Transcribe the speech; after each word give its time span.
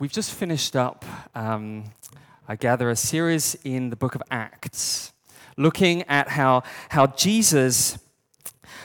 We've 0.00 0.10
just 0.10 0.32
finished 0.32 0.74
up, 0.74 1.04
um, 1.36 1.84
I 2.48 2.56
gather, 2.56 2.90
a 2.90 2.96
series 2.96 3.54
in 3.62 3.90
the 3.90 3.96
book 3.96 4.16
of 4.16 4.22
Acts, 4.28 5.12
looking 5.56 6.02
at 6.08 6.30
how, 6.30 6.64
how 6.88 7.06
Jesus 7.06 7.98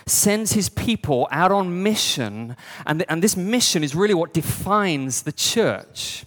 sends 0.06 0.54
his 0.54 0.70
people 0.70 1.28
out 1.32 1.52
on 1.52 1.82
mission, 1.82 2.56
and, 2.86 3.04
and 3.10 3.24
this 3.24 3.36
mission 3.36 3.84
is 3.84 3.96
really 3.96 4.14
what 4.14 4.36
defines 4.36 5.24
the 5.24 5.32
church. 5.32 6.26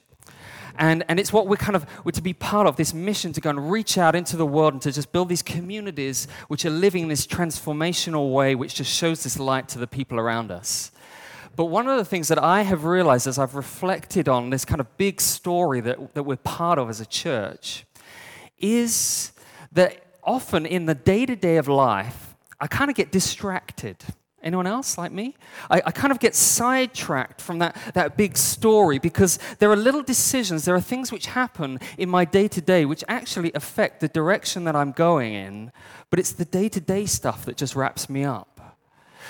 And, 0.74 1.04
and 1.06 1.20
it's 1.20 1.32
what 1.32 1.46
we're 1.46 1.54
kind 1.54 1.76
of 1.76 1.86
we're 2.04 2.10
to 2.10 2.20
be 2.20 2.32
part 2.32 2.66
of 2.66 2.74
this 2.74 2.92
mission 2.92 3.32
to 3.34 3.40
go 3.40 3.50
and 3.50 3.70
reach 3.70 3.98
out 3.98 4.16
into 4.16 4.36
the 4.36 4.46
world 4.46 4.72
and 4.72 4.82
to 4.82 4.90
just 4.90 5.12
build 5.12 5.28
these 5.28 5.42
communities 5.42 6.26
which 6.48 6.64
are 6.64 6.70
living 6.70 7.04
in 7.04 7.08
this 7.08 7.24
transformational 7.24 8.32
way, 8.32 8.56
which 8.56 8.74
just 8.74 8.92
shows 8.92 9.22
this 9.22 9.38
light 9.38 9.68
to 9.68 9.78
the 9.78 9.86
people 9.86 10.18
around 10.18 10.50
us. 10.50 10.90
But 11.54 11.66
one 11.66 11.86
of 11.86 11.98
the 11.98 12.04
things 12.04 12.28
that 12.28 12.42
I 12.42 12.62
have 12.62 12.84
realized 12.84 13.26
as 13.26 13.38
I've 13.38 13.54
reflected 13.54 14.28
on 14.28 14.50
this 14.50 14.64
kind 14.64 14.80
of 14.80 14.96
big 14.96 15.20
story 15.20 15.80
that, 15.80 16.14
that 16.14 16.22
we're 16.22 16.36
part 16.36 16.78
of 16.78 16.88
as 16.88 17.00
a 17.00 17.06
church 17.06 17.84
is 18.58 19.32
that 19.72 20.06
often 20.22 20.64
in 20.64 20.86
the 20.86 20.94
day 20.94 21.26
to 21.26 21.36
day 21.36 21.56
of 21.56 21.68
life, 21.68 22.34
I 22.60 22.68
kind 22.68 22.90
of 22.90 22.96
get 22.96 23.10
distracted. 23.10 23.96
Anyone 24.42 24.66
else 24.66 24.98
like 24.98 25.12
me? 25.12 25.36
I, 25.70 25.82
I, 25.86 25.90
kind 25.92 26.10
of 26.10 26.18
get 26.18 26.34
sidetracked 26.34 27.40
from 27.40 27.60
that, 27.60 27.76
that 27.94 28.16
big 28.16 28.36
story 28.36 28.98
because 28.98 29.38
there 29.60 29.70
are 29.70 29.76
little 29.76 30.02
decisions, 30.02 30.64
there 30.64 30.74
are 30.74 30.80
things 30.80 31.12
which 31.12 31.26
happen 31.26 31.78
in 31.96 32.08
my 32.08 32.24
day 32.24 32.48
to 32.48 32.60
day 32.60 32.84
which 32.84 33.04
actually 33.06 33.52
affect 33.54 34.00
the 34.00 34.08
direction 34.08 34.64
that 34.64 34.74
I'm 34.74 34.90
going 34.90 35.34
in, 35.34 35.70
but 36.10 36.18
it's 36.18 36.32
the 36.32 36.44
day 36.44 36.68
to 36.70 36.80
day 36.80 37.06
stuff 37.06 37.44
that 37.44 37.56
just 37.56 37.76
wraps 37.76 38.10
me 38.10 38.24
up. 38.24 38.51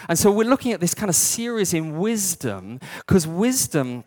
And 0.09 0.19
so 0.19 0.31
we're 0.31 0.49
looking 0.49 0.73
at 0.73 0.81
this 0.81 0.95
kind 0.95 1.09
of 1.09 1.17
series 1.17 1.75
in 1.75 1.99
wisdom, 1.99 2.81
because 2.99 3.27
wisdom 3.27 4.05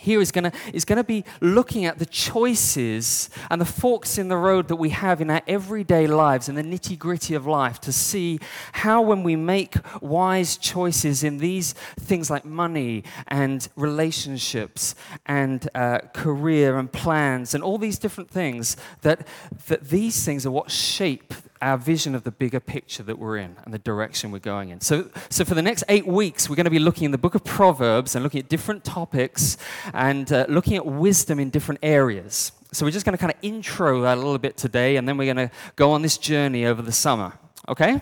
here 0.00 0.20
is 0.20 0.32
going 0.32 0.50
to 0.50 0.52
is 0.72 0.84
to 0.84 1.04
be 1.04 1.24
looking 1.40 1.84
at 1.84 1.98
the 1.98 2.06
choices 2.06 3.30
and 3.50 3.60
the 3.60 3.66
forks 3.66 4.18
in 4.18 4.28
the 4.28 4.36
road 4.36 4.68
that 4.68 4.76
we 4.76 4.90
have 4.90 5.20
in 5.20 5.30
our 5.30 5.42
everyday 5.46 6.06
lives 6.06 6.48
and 6.48 6.56
the 6.56 6.62
nitty 6.62 6.98
gritty 6.98 7.34
of 7.34 7.46
life 7.46 7.80
to 7.80 7.92
see 7.92 8.38
how 8.72 9.02
when 9.02 9.22
we 9.22 9.36
make 9.36 9.76
wise 10.00 10.56
choices 10.56 11.24
in 11.24 11.38
these 11.38 11.72
things 11.98 12.30
like 12.30 12.44
money 12.44 13.04
and 13.28 13.68
relationships 13.76 14.94
and 15.26 15.68
uh, 15.74 15.98
career 16.14 16.78
and 16.78 16.92
plans 16.92 17.54
and 17.54 17.62
all 17.62 17.78
these 17.78 17.98
different 17.98 18.30
things 18.30 18.76
that 19.02 19.26
that 19.66 19.88
these 19.88 20.24
things 20.24 20.46
are 20.46 20.50
what 20.50 20.70
shape 20.70 21.34
our 21.60 21.76
vision 21.76 22.14
of 22.14 22.24
the 22.24 22.30
bigger 22.30 22.60
picture 22.60 23.02
that 23.02 23.18
we're 23.18 23.36
in 23.36 23.56
and 23.64 23.74
the 23.74 23.78
direction 23.78 24.30
we're 24.30 24.38
going 24.38 24.70
in. 24.70 24.80
So, 24.80 25.10
so 25.28 25.44
for 25.44 25.54
the 25.54 25.62
next 25.62 25.84
eight 25.88 26.06
weeks, 26.06 26.48
we're 26.48 26.56
going 26.56 26.64
to 26.64 26.70
be 26.70 26.78
looking 26.78 27.04
in 27.04 27.10
the 27.10 27.18
book 27.18 27.34
of 27.34 27.44
Proverbs 27.44 28.14
and 28.14 28.22
looking 28.22 28.40
at 28.40 28.48
different 28.48 28.84
topics 28.84 29.56
and 29.92 30.32
uh, 30.32 30.46
looking 30.48 30.76
at 30.76 30.86
wisdom 30.86 31.38
in 31.38 31.50
different 31.50 31.80
areas. 31.82 32.52
So 32.72 32.84
we're 32.84 32.92
just 32.92 33.06
going 33.06 33.16
to 33.16 33.20
kind 33.20 33.32
of 33.32 33.38
intro 33.42 34.02
that 34.02 34.16
a 34.16 34.20
little 34.20 34.38
bit 34.38 34.56
today, 34.56 34.96
and 34.96 35.08
then 35.08 35.16
we're 35.16 35.32
going 35.32 35.48
to 35.48 35.54
go 35.76 35.92
on 35.92 36.02
this 36.02 36.18
journey 36.18 36.66
over 36.66 36.82
the 36.82 36.92
summer. 36.92 37.32
Okay? 37.68 38.00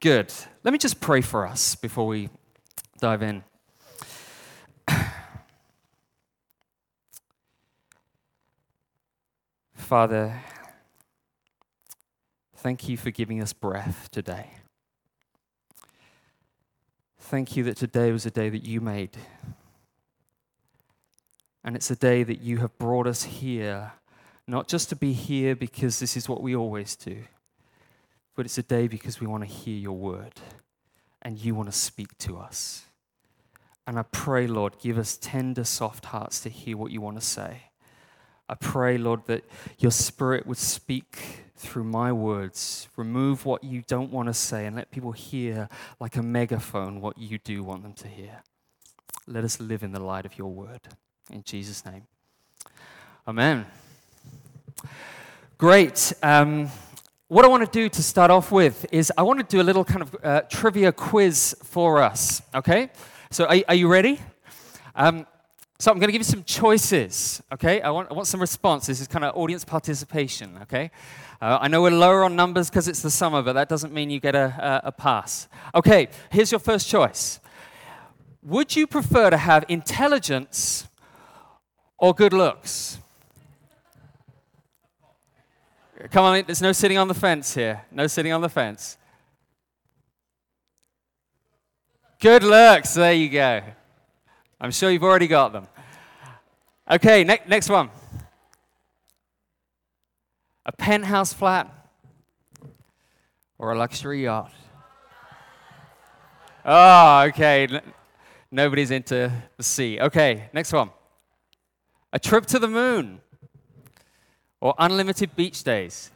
Good. 0.00 0.32
Let 0.62 0.72
me 0.72 0.78
just 0.78 1.00
pray 1.00 1.20
for 1.20 1.46
us 1.46 1.74
before 1.74 2.06
we 2.06 2.30
dive 3.00 3.22
in. 3.22 3.42
Father, 9.74 10.40
Thank 12.64 12.88
you 12.88 12.96
for 12.96 13.10
giving 13.10 13.42
us 13.42 13.52
breath 13.52 14.08
today. 14.10 14.46
Thank 17.20 17.58
you 17.58 17.64
that 17.64 17.76
today 17.76 18.10
was 18.10 18.24
a 18.24 18.30
day 18.30 18.48
that 18.48 18.64
you 18.64 18.80
made. 18.80 19.18
And 21.62 21.76
it's 21.76 21.90
a 21.90 21.94
day 21.94 22.22
that 22.22 22.40
you 22.40 22.60
have 22.60 22.78
brought 22.78 23.06
us 23.06 23.24
here, 23.24 23.92
not 24.46 24.66
just 24.66 24.88
to 24.88 24.96
be 24.96 25.12
here 25.12 25.54
because 25.54 25.98
this 25.98 26.16
is 26.16 26.26
what 26.26 26.42
we 26.42 26.56
always 26.56 26.96
do, 26.96 27.24
but 28.34 28.46
it's 28.46 28.56
a 28.56 28.62
day 28.62 28.88
because 28.88 29.20
we 29.20 29.26
want 29.26 29.42
to 29.42 29.54
hear 29.54 29.76
your 29.76 29.98
word 29.98 30.40
and 31.20 31.38
you 31.38 31.54
want 31.54 31.70
to 31.70 31.78
speak 31.78 32.16
to 32.16 32.38
us. 32.38 32.86
And 33.86 33.98
I 33.98 34.04
pray, 34.04 34.46
Lord, 34.46 34.78
give 34.78 34.96
us 34.96 35.18
tender, 35.18 35.64
soft 35.64 36.06
hearts 36.06 36.40
to 36.40 36.48
hear 36.48 36.78
what 36.78 36.92
you 36.92 37.02
want 37.02 37.20
to 37.20 37.26
say. 37.26 37.64
I 38.48 38.54
pray, 38.54 38.98
Lord, 38.98 39.26
that 39.26 39.44
your 39.78 39.90
spirit 39.90 40.46
would 40.46 40.58
speak 40.58 41.44
through 41.56 41.84
my 41.84 42.12
words. 42.12 42.88
Remove 42.96 43.46
what 43.46 43.64
you 43.64 43.82
don't 43.86 44.12
want 44.12 44.28
to 44.28 44.34
say 44.34 44.66
and 44.66 44.76
let 44.76 44.90
people 44.90 45.12
hear, 45.12 45.68
like 45.98 46.16
a 46.16 46.22
megaphone, 46.22 47.00
what 47.00 47.16
you 47.16 47.38
do 47.38 47.62
want 47.62 47.82
them 47.82 47.94
to 47.94 48.08
hear. 48.08 48.42
Let 49.26 49.44
us 49.44 49.60
live 49.60 49.82
in 49.82 49.92
the 49.92 50.00
light 50.00 50.26
of 50.26 50.36
your 50.36 50.52
word. 50.52 50.80
In 51.30 51.42
Jesus' 51.42 51.84
name. 51.86 52.02
Amen. 53.26 53.64
Great. 55.56 56.12
Um, 56.22 56.68
what 57.28 57.46
I 57.46 57.48
want 57.48 57.64
to 57.64 57.70
do 57.70 57.88
to 57.88 58.02
start 58.02 58.30
off 58.30 58.52
with 58.52 58.84
is 58.92 59.10
I 59.16 59.22
want 59.22 59.40
to 59.40 59.46
do 59.46 59.62
a 59.62 59.64
little 59.64 59.84
kind 59.84 60.02
of 60.02 60.16
uh, 60.22 60.42
trivia 60.42 60.92
quiz 60.92 61.56
for 61.64 62.02
us. 62.02 62.42
Okay? 62.54 62.90
So, 63.30 63.46
are, 63.46 63.56
are 63.68 63.74
you 63.74 63.88
ready? 63.88 64.20
Um, 64.94 65.26
so 65.78 65.90
I'm 65.90 65.98
going 65.98 66.08
to 66.08 66.12
give 66.12 66.20
you 66.20 66.24
some 66.24 66.44
choices, 66.44 67.42
okay? 67.52 67.80
I 67.80 67.90
want, 67.90 68.10
I 68.10 68.14
want 68.14 68.28
some 68.28 68.40
response. 68.40 68.86
This 68.86 69.00
is 69.00 69.08
kind 69.08 69.24
of 69.24 69.36
audience 69.36 69.64
participation, 69.64 70.58
okay? 70.62 70.90
Uh, 71.42 71.58
I 71.60 71.68
know 71.68 71.82
we're 71.82 71.90
lower 71.90 72.22
on 72.22 72.36
numbers 72.36 72.70
because 72.70 72.86
it's 72.86 73.02
the 73.02 73.10
summer, 73.10 73.42
but 73.42 73.54
that 73.54 73.68
doesn't 73.68 73.92
mean 73.92 74.08
you 74.08 74.20
get 74.20 74.36
a, 74.36 74.82
a, 74.84 74.88
a 74.88 74.92
pass. 74.92 75.48
Okay, 75.74 76.08
here's 76.30 76.52
your 76.52 76.60
first 76.60 76.88
choice. 76.88 77.40
Would 78.44 78.76
you 78.76 78.86
prefer 78.86 79.30
to 79.30 79.36
have 79.36 79.64
intelligence 79.68 80.86
or 81.98 82.14
good 82.14 82.32
looks? 82.32 82.98
Come 86.10 86.24
on, 86.24 86.44
there's 86.46 86.62
no 86.62 86.72
sitting 86.72 86.98
on 86.98 87.08
the 87.08 87.14
fence 87.14 87.54
here. 87.54 87.84
No 87.90 88.06
sitting 88.06 88.32
on 88.32 88.42
the 88.42 88.48
fence. 88.48 88.96
Good 92.20 92.44
looks, 92.44 92.94
there 92.94 93.12
you 93.12 93.28
go. 93.28 93.62
I'm 94.60 94.70
sure 94.70 94.90
you've 94.90 95.04
already 95.04 95.26
got 95.26 95.52
them. 95.52 95.66
Okay, 96.90 97.24
ne- 97.24 97.42
next 97.46 97.68
one. 97.68 97.90
A 100.66 100.72
penthouse 100.72 101.32
flat 101.32 101.70
or 103.58 103.72
a 103.72 103.78
luxury 103.78 104.24
yacht? 104.24 104.52
Oh, 106.64 107.24
okay. 107.28 107.68
Nobody's 108.50 108.90
into 108.90 109.30
the 109.56 109.62
sea. 109.62 110.00
Okay, 110.00 110.48
next 110.52 110.72
one. 110.72 110.90
A 112.12 112.18
trip 112.18 112.46
to 112.46 112.58
the 112.58 112.68
moon 112.68 113.20
or 114.60 114.74
unlimited 114.78 115.36
beach 115.36 115.62
days? 115.64 116.10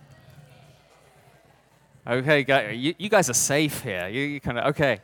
Okay, 2.07 2.73
you, 2.75 2.95
you 2.97 3.09
guys 3.11 3.29
are 3.29 3.35
safe 3.35 3.83
here. 3.83 4.09
You, 4.09 4.23
you 4.23 4.41
kind 4.41 4.59
of, 4.59 4.69
okay. 4.69 5.01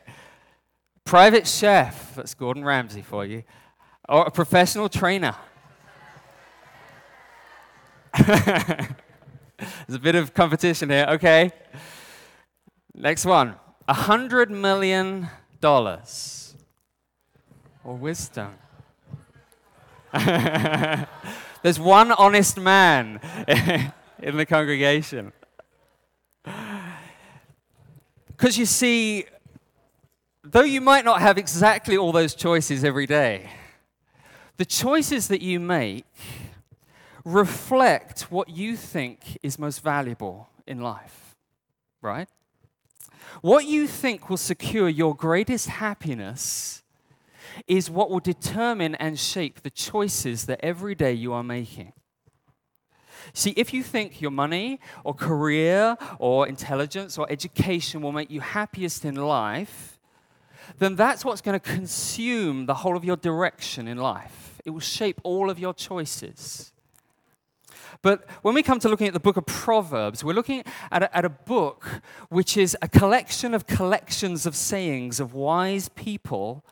Private 1.05 1.47
chef, 1.47 2.15
that's 2.15 2.33
Gordon 2.33 2.65
Ramsay 2.65 3.03
for 3.03 3.23
you, 3.25 3.43
or 4.09 4.25
a 4.25 4.31
professional 4.31 4.89
trainer. 4.89 5.35
There's 8.25 8.87
a 9.89 9.99
bit 9.99 10.15
of 10.15 10.33
competition 10.33 10.89
here. 10.89 11.05
Okay. 11.09 11.51
Next 12.95 13.23
one. 13.23 13.55
A 13.87 13.93
hundred 13.93 14.49
million 14.49 15.29
dollars. 15.61 16.55
Or 17.83 17.95
wisdom. 17.95 18.55
There's 21.61 21.79
one 21.79 22.13
honest 22.13 22.57
man 22.57 23.19
in 24.19 24.37
the 24.37 24.45
congregation. 24.47 25.33
Because 28.27 28.57
you 28.57 28.65
see, 28.65 29.25
though 30.55 30.63
you 30.63 30.79
might 30.79 31.03
not 31.03 31.19
have 31.19 31.37
exactly 31.37 31.97
all 31.97 32.13
those 32.13 32.33
choices 32.33 32.85
every 32.85 33.05
day, 33.05 33.49
the 34.55 34.63
choices 34.63 35.27
that 35.27 35.41
you 35.41 35.59
make 35.59 36.05
reflect 37.25 38.31
what 38.31 38.47
you 38.47 38.77
think 38.77 39.37
is 39.43 39.59
most 39.59 39.83
valuable 39.83 40.47
in 40.65 40.79
life, 40.79 41.35
right? 42.01 42.29
What 43.41 43.65
you 43.65 43.85
think 43.85 44.29
will 44.29 44.37
secure 44.37 44.87
your 44.87 45.13
greatest 45.13 45.67
happiness 45.67 46.83
is 47.67 47.89
what 47.89 48.09
will 48.09 48.21
determine 48.21 48.95
and 48.95 49.19
shape 49.19 49.61
the 49.61 49.69
choices 49.69 50.45
that 50.45 50.61
every 50.63 50.95
day 50.95 51.11
you 51.11 51.33
are 51.33 51.43
making. 51.43 51.91
See, 53.33 53.49
if 53.57 53.73
you 53.73 53.83
think 53.83 54.21
your 54.21 54.31
money 54.31 54.79
or 55.03 55.13
career 55.13 55.97
or 56.17 56.47
intelligence 56.47 57.17
or 57.17 57.29
education 57.29 58.01
will 58.01 58.13
make 58.13 58.31
you 58.31 58.39
happiest 58.39 59.03
in 59.03 59.15
life, 59.15 59.94
then 60.79 60.95
that's 60.95 61.23
what's 61.23 61.41
going 61.41 61.59
to 61.59 61.65
consume 61.65 62.65
the 62.65 62.75
whole 62.75 62.97
of 62.97 63.05
your 63.05 63.17
direction 63.17 63.87
in 63.87 63.97
life. 63.97 64.59
It 64.65 64.71
will 64.71 64.79
shape 64.79 65.19
all 65.23 65.49
of 65.49 65.59
your 65.59 65.73
choices. 65.73 66.71
But 68.01 68.29
when 68.41 68.53
we 68.53 68.63
come 68.63 68.79
to 68.79 68.89
looking 68.89 69.07
at 69.07 69.13
the 69.13 69.19
book 69.19 69.37
of 69.37 69.45
Proverbs, 69.45 70.23
we're 70.23 70.33
looking 70.33 70.63
at 70.91 71.03
a, 71.03 71.17
at 71.17 71.25
a, 71.25 71.29
book 71.29 72.01
which 72.29 72.57
is 72.57 72.77
a 72.81 72.87
collection 72.87 73.53
of 73.53 73.67
collections 73.67 74.45
of 74.45 74.55
sayings 74.55 75.19
of 75.19 75.33
wise 75.33 75.89
people, 75.89 76.63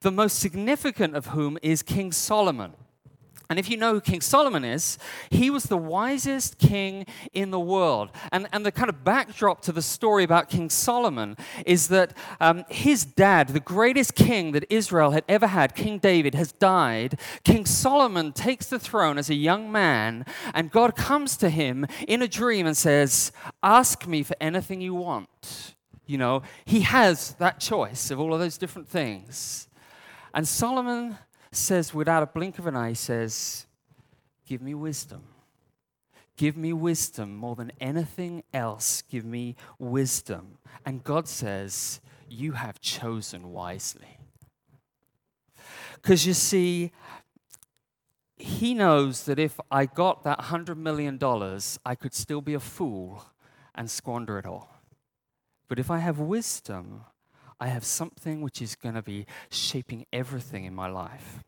the 0.00 0.10
most 0.10 0.38
significant 0.38 1.14
of 1.14 1.26
whom 1.26 1.58
is 1.62 1.82
King 1.82 2.10
Solomon. 2.10 2.72
And 3.52 3.58
if 3.58 3.68
you 3.68 3.76
know 3.76 3.92
who 3.92 4.00
King 4.00 4.22
Solomon 4.22 4.64
is, 4.64 4.96
he 5.28 5.50
was 5.50 5.64
the 5.64 5.76
wisest 5.76 6.58
king 6.58 7.04
in 7.34 7.50
the 7.50 7.60
world. 7.60 8.08
And, 8.32 8.48
and 8.50 8.64
the 8.64 8.72
kind 8.72 8.88
of 8.88 9.04
backdrop 9.04 9.60
to 9.64 9.72
the 9.72 9.82
story 9.82 10.24
about 10.24 10.48
King 10.48 10.70
Solomon 10.70 11.36
is 11.66 11.88
that 11.88 12.16
um, 12.40 12.64
his 12.70 13.04
dad, 13.04 13.48
the 13.48 13.60
greatest 13.60 14.14
king 14.14 14.52
that 14.52 14.64
Israel 14.70 15.10
had 15.10 15.24
ever 15.28 15.48
had, 15.48 15.74
King 15.74 15.98
David, 15.98 16.34
has 16.34 16.52
died. 16.52 17.20
King 17.44 17.66
Solomon 17.66 18.32
takes 18.32 18.70
the 18.70 18.78
throne 18.78 19.18
as 19.18 19.28
a 19.28 19.34
young 19.34 19.70
man, 19.70 20.24
and 20.54 20.70
God 20.70 20.96
comes 20.96 21.36
to 21.36 21.50
him 21.50 21.86
in 22.08 22.22
a 22.22 22.28
dream 22.28 22.66
and 22.66 22.74
says, 22.74 23.32
Ask 23.62 24.06
me 24.06 24.22
for 24.22 24.34
anything 24.40 24.80
you 24.80 24.94
want. 24.94 25.74
You 26.06 26.16
know, 26.16 26.40
he 26.64 26.80
has 26.80 27.32
that 27.34 27.60
choice 27.60 28.10
of 28.10 28.18
all 28.18 28.32
of 28.32 28.40
those 28.40 28.56
different 28.56 28.88
things. 28.88 29.68
And 30.32 30.48
Solomon 30.48 31.18
says, 31.52 31.94
without 31.94 32.22
a 32.22 32.26
blink 32.26 32.58
of 32.58 32.66
an 32.66 32.76
eye, 32.76 32.94
says, 32.94 33.66
Give 34.46 34.60
me 34.60 34.74
wisdom. 34.74 35.22
Give 36.36 36.56
me 36.56 36.72
wisdom 36.72 37.36
more 37.36 37.54
than 37.54 37.72
anything 37.80 38.42
else. 38.52 39.02
Give 39.02 39.24
me 39.24 39.54
wisdom. 39.78 40.58
And 40.84 41.04
God 41.04 41.28
says, 41.28 42.00
You 42.28 42.52
have 42.52 42.80
chosen 42.80 43.52
wisely. 43.52 44.18
Because 45.94 46.26
you 46.26 46.32
see, 46.32 46.90
He 48.36 48.74
knows 48.74 49.24
that 49.24 49.38
if 49.38 49.60
I 49.70 49.86
got 49.86 50.24
that 50.24 50.40
$100 50.40 50.76
million, 50.76 51.18
I 51.86 51.94
could 51.94 52.14
still 52.14 52.40
be 52.40 52.54
a 52.54 52.60
fool 52.60 53.24
and 53.74 53.90
squander 53.90 54.38
it 54.38 54.46
all. 54.46 54.80
But 55.68 55.78
if 55.78 55.90
I 55.90 55.98
have 55.98 56.18
wisdom, 56.18 57.04
I 57.62 57.68
have 57.68 57.84
something 57.84 58.40
which 58.40 58.60
is 58.60 58.74
going 58.74 58.96
to 58.96 59.02
be 59.02 59.24
shaping 59.48 60.04
everything 60.12 60.64
in 60.64 60.74
my 60.74 60.88
life. 60.88 61.44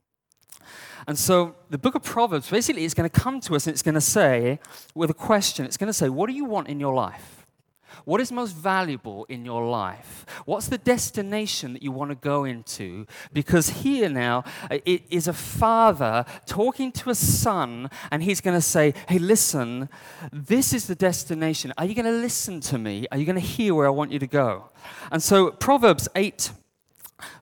And 1.09 1.19
so 1.19 1.57
the 1.71 1.77
book 1.77 1.97
of 1.97 2.05
Proverbs 2.05 2.49
basically 2.49 2.85
is 2.85 2.95
going 2.95 3.11
to 3.11 3.21
come 3.21 3.41
to 3.41 3.57
us 3.57 3.67
and 3.67 3.75
it's 3.75 3.83
going 3.83 3.97
to 3.97 4.01
say, 4.01 4.61
with 4.95 5.11
a 5.11 5.15
question, 5.15 5.65
it's 5.65 5.77
going 5.77 5.89
to 5.89 5.93
say, 5.93 6.09
What 6.09 6.29
do 6.29 6.33
you 6.33 6.45
want 6.45 6.69
in 6.69 6.79
your 6.79 6.95
life? 6.95 7.44
What 8.05 8.21
is 8.21 8.33
most 8.33 8.53
valuable 8.55 9.25
in 9.29 9.45
your 9.45 9.67
life? 9.67 10.27
What's 10.45 10.69
the 10.69 10.79
destination 10.79 11.73
that 11.75 11.83
you 11.83 11.93
want 11.93 12.11
to 12.11 12.17
go 12.17 12.45
into? 12.45 13.07
Because 13.33 13.69
here 13.69 14.09
now, 14.09 14.45
uh, 14.71 14.79
it 14.85 15.03
is 15.11 15.29
a 15.29 15.33
father 15.33 16.25
talking 16.47 16.93
to 16.93 17.11
a 17.11 17.15
son, 17.15 17.91
and 18.11 18.23
he's 18.23 18.41
going 18.41 18.57
to 18.57 18.63
say, 18.63 18.95
Hey, 19.09 19.19
listen, 19.19 19.89
this 20.33 20.73
is 20.73 20.87
the 20.87 20.95
destination. 20.95 21.73
Are 21.79 21.85
you 21.85 21.95
going 21.95 22.07
to 22.07 22.13
listen 22.13 22.61
to 22.61 22.79
me? 22.79 23.07
Are 23.11 23.19
you 23.19 23.25
going 23.25 23.41
to 23.41 23.41
hear 23.41 23.75
where 23.75 23.87
I 23.87 23.91
want 23.91 24.13
you 24.13 24.19
to 24.19 24.27
go? 24.27 24.71
And 25.11 25.23
so, 25.23 25.51
Proverbs 25.51 26.09
8 26.15 26.53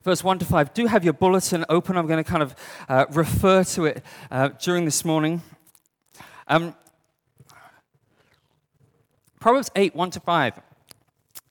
verse 0.03 0.23
1 0.23 0.39
to 0.39 0.45
5. 0.45 0.73
Do 0.73 0.85
have 0.87 1.03
your 1.03 1.13
bulletin 1.13 1.65
open. 1.69 1.97
I'm 1.97 2.07
going 2.07 2.23
to 2.23 2.29
kind 2.29 2.43
of 2.43 2.55
uh, 2.87 3.05
refer 3.11 3.63
to 3.65 3.85
it 3.85 4.03
uh, 4.31 4.49
during 4.61 4.85
this 4.85 5.03
morning. 5.03 5.41
Um, 6.47 6.75
Proverbs 9.43 9.71
8, 9.75 9.93
1 9.93 10.11
to 10.11 10.19
5. 10.21 10.61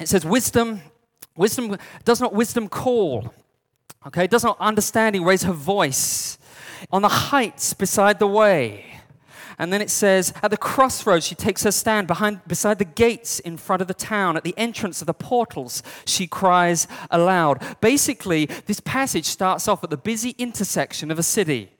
It 0.00 0.08
says, 0.08 0.24
Wisdom, 0.24 0.80
wisdom 1.36 1.76
does 2.06 2.22
not 2.22 2.32
wisdom 2.32 2.66
call. 2.66 3.34
Okay, 4.06 4.26
does 4.26 4.42
not 4.42 4.56
understanding 4.58 5.24
raise 5.24 5.42
her 5.42 5.52
voice 5.52 6.38
on 6.90 7.02
the 7.02 7.10
heights 7.10 7.74
beside 7.74 8.18
the 8.18 8.26
way. 8.26 8.86
And 9.58 9.70
then 9.70 9.82
it 9.82 9.90
says, 9.90 10.32
at 10.42 10.50
the 10.50 10.56
crossroads, 10.56 11.26
she 11.26 11.34
takes 11.34 11.64
her 11.64 11.70
stand 11.70 12.06
behind, 12.06 12.40
beside 12.48 12.78
the 12.78 12.86
gates 12.86 13.40
in 13.40 13.58
front 13.58 13.82
of 13.82 13.88
the 13.88 13.94
town. 13.94 14.38
At 14.38 14.42
the 14.42 14.54
entrance 14.56 15.02
of 15.02 15.06
the 15.06 15.12
portals, 15.12 15.82
she 16.06 16.26
cries 16.26 16.88
aloud. 17.10 17.62
Basically, 17.82 18.46
this 18.46 18.80
passage 18.80 19.26
starts 19.26 19.68
off 19.68 19.84
at 19.84 19.90
the 19.90 19.98
busy 19.98 20.34
intersection 20.38 21.10
of 21.10 21.18
a 21.18 21.22
city. 21.22 21.70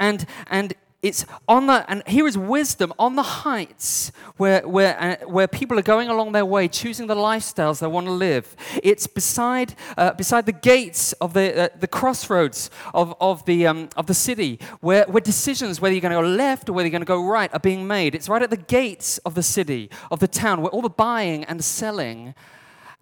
And, 0.00 0.26
and 0.48 0.74
it's 1.06 1.24
on 1.46 1.66
the, 1.66 1.88
and 1.88 2.02
here 2.06 2.26
is 2.26 2.36
wisdom 2.36 2.92
on 2.98 3.14
the 3.14 3.22
heights 3.22 4.10
where, 4.36 4.66
where, 4.66 5.00
uh, 5.00 5.26
where 5.28 5.46
people 5.46 5.78
are 5.78 5.82
going 5.82 6.08
along 6.08 6.32
their 6.32 6.44
way, 6.44 6.66
choosing 6.66 7.06
the 7.06 7.14
lifestyles 7.14 7.78
they 7.78 7.86
want 7.86 8.06
to 8.06 8.12
live. 8.12 8.56
It's 8.82 9.06
beside, 9.06 9.74
uh, 9.96 10.12
beside 10.14 10.46
the 10.46 10.52
gates 10.52 11.12
of 11.14 11.32
the, 11.32 11.64
uh, 11.64 11.68
the 11.78 11.86
crossroads 11.86 12.70
of, 12.92 13.14
of, 13.20 13.44
the, 13.44 13.66
um, 13.66 13.88
of 13.96 14.06
the 14.06 14.14
city, 14.14 14.58
where, 14.80 15.04
where 15.04 15.20
decisions, 15.20 15.80
whether 15.80 15.94
you're 15.94 16.00
going 16.00 16.10
to 16.10 16.20
go 16.20 16.26
left 16.26 16.68
or 16.68 16.72
whether 16.72 16.86
you're 16.86 16.90
going 16.98 17.00
to 17.02 17.06
go 17.06 17.24
right, 17.24 17.52
are 17.54 17.60
being 17.60 17.86
made. 17.86 18.14
It's 18.14 18.28
right 18.28 18.42
at 18.42 18.50
the 18.50 18.56
gates 18.56 19.18
of 19.18 19.34
the 19.34 19.42
city, 19.42 19.90
of 20.10 20.18
the 20.18 20.28
town, 20.28 20.60
where 20.60 20.70
all 20.70 20.82
the 20.82 20.90
buying 20.90 21.44
and 21.44 21.62
selling 21.62 22.34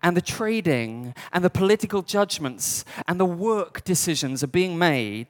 and 0.02 0.14
the 0.14 0.22
trading 0.22 1.14
and 1.32 1.42
the 1.42 1.50
political 1.50 2.02
judgments 2.02 2.84
and 3.08 3.18
the 3.18 3.24
work 3.24 3.82
decisions 3.84 4.44
are 4.44 4.48
being 4.48 4.76
made 4.76 5.28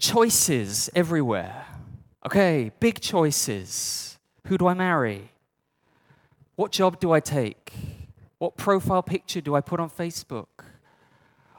choices 0.00 0.90
everywhere. 0.94 1.66
Okay, 2.26 2.72
big 2.80 3.00
choices. 3.00 4.18
Who 4.46 4.58
do 4.58 4.66
I 4.66 4.74
marry? 4.74 5.30
What 6.56 6.72
job 6.72 7.00
do 7.00 7.12
I 7.12 7.20
take? 7.20 7.72
What 8.38 8.56
profile 8.56 9.02
picture 9.02 9.40
do 9.40 9.54
I 9.54 9.60
put 9.60 9.80
on 9.80 9.90
Facebook? 9.90 10.46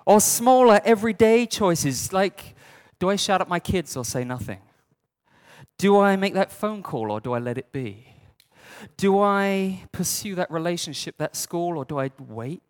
Or 0.06 0.20
smaller, 0.20 0.82
everyday 0.84 1.46
choices 1.46 2.12
like 2.12 2.56
do 3.00 3.10
I 3.10 3.16
shout 3.16 3.40
at 3.40 3.48
my 3.48 3.60
kids 3.60 3.96
or 3.96 4.04
say 4.04 4.24
nothing? 4.26 4.60
Do 5.78 5.98
I 5.98 6.18
make 6.18 6.34
that 6.34 6.52
phone 6.52 6.84
call 6.84 7.12
or 7.12 7.22
do 7.22 7.32
I 7.32 7.40
let 7.40 7.58
it 7.58 7.72
be? 7.72 8.08
Do 8.98 9.20
I 9.20 9.84
pursue 9.92 10.36
that 10.36 10.52
relationship, 10.52 11.18
that 11.18 11.36
school, 11.36 11.78
or 11.78 11.86
do 11.86 12.00
I 12.00 12.12
wait? 12.20 12.62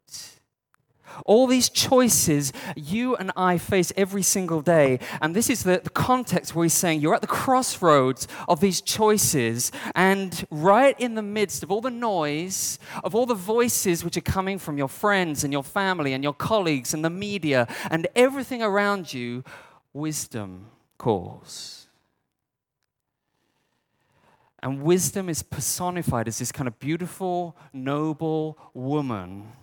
All 1.26 1.48
these 1.48 1.70
choices 1.70 2.54
you 2.76 3.16
and 3.16 3.32
I 3.36 3.58
face 3.58 3.92
every 3.96 4.24
single 4.24 4.62
day. 4.62 5.00
And 5.22 5.36
this 5.36 5.50
is 5.50 5.64
the, 5.64 5.82
the, 5.84 5.90
context 5.90 6.56
where 6.56 6.64
he's 6.64 6.74
saying 6.74 7.02
you're 7.02 7.16
at 7.16 7.22
the 7.22 7.28
crossroads 7.28 8.28
of 8.48 8.62
these 8.62 8.82
choices. 8.82 9.72
And 9.96 10.46
right 10.50 11.00
in 11.00 11.16
the 11.16 11.22
midst 11.22 11.64
of 11.64 11.72
all 11.72 11.82
the 11.82 11.92
noise, 11.92 12.80
of 13.04 13.16
all 13.16 13.26
the 13.26 13.34
voices 13.34 14.04
which 14.04 14.18
are 14.18 14.22
coming 14.22 14.58
from 14.60 14.78
your 14.78 14.88
friends 14.88 15.44
and 15.44 15.52
your 15.52 15.64
family 15.64 16.14
and 16.14 16.24
your 16.24 16.34
colleagues 16.34 16.94
and 16.94 17.04
the 17.04 17.10
media 17.10 17.68
and 17.92 18.08
everything 18.16 18.64
around 18.64 19.14
you, 19.14 19.44
wisdom 19.94 20.68
calls. 20.98 21.88
And 24.62 24.84
wisdom 24.84 25.30
is 25.30 25.42
personified 25.42 26.28
as 26.28 26.40
this 26.40 26.52
kind 26.52 26.68
of 26.68 26.80
beautiful, 26.80 27.56
noble 27.74 28.58
woman 28.74 29.54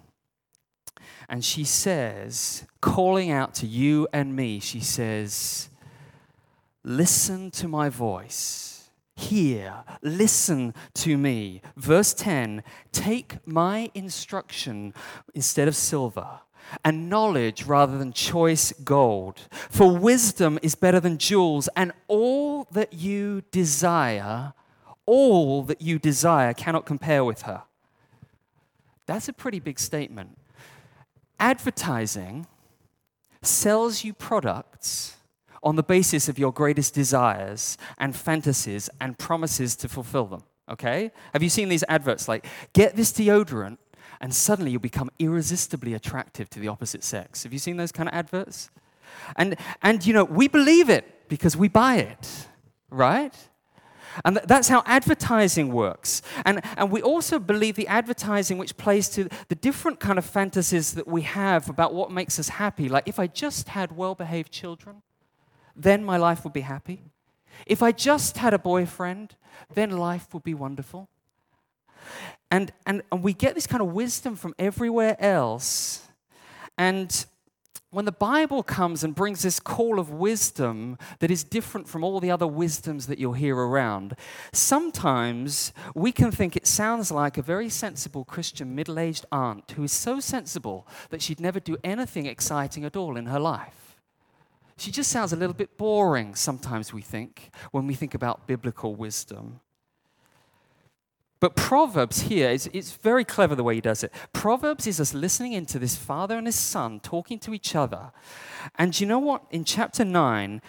and 1.28 1.44
she 1.44 1.64
says, 1.64 2.64
calling 2.81 3.31
out 3.31 3.55
to 3.55 3.67
you 3.67 4.06
and 4.12 4.34
me, 4.37 4.61
she 4.61 4.81
says, 4.81 5.69
Listen 6.84 7.50
to 7.50 7.67
my 7.67 7.89
voice. 7.89 8.91
Hear, 9.17 9.82
listen 10.03 10.72
to 10.94 11.17
me. 11.17 11.62
Verse 11.77 12.15
10 12.15 12.62
Take 12.93 13.44
my 13.46 13.91
instruction 13.94 14.94
instead 15.34 15.67
of 15.67 15.74
silver, 15.74 16.41
and 16.84 17.08
knowledge 17.08 17.65
rather 17.65 17.98
than 17.98 18.12
choice 18.12 18.72
gold. 18.84 19.48
For 19.50 19.96
wisdom 19.96 20.60
is 20.62 20.74
better 20.77 21.00
than 21.00 21.19
jewels, 21.19 21.69
and 21.74 21.93
all 22.06 22.69
that 22.70 22.93
you 22.93 23.43
desire, 23.50 24.53
all 25.06 25.62
that 25.65 25.81
you 25.81 25.98
desire 25.98 26.55
cannot 26.55 26.86
compare 26.86 27.24
with 27.24 27.43
her. 27.43 27.62
That's 29.06 29.29
a 29.29 29.32
pretty 29.32 29.60
big 29.60 29.81
statement. 29.81 30.36
Advertising 31.38 32.46
sells 33.43 34.05
you 34.05 34.12
products 34.12 35.16
on 35.62 35.76
the 35.76 35.82
basis 35.82 36.28
of 36.28 36.38
your 36.38 36.52
greatest 36.52 36.94
desires 36.94 37.76
and 37.98 38.14
fantasies 38.14 38.88
and 39.00 39.19
promises 39.19 39.76
to 39.76 39.88
fulfill 39.88 40.26
them. 40.26 40.43
Okay? 40.70 41.10
Have 41.32 41.43
you 41.43 41.48
seen 41.48 41.69
these 41.69 41.84
adverts 41.88 42.28
like, 42.28 42.46
get 42.72 42.96
this 42.96 43.12
deodorant 43.12 43.78
and 44.20 44.34
suddenly 44.34 44.70
you'll 44.70 44.81
become 44.81 45.10
irresistibly 45.19 45.94
attractive 45.94 46.48
to 46.50 46.60
the 46.60 46.69
opposite 46.69 47.05
sex? 47.05 47.43
Have 47.43 47.52
you 47.52 47.58
seen 47.58 47.76
those 47.76 47.93
kind 47.93 48.08
of 48.08 48.14
adverts? 48.14 48.70
And, 49.36 49.56
and 49.82 50.05
you 50.05 50.12
know, 50.12 50.24
we 50.24 50.48
believe 50.48 50.88
it 50.88 51.28
because 51.28 51.56
we 51.56 51.69
buy 51.69 51.96
it, 51.96 52.46
right? 52.90 53.34
And 54.25 54.41
that's 54.44 54.69
how 54.69 54.82
advertising 54.87 55.73
works. 55.73 56.23
And, 56.44 56.63
and 56.77 56.91
we 56.91 57.03
also 57.03 57.39
believe 57.39 57.77
the 57.77 57.87
advertising 57.89 58.58
which 58.58 58.77
plays 58.77 59.08
to 59.11 59.29
the 59.49 59.55
different 59.55 60.01
kind 60.01 60.19
of 60.19 60.25
fantasies 60.25 60.94
that 60.94 61.06
we 61.06 61.23
have 61.23 61.69
about 61.69 61.94
what 61.94 62.11
makes 62.11 62.39
us 62.39 62.49
happy. 62.49 62.89
Like, 62.89 63.06
if 63.06 63.19
I 63.19 63.27
just 63.27 63.69
had 63.69 63.96
well 63.96 64.15
behaved 64.15 64.51
children, 64.53 65.03
then 65.75 66.05
my 66.05 66.17
life 66.17 66.44
would 66.44 66.53
be 66.53 66.63
happy. 66.63 67.03
If 67.67 67.82
I 67.82 67.93
just 67.93 68.39
had 68.39 68.55
a 68.55 68.58
boyfriend, 68.58 69.37
then 69.75 69.91
life 69.91 70.32
would 70.35 70.43
be 70.43 70.55
wonderful. 70.55 71.08
And, 72.51 72.73
and, 72.87 73.03
and 73.11 73.23
we 73.23 73.32
get 73.32 73.55
this 73.55 73.67
kind 73.67 73.82
of 73.82 73.93
wisdom 73.93 74.37
from 74.37 74.55
everywhere 74.58 75.17
else. 75.19 76.06
And 76.79 77.27
when 77.96 78.05
the 78.05 78.12
Bible 78.12 78.62
comes 78.62 79.03
and 79.03 79.15
brings 79.15 79.41
this 79.41 79.58
call 79.58 79.98
of 79.98 80.10
wisdom 80.10 80.98
that 81.20 81.31
is 81.31 81.43
different 81.43 81.88
from 81.88 82.05
all 82.05 82.20
the 82.20 82.31
other 82.31 82.46
wisdoms 82.46 83.06
that 83.06 83.19
you'll 83.19 83.32
hear 83.32 83.56
around, 83.56 84.15
sometimes 84.53 85.72
we 85.94 86.12
can 86.12 86.31
think 86.31 86.55
it 86.55 86.67
sounds 86.67 87.10
like 87.10 87.38
a 87.38 87.43
very 87.43 87.70
sensible 87.70 88.22
Christian 88.22 88.74
middle 88.74 88.98
aged 88.98 89.24
aunt 89.32 89.70
who 89.70 89.82
is 89.82 89.93
so 89.93 90.20
sensible 90.20 90.86
that 91.08 91.22
she'd 91.22 91.41
never 91.41 91.58
do 91.58 91.79
anything 91.82 92.26
exciting 92.26 92.84
at 92.84 92.96
all 92.96 93.17
in 93.17 93.24
her 93.24 93.41
life. 93.41 93.96
She 94.76 94.91
just 94.91 95.10
sounds 95.10 95.32
a 95.32 95.36
little 95.36 95.55
bit 95.55 95.79
boring, 95.79 96.34
sometimes 96.34 96.93
we 96.93 97.00
think, 97.00 97.48
when 97.70 97.86
we 97.86 97.94
think 97.94 98.12
about 98.12 98.46
biblical 98.46 98.94
wisdom. 98.94 99.60
But 101.38 101.55
Proverbs 101.55 102.22
here, 102.22 102.48
it's, 102.50 102.66
it's 102.72 102.93
very 102.93 103.24
clever 103.24 103.55
the 103.55 103.62
way 103.62 103.74
he 103.74 103.81
does 103.81 104.02
it. 104.02 104.12
Proverbs 104.32 104.86
is 104.86 105.00
us 105.00 105.12
listening 105.12 105.52
into 105.52 105.78
this 105.78 105.94
father 105.94 106.38
and 106.38 106.46
his 106.46 106.56
son 106.56 107.00
talking 107.00 107.38
to 107.40 107.52
each 107.52 107.74
other. 107.74 108.10
And 108.76 108.98
you 108.98 109.06
know 109.06 109.19
what? 109.19 109.43
In 109.50 109.64
chapter 109.64 110.05
9, 110.05 110.62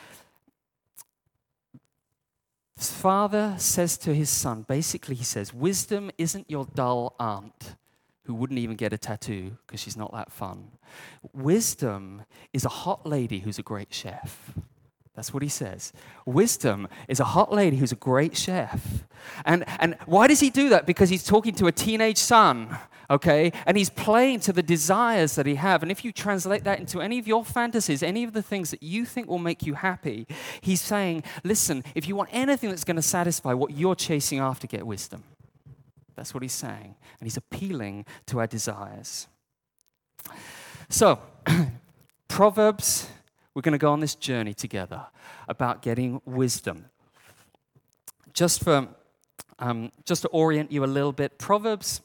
his 2.75 2.91
father 2.91 3.55
says 3.57 3.97
to 3.99 4.13
his 4.13 4.29
son, 4.29 4.63
basically, 4.67 5.15
he 5.15 5.23
says, 5.23 5.53
Wisdom 5.53 6.11
isn't 6.17 6.51
your 6.51 6.67
dull 6.75 7.15
aunt 7.19 7.75
who 8.25 8.33
wouldn't 8.33 8.59
even 8.59 8.75
get 8.75 8.91
a 8.91 8.97
tattoo 8.97 9.57
because 9.65 9.79
she's 9.79 9.95
not 9.95 10.11
that 10.11 10.31
fun. 10.33 10.71
Wisdom 11.33 12.23
is 12.51 12.65
a 12.65 12.69
hot 12.69 13.05
lady 13.05 13.39
who's 13.39 13.57
a 13.57 13.63
great 13.63 13.93
chef. 13.93 14.53
That's 15.17 15.33
what 15.33 15.41
he 15.41 15.49
says. 15.49 15.93
Wisdom 16.27 16.87
is 17.07 17.19
a 17.19 17.23
hot 17.23 17.51
lady 17.51 17.77
who's 17.77 17.91
a 17.91 17.95
great 17.95 18.37
chef. 18.37 19.03
And, 19.45 19.65
and 19.79 19.97
why 20.05 20.27
does 20.27 20.39
he 20.39 20.51
do 20.51 20.69
that? 20.69 20.85
Because 20.85 21.09
he's 21.09 21.23
talking 21.23 21.55
to 21.55 21.65
a 21.65 21.71
teenage 21.71 22.19
son, 22.19 22.77
okay? 23.09 23.51
And 23.65 23.77
he's 23.77 23.89
playing 23.89 24.41
to 24.41 24.53
the 24.53 24.61
desires 24.61 25.33
that 25.33 25.47
he 25.47 25.55
have. 25.55 25.81
And 25.81 25.91
if 25.91 26.05
you 26.05 26.11
translate 26.11 26.65
that 26.65 26.79
into 26.79 27.01
any 27.01 27.17
of 27.17 27.27
your 27.27 27.43
fantasies, 27.43 28.03
any 28.03 28.25
of 28.25 28.33
the 28.33 28.43
things 28.43 28.69
that 28.69 28.83
you 28.83 29.05
think 29.05 29.27
will 29.27 29.39
make 29.39 29.65
you 29.65 29.73
happy, 29.73 30.27
he's 30.61 30.81
saying, 30.81 31.23
listen, 31.43 31.83
if 31.95 32.07
you 32.07 32.15
want 32.15 32.29
anything 32.31 32.69
that's 32.69 32.83
going 32.83 32.95
to 32.95 33.01
satisfy 33.01 33.53
what 33.53 33.71
you're 33.71 33.95
chasing 33.95 34.37
after, 34.37 34.67
get 34.67 34.85
wisdom. 34.85 35.23
That's 36.15 36.31
what 36.31 36.43
he's 36.43 36.53
saying. 36.53 36.93
And 37.19 37.25
he's 37.25 37.37
appealing 37.37 38.05
to 38.27 38.37
our 38.37 38.47
desires. 38.47 39.27
So, 40.89 41.19
Proverbs 42.27 43.07
we're 43.57 43.61
going 43.61 43.71
to 43.71 43.79
go 43.79 43.91
on 43.91 43.99
this 43.99 44.13
journey 44.13 44.53
together 44.53 45.07
about 45.47 45.81
getting 45.81 46.21
wisdom. 46.25 46.85
Just 48.31 48.63
for 48.63 48.87
um, 49.57 49.91
just 50.05 50.21
to 50.21 50.27
orient 50.27 50.71
you 50.71 50.83
a 50.83 50.85
little 50.85 51.11
bit, 51.11 51.39
Proverbs 51.39 52.01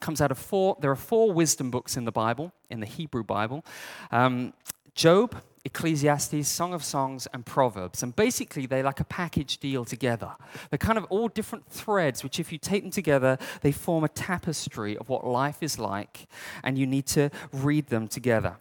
comes 0.00 0.20
out 0.20 0.32
of 0.32 0.38
four. 0.38 0.76
There 0.80 0.90
are 0.90 0.96
four 0.96 1.30
wisdom 1.30 1.70
books 1.70 1.96
in 1.96 2.06
the 2.06 2.10
Bible, 2.10 2.52
in 2.70 2.80
the 2.80 2.86
Hebrew 2.86 3.22
Bible. 3.22 3.64
Um, 4.10 4.52
Job, 4.96 5.40
Ecclesiastes, 5.64 6.48
Song 6.48 6.74
of 6.74 6.82
Songs, 6.82 7.28
and 7.32 7.46
Proverbs. 7.46 8.02
And 8.02 8.16
basically, 8.16 8.66
they're 8.66 8.82
like 8.82 8.98
a 8.98 9.04
package 9.04 9.58
deal 9.58 9.84
together. 9.84 10.32
They're 10.70 10.78
kind 10.78 10.98
of 10.98 11.04
all 11.04 11.28
different 11.28 11.68
threads, 11.68 12.24
which, 12.24 12.40
if 12.40 12.50
you 12.50 12.58
take 12.58 12.82
them 12.82 12.90
together, 12.90 13.38
they 13.60 13.70
form 13.70 14.02
a 14.02 14.08
tapestry 14.08 14.98
of 14.98 15.08
what 15.08 15.24
life 15.24 15.62
is 15.62 15.78
like, 15.78 16.26
and 16.64 16.76
you 16.76 16.84
need 16.84 17.06
to 17.06 17.30
read 17.52 17.86
them 17.90 18.08
together. 18.08 18.56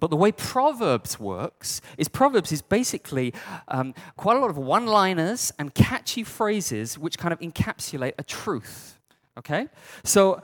But 0.00 0.08
the 0.08 0.16
way 0.16 0.32
Proverbs 0.32 1.20
works 1.20 1.80
is 1.98 2.08
Proverbs 2.08 2.52
is 2.52 2.62
basically 2.62 3.34
um, 3.68 3.94
quite 4.16 4.36
a 4.36 4.40
lot 4.40 4.50
of 4.50 4.56
one 4.56 4.86
liners 4.86 5.52
and 5.58 5.74
catchy 5.74 6.24
phrases 6.24 6.98
which 6.98 7.18
kind 7.18 7.32
of 7.32 7.40
encapsulate 7.40 8.14
a 8.18 8.24
truth. 8.24 8.98
Okay? 9.38 9.68
So 10.02 10.42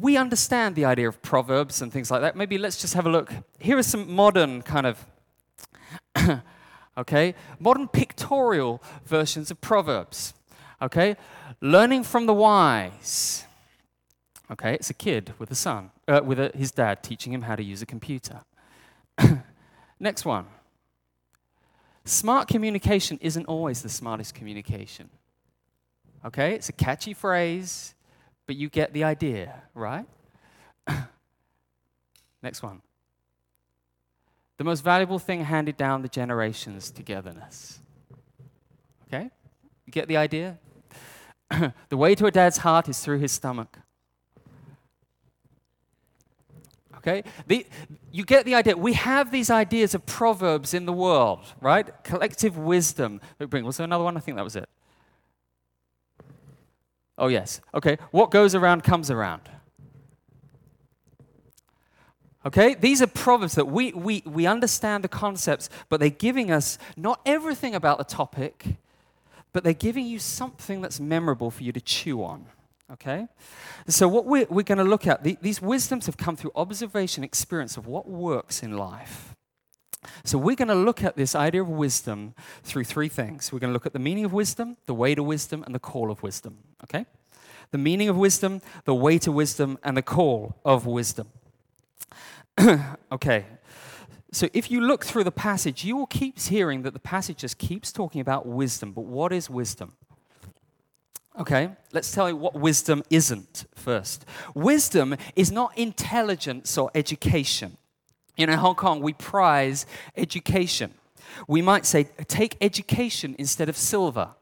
we 0.00 0.16
understand 0.16 0.74
the 0.74 0.86
idea 0.86 1.08
of 1.08 1.20
Proverbs 1.20 1.82
and 1.82 1.92
things 1.92 2.10
like 2.10 2.22
that. 2.22 2.34
Maybe 2.34 2.56
let's 2.56 2.80
just 2.80 2.94
have 2.94 3.06
a 3.06 3.10
look. 3.10 3.30
Here 3.58 3.76
are 3.76 3.82
some 3.82 4.10
modern 4.10 4.62
kind 4.62 4.86
of, 4.86 5.06
okay, 6.98 7.34
modern 7.58 7.88
pictorial 7.88 8.82
versions 9.04 9.50
of 9.50 9.60
Proverbs. 9.60 10.32
Okay? 10.80 11.16
Learning 11.60 12.02
from 12.02 12.24
the 12.26 12.34
wise. 12.34 13.44
Okay, 14.52 14.74
it's 14.74 14.90
a 14.90 14.94
kid 14.94 15.32
with 15.38 15.50
a 15.50 15.54
son, 15.54 15.90
uh, 16.06 16.20
with 16.22 16.38
a, 16.38 16.52
his 16.54 16.70
dad 16.70 17.02
teaching 17.02 17.32
him 17.32 17.42
how 17.42 17.56
to 17.56 17.62
use 17.62 17.80
a 17.80 17.86
computer. 17.86 18.42
Next 19.98 20.26
one. 20.26 20.44
Smart 22.04 22.48
communication 22.48 23.18
isn't 23.22 23.46
always 23.46 23.80
the 23.80 23.88
smartest 23.88 24.34
communication. 24.34 25.08
Okay, 26.22 26.54
it's 26.54 26.68
a 26.68 26.72
catchy 26.72 27.14
phrase, 27.14 27.94
but 28.46 28.54
you 28.54 28.68
get 28.68 28.92
the 28.92 29.04
idea, 29.04 29.62
right? 29.74 30.04
Next 32.42 32.62
one. 32.62 32.82
The 34.58 34.64
most 34.64 34.84
valuable 34.84 35.18
thing 35.18 35.44
handed 35.44 35.78
down 35.78 36.02
the 36.02 36.08
generations 36.08 36.90
togetherness. 36.90 37.80
Okay? 39.06 39.30
You 39.86 39.92
get 39.92 40.08
the 40.08 40.18
idea? 40.18 40.58
the 41.88 41.96
way 41.96 42.14
to 42.14 42.26
a 42.26 42.30
dad's 42.30 42.58
heart 42.58 42.90
is 42.90 43.00
through 43.00 43.18
his 43.18 43.32
stomach. 43.32 43.78
Okay? 47.02 47.24
The, 47.48 47.66
you 48.12 48.24
get 48.24 48.44
the 48.44 48.54
idea. 48.54 48.76
We 48.76 48.92
have 48.92 49.32
these 49.32 49.50
ideas 49.50 49.94
of 49.94 50.06
proverbs 50.06 50.72
in 50.72 50.86
the 50.86 50.92
world, 50.92 51.40
right? 51.60 52.02
Collective 52.04 52.56
wisdom 52.56 53.20
bring. 53.38 53.64
Was 53.64 53.78
there 53.78 53.84
another 53.84 54.04
one? 54.04 54.16
I 54.16 54.20
think 54.20 54.36
that 54.36 54.44
was 54.44 54.56
it. 54.56 54.68
Oh, 57.18 57.26
yes. 57.26 57.60
Okay. 57.74 57.98
What 58.12 58.30
goes 58.30 58.54
around 58.54 58.84
comes 58.84 59.10
around. 59.10 59.42
Okay? 62.46 62.74
These 62.74 63.02
are 63.02 63.08
proverbs 63.08 63.56
that 63.56 63.66
we, 63.66 63.92
we, 63.92 64.22
we 64.24 64.46
understand 64.46 65.02
the 65.02 65.08
concepts, 65.08 65.68
but 65.88 65.98
they're 65.98 66.08
giving 66.08 66.52
us 66.52 66.78
not 66.96 67.20
everything 67.26 67.74
about 67.74 67.98
the 67.98 68.04
topic, 68.04 68.76
but 69.52 69.64
they're 69.64 69.72
giving 69.72 70.06
you 70.06 70.20
something 70.20 70.80
that's 70.80 71.00
memorable 71.00 71.50
for 71.50 71.64
you 71.64 71.72
to 71.72 71.80
chew 71.80 72.22
on. 72.22 72.46
Okay? 72.92 73.26
So, 73.88 74.06
what 74.06 74.26
we're, 74.26 74.46
we're 74.50 74.62
going 74.62 74.78
to 74.78 74.84
look 74.84 75.06
at, 75.06 75.24
the, 75.24 75.38
these 75.40 75.62
wisdoms 75.62 76.06
have 76.06 76.16
come 76.16 76.36
through 76.36 76.52
observation, 76.54 77.24
experience 77.24 77.76
of 77.76 77.86
what 77.86 78.08
works 78.08 78.62
in 78.62 78.76
life. 78.76 79.34
So, 80.24 80.36
we're 80.36 80.56
going 80.56 80.68
to 80.68 80.74
look 80.74 81.02
at 81.02 81.16
this 81.16 81.34
idea 81.34 81.62
of 81.62 81.68
wisdom 81.68 82.34
through 82.62 82.84
three 82.84 83.08
things. 83.08 83.52
We're 83.52 83.60
going 83.60 83.70
to 83.70 83.72
look 83.72 83.86
at 83.86 83.94
the 83.94 83.98
meaning 83.98 84.24
of 84.24 84.32
wisdom, 84.32 84.76
the 84.86 84.94
way 84.94 85.14
to 85.14 85.22
wisdom, 85.22 85.62
and 85.64 85.74
the 85.74 85.78
call 85.78 86.10
of 86.10 86.22
wisdom. 86.22 86.58
Okay? 86.84 87.06
The 87.70 87.78
meaning 87.78 88.10
of 88.10 88.16
wisdom, 88.16 88.60
the 88.84 88.94
way 88.94 89.18
to 89.18 89.32
wisdom, 89.32 89.78
and 89.82 89.96
the 89.96 90.02
call 90.02 90.56
of 90.64 90.84
wisdom. 90.84 91.28
okay. 93.12 93.46
So, 94.32 94.48
if 94.52 94.70
you 94.70 94.82
look 94.82 95.04
through 95.06 95.24
the 95.24 95.32
passage, 95.32 95.82
you 95.82 95.96
will 95.96 96.06
keep 96.06 96.38
hearing 96.38 96.82
that 96.82 96.92
the 96.92 97.00
passage 97.00 97.38
just 97.38 97.56
keeps 97.56 97.90
talking 97.90 98.20
about 98.20 98.46
wisdom. 98.46 98.92
But 98.92 99.04
what 99.06 99.32
is 99.32 99.48
wisdom? 99.48 99.94
Okay, 101.38 101.70
let's 101.92 102.12
tell 102.12 102.28
you 102.28 102.36
what 102.36 102.54
wisdom 102.54 103.02
isn't 103.08 103.64
first. 103.74 104.26
Wisdom 104.54 105.16
is 105.34 105.50
not 105.50 105.76
intelligence 105.78 106.76
or 106.76 106.90
education. 106.94 107.78
You 108.36 108.46
know, 108.46 108.52
in 108.52 108.58
Hong 108.58 108.74
Kong, 108.74 109.00
we 109.00 109.14
prize 109.14 109.86
education. 110.14 110.92
We 111.48 111.62
might 111.62 111.86
say, 111.86 112.04
take 112.28 112.58
education 112.60 113.34
instead 113.38 113.70
of 113.70 113.78
silver, 113.78 114.34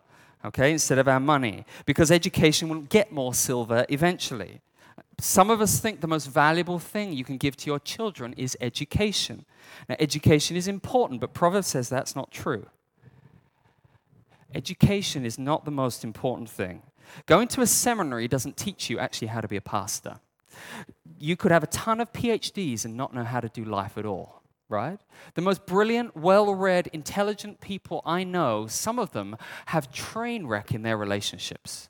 okay, 0.44 0.72
instead 0.72 0.98
of 0.98 1.06
our 1.06 1.20
money, 1.20 1.64
because 1.86 2.10
education 2.10 2.68
will 2.68 2.80
get 2.82 3.12
more 3.12 3.34
silver 3.34 3.86
eventually. 3.88 4.60
Some 5.20 5.50
of 5.50 5.60
us 5.60 5.78
think 5.78 6.00
the 6.00 6.08
most 6.08 6.26
valuable 6.26 6.78
thing 6.78 7.12
you 7.12 7.24
can 7.24 7.36
give 7.36 7.56
to 7.58 7.66
your 7.66 7.78
children 7.78 8.32
is 8.36 8.56
education. 8.60 9.44
Now, 9.88 9.96
education 10.00 10.56
is 10.56 10.66
important, 10.66 11.20
but 11.20 11.34
Proverbs 11.34 11.68
says 11.68 11.88
that's 11.88 12.16
not 12.16 12.32
true. 12.32 12.66
Education 14.54 15.24
is 15.24 15.38
not 15.38 15.64
the 15.64 15.70
most 15.70 16.04
important 16.04 16.48
thing. 16.48 16.82
Going 17.26 17.48
to 17.48 17.60
a 17.60 17.66
seminary 17.66 18.28
doesn't 18.28 18.56
teach 18.56 18.90
you 18.90 18.98
actually 18.98 19.28
how 19.28 19.40
to 19.40 19.48
be 19.48 19.56
a 19.56 19.60
pastor. 19.60 20.20
You 21.18 21.36
could 21.36 21.52
have 21.52 21.62
a 21.62 21.68
ton 21.68 22.00
of 22.00 22.12
PhDs 22.12 22.84
and 22.84 22.96
not 22.96 23.14
know 23.14 23.24
how 23.24 23.40
to 23.40 23.48
do 23.48 23.64
life 23.64 23.96
at 23.98 24.06
all, 24.06 24.42
right? 24.68 24.98
The 25.34 25.42
most 25.42 25.66
brilliant, 25.66 26.16
well 26.16 26.54
read, 26.54 26.88
intelligent 26.88 27.60
people 27.60 28.02
I 28.04 28.24
know, 28.24 28.66
some 28.66 28.98
of 28.98 29.12
them 29.12 29.36
have 29.66 29.92
train 29.92 30.46
wreck 30.46 30.72
in 30.72 30.82
their 30.82 30.96
relationships. 30.96 31.88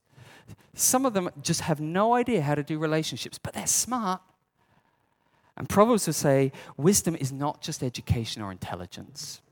Some 0.74 1.04
of 1.04 1.14
them 1.14 1.30
just 1.42 1.62
have 1.62 1.80
no 1.80 2.14
idea 2.14 2.42
how 2.42 2.54
to 2.54 2.62
do 2.62 2.78
relationships, 2.78 3.38
but 3.38 3.54
they're 3.54 3.66
smart. 3.66 4.20
And 5.56 5.68
Proverbs 5.68 6.06
will 6.06 6.14
say 6.14 6.52
wisdom 6.76 7.16
is 7.16 7.32
not 7.32 7.60
just 7.60 7.82
education 7.82 8.40
or 8.40 8.50
intelligence. 8.50 9.42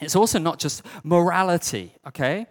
It's 0.00 0.16
also 0.16 0.38
not 0.38 0.58
just 0.58 0.82
morality, 1.02 1.94
okay? 2.06 2.46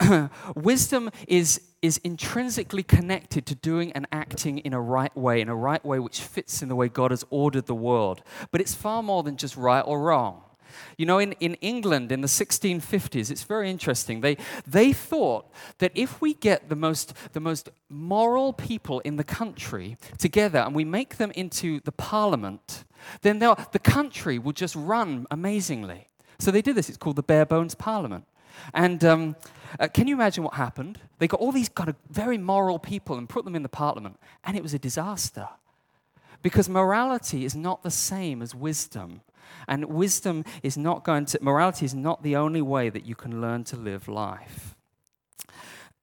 Wisdom 0.54 1.10
is, 1.28 1.60
is 1.82 1.98
intrinsically 1.98 2.82
connected 2.82 3.46
to 3.46 3.54
doing 3.54 3.92
and 3.92 4.06
acting 4.12 4.58
in 4.58 4.72
a 4.72 4.80
right 4.80 5.14
way, 5.16 5.40
in 5.40 5.48
a 5.48 5.56
right 5.56 5.84
way 5.84 5.98
which 5.98 6.20
fits 6.20 6.62
in 6.62 6.68
the 6.68 6.76
way 6.76 6.88
God 6.88 7.10
has 7.10 7.24
ordered 7.30 7.66
the 7.66 7.74
world. 7.74 8.22
But 8.50 8.60
it's 8.60 8.74
far 8.74 9.02
more 9.02 9.22
than 9.22 9.36
just 9.36 9.56
right 9.56 9.82
or 9.82 10.00
wrong. 10.00 10.42
You 10.96 11.06
know, 11.06 11.18
in, 11.18 11.32
in 11.32 11.54
England 11.54 12.12
in 12.12 12.20
the 12.20 12.28
1650s, 12.28 13.30
it's 13.30 13.42
very 13.42 13.70
interesting. 13.70 14.20
They, 14.20 14.36
they 14.66 14.92
thought 14.92 15.50
that 15.78 15.92
if 15.94 16.20
we 16.20 16.34
get 16.34 16.68
the 16.68 16.76
most, 16.76 17.12
the 17.32 17.40
most 17.40 17.70
moral 17.88 18.52
people 18.52 19.00
in 19.00 19.16
the 19.16 19.24
country 19.24 19.96
together 20.18 20.60
and 20.60 20.74
we 20.74 20.84
make 20.84 21.16
them 21.16 21.32
into 21.32 21.80
the 21.80 21.92
parliament, 21.92 22.84
then 23.22 23.38
the 23.40 23.80
country 23.82 24.38
will 24.38 24.52
just 24.52 24.76
run 24.76 25.26
amazingly. 25.30 26.06
So 26.40 26.50
they 26.50 26.62
did 26.62 26.74
this. 26.74 26.88
It's 26.88 26.98
called 26.98 27.16
the 27.16 27.22
Barebone's 27.22 27.74
parliament. 27.74 28.24
And 28.74 29.04
um, 29.04 29.36
uh, 29.78 29.88
can 29.88 30.06
you 30.08 30.14
imagine 30.14 30.42
what 30.42 30.54
happened? 30.54 30.98
They 31.18 31.28
got 31.28 31.40
all 31.40 31.52
these 31.52 31.68
kind 31.68 31.88
of 31.88 31.96
very 32.08 32.38
moral 32.38 32.78
people 32.78 33.16
and 33.16 33.28
put 33.28 33.44
them 33.44 33.54
in 33.54 33.62
the 33.62 33.68
parliament, 33.68 34.18
and 34.44 34.56
it 34.56 34.62
was 34.62 34.74
a 34.74 34.78
disaster. 34.78 35.48
Because 36.42 36.68
morality 36.68 37.44
is 37.44 37.54
not 37.54 37.82
the 37.82 37.90
same 37.90 38.42
as 38.42 38.54
wisdom. 38.54 39.20
And 39.68 39.86
wisdom 39.86 40.44
is 40.62 40.76
not 40.76 41.04
going 41.04 41.26
to, 41.26 41.38
morality 41.42 41.84
is 41.84 41.94
not 41.94 42.22
the 42.22 42.36
only 42.36 42.62
way 42.62 42.88
that 42.88 43.04
you 43.04 43.14
can 43.14 43.40
learn 43.40 43.64
to 43.64 43.76
live 43.76 44.08
life. 44.08 44.74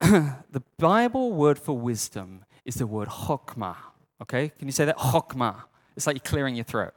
the 0.00 0.62
Bible 0.78 1.32
word 1.32 1.58
for 1.58 1.76
wisdom 1.76 2.44
is 2.64 2.76
the 2.76 2.86
word 2.86 3.08
chokmah. 3.08 3.76
Okay? 4.22 4.50
Can 4.50 4.68
you 4.68 4.72
say 4.72 4.84
that? 4.84 4.98
Chokmah. 4.98 5.62
It's 5.96 6.06
like 6.06 6.14
you're 6.14 6.30
clearing 6.30 6.54
your 6.54 6.64
throat. 6.64 6.94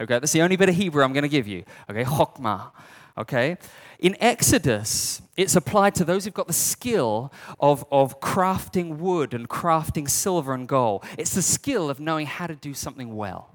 Okay? 0.00 0.18
That's 0.18 0.32
the 0.32 0.42
only 0.42 0.56
bit 0.56 0.68
of 0.68 0.74
Hebrew 0.74 1.02
I'm 1.02 1.12
going 1.12 1.22
to 1.22 1.28
give 1.28 1.46
you. 1.46 1.64
Okay? 1.90 2.04
Chokmah. 2.04 2.70
Okay? 3.16 3.56
In 3.98 4.16
Exodus, 4.20 5.22
it's 5.36 5.54
applied 5.54 5.94
to 5.96 6.04
those 6.04 6.24
who've 6.24 6.34
got 6.34 6.46
the 6.46 6.52
skill 6.52 7.32
of, 7.60 7.84
of 7.92 8.20
crafting 8.20 8.98
wood 8.98 9.32
and 9.32 9.48
crafting 9.48 10.08
silver 10.08 10.54
and 10.54 10.66
gold. 10.66 11.04
It's 11.16 11.34
the 11.34 11.42
skill 11.42 11.88
of 11.88 12.00
knowing 12.00 12.26
how 12.26 12.46
to 12.46 12.54
do 12.54 12.74
something 12.74 13.14
well. 13.14 13.50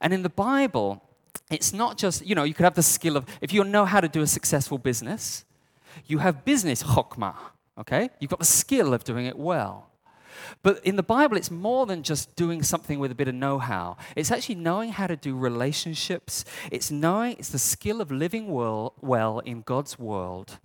And 0.00 0.12
in 0.12 0.22
the 0.22 0.28
Bible, 0.28 1.02
it's 1.50 1.72
not 1.72 1.98
just, 1.98 2.24
you 2.24 2.34
know, 2.34 2.44
you 2.44 2.54
could 2.54 2.64
have 2.64 2.74
the 2.74 2.82
skill 2.82 3.16
of, 3.16 3.26
if 3.40 3.52
you 3.52 3.64
know 3.64 3.84
how 3.84 4.00
to 4.00 4.08
do 4.08 4.22
a 4.22 4.26
successful 4.26 4.78
business, 4.78 5.44
you 6.06 6.18
have 6.18 6.44
business 6.44 6.82
chokmah, 6.82 7.36
okay? 7.78 8.10
You've 8.20 8.30
got 8.30 8.38
the 8.38 8.46
skill 8.46 8.94
of 8.94 9.04
doing 9.04 9.26
it 9.26 9.38
well. 9.38 9.91
But 10.62 10.84
in 10.84 10.96
the 10.96 11.02
Bible, 11.02 11.36
it's 11.36 11.50
more 11.50 11.86
than 11.86 12.02
just 12.02 12.36
doing 12.36 12.62
something 12.62 12.98
with 12.98 13.10
a 13.10 13.14
bit 13.14 13.28
of 13.28 13.34
know 13.34 13.58
how. 13.58 13.96
It's 14.16 14.30
actually 14.30 14.56
knowing 14.56 14.90
how 14.90 15.06
to 15.06 15.16
do 15.16 15.36
relationships. 15.36 16.44
It's 16.70 16.90
knowing, 16.90 17.36
it's 17.38 17.48
the 17.50 17.58
skill 17.58 18.00
of 18.00 18.10
living 18.10 18.50
well, 18.50 19.42
in 19.44 19.62
God's 19.62 19.98
world 19.98 20.58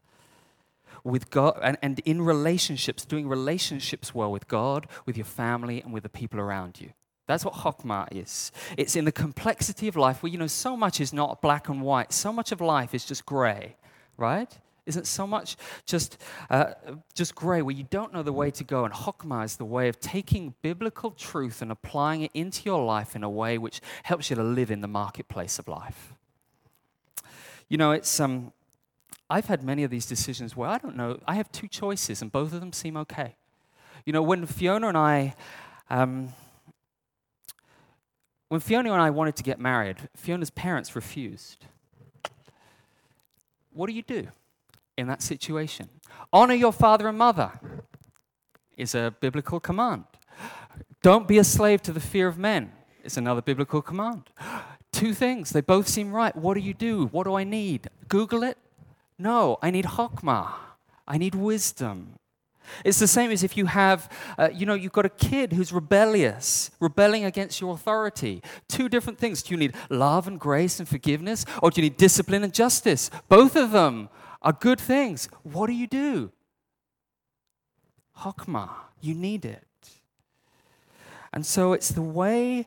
with 1.03 1.29
God 1.29 1.59
and, 1.63 1.77
and 1.81 1.99
in 1.99 2.21
relationships, 2.21 3.05
doing 3.05 3.27
relationships 3.27 4.13
well 4.13 4.31
with 4.31 4.47
God, 4.47 4.87
with 5.05 5.15
your 5.15 5.25
family, 5.25 5.81
and 5.81 5.93
with 5.93 6.03
the 6.03 6.09
people 6.09 6.39
around 6.39 6.81
you. 6.81 6.91
That's 7.27 7.43
what 7.43 7.55
Chokmah 7.55 8.07
is. 8.11 8.51
It's 8.77 8.95
in 8.95 9.05
the 9.05 9.11
complexity 9.11 9.87
of 9.87 9.95
life 9.95 10.23
where, 10.23 10.31
you 10.31 10.37
know, 10.37 10.47
so 10.47 10.77
much 10.77 11.01
is 11.01 11.11
not 11.11 11.41
black 11.41 11.69
and 11.69 11.81
white. 11.81 12.13
So 12.13 12.31
much 12.31 12.51
of 12.51 12.61
life 12.61 12.93
is 12.93 13.05
just 13.05 13.25
gray, 13.25 13.75
right? 14.15 14.57
Isn't 14.87 15.05
so 15.05 15.27
much 15.27 15.57
just, 15.85 16.17
uh, 16.49 16.73
just 17.13 17.35
gray 17.35 17.61
where 17.61 17.75
you 17.75 17.85
don't 17.89 18.13
know 18.13 18.23
the 18.23 18.31
way 18.31 18.49
to 18.51 18.63
go? 18.63 18.85
And 18.85 18.93
Chokmah 18.93 19.43
is 19.43 19.57
the 19.57 19.65
way 19.65 19.89
of 19.89 19.99
taking 19.99 20.55
biblical 20.61 21.11
truth 21.11 21.61
and 21.61 21.73
applying 21.73 22.21
it 22.21 22.31
into 22.33 22.63
your 22.63 22.83
life 22.85 23.13
in 23.13 23.21
a 23.21 23.29
way 23.29 23.57
which 23.57 23.81
helps 24.03 24.29
you 24.29 24.37
to 24.37 24.43
live 24.43 24.71
in 24.71 24.79
the 24.79 24.87
marketplace 24.87 25.59
of 25.59 25.67
life. 25.67 26.13
You 27.67 27.77
know, 27.77 27.91
it's, 27.91 28.17
um, 28.21 28.53
I've 29.29 29.47
had 29.47 29.61
many 29.61 29.83
of 29.83 29.91
these 29.91 30.05
decisions 30.05 30.55
where 30.55 30.69
I 30.69 30.77
don't 30.77 30.95
know, 30.95 31.19
I 31.27 31.35
have 31.35 31.51
two 31.51 31.67
choices 31.67 32.21
and 32.21 32.31
both 32.31 32.53
of 32.53 32.61
them 32.61 32.71
seem 32.71 32.95
okay. 32.95 33.35
You 34.05 34.13
know, 34.13 34.21
when 34.21 34.45
Fiona 34.45 34.87
and 34.87 34.97
I, 34.97 35.35
um, 35.89 36.29
when 38.47 38.61
Fiona 38.61 38.93
and 38.93 39.01
I 39.01 39.09
wanted 39.09 39.35
to 39.35 39.43
get 39.43 39.59
married, 39.59 39.97
Fiona's 40.15 40.49
parents 40.49 40.95
refused. 40.95 41.65
What 43.73 43.87
do 43.87 43.93
you 43.93 44.01
do 44.01 44.29
in 44.97 45.07
that 45.07 45.21
situation? 45.21 45.89
Honor 46.33 46.55
your 46.55 46.73
father 46.73 47.07
and 47.07 47.17
mother 47.17 47.51
is 48.75 48.95
a 48.95 49.13
biblical 49.19 49.59
command. 49.59 50.05
Don't 51.01 51.27
be 51.27 51.37
a 51.37 51.43
slave 51.43 51.81
to 51.83 51.93
the 51.93 51.99
fear 51.99 52.27
of 52.27 52.37
men 52.37 52.71
is 53.03 53.17
another 53.17 53.41
biblical 53.41 53.81
command. 53.81 54.29
Two 54.91 55.13
things, 55.13 55.51
they 55.51 55.61
both 55.61 55.87
seem 55.87 56.11
right. 56.11 56.35
What 56.35 56.55
do 56.55 56.59
you 56.59 56.73
do? 56.73 57.05
What 57.07 57.23
do 57.23 57.35
I 57.35 57.43
need? 57.43 57.89
Google 58.07 58.43
it? 58.43 58.57
No, 59.17 59.57
I 59.61 59.71
need 59.71 59.85
chokmah. 59.85 60.53
I 61.07 61.17
need 61.17 61.35
wisdom. 61.35 62.19
It's 62.83 62.99
the 62.99 63.07
same 63.07 63.31
as 63.31 63.43
if 63.43 63.55
you 63.55 63.67
have, 63.67 64.11
uh, 64.37 64.49
you 64.53 64.65
know, 64.65 64.73
you've 64.73 64.91
got 64.91 65.05
a 65.05 65.09
kid 65.09 65.53
who's 65.53 65.71
rebellious, 65.71 66.69
rebelling 66.79 67.23
against 67.23 67.61
your 67.61 67.73
authority. 67.73 68.41
Two 68.67 68.89
different 68.89 69.17
things. 69.17 69.41
Do 69.41 69.53
you 69.53 69.57
need 69.57 69.73
love 69.89 70.27
and 70.27 70.39
grace 70.39 70.79
and 70.79 70.87
forgiveness, 70.87 71.45
or 71.61 71.71
do 71.71 71.81
you 71.81 71.89
need 71.89 71.97
discipline 71.97 72.43
and 72.43 72.53
justice? 72.53 73.09
Both 73.29 73.55
of 73.55 73.71
them 73.71 74.09
are 74.41 74.53
good 74.53 74.79
things. 74.79 75.29
What 75.43 75.67
do 75.67 75.73
you 75.73 75.87
do? 75.87 76.31
Chokmah. 78.19 78.69
You 79.01 79.13
need 79.13 79.45
it. 79.45 79.63
And 81.33 81.45
so 81.45 81.73
it's 81.73 81.89
the 81.89 82.01
way 82.01 82.65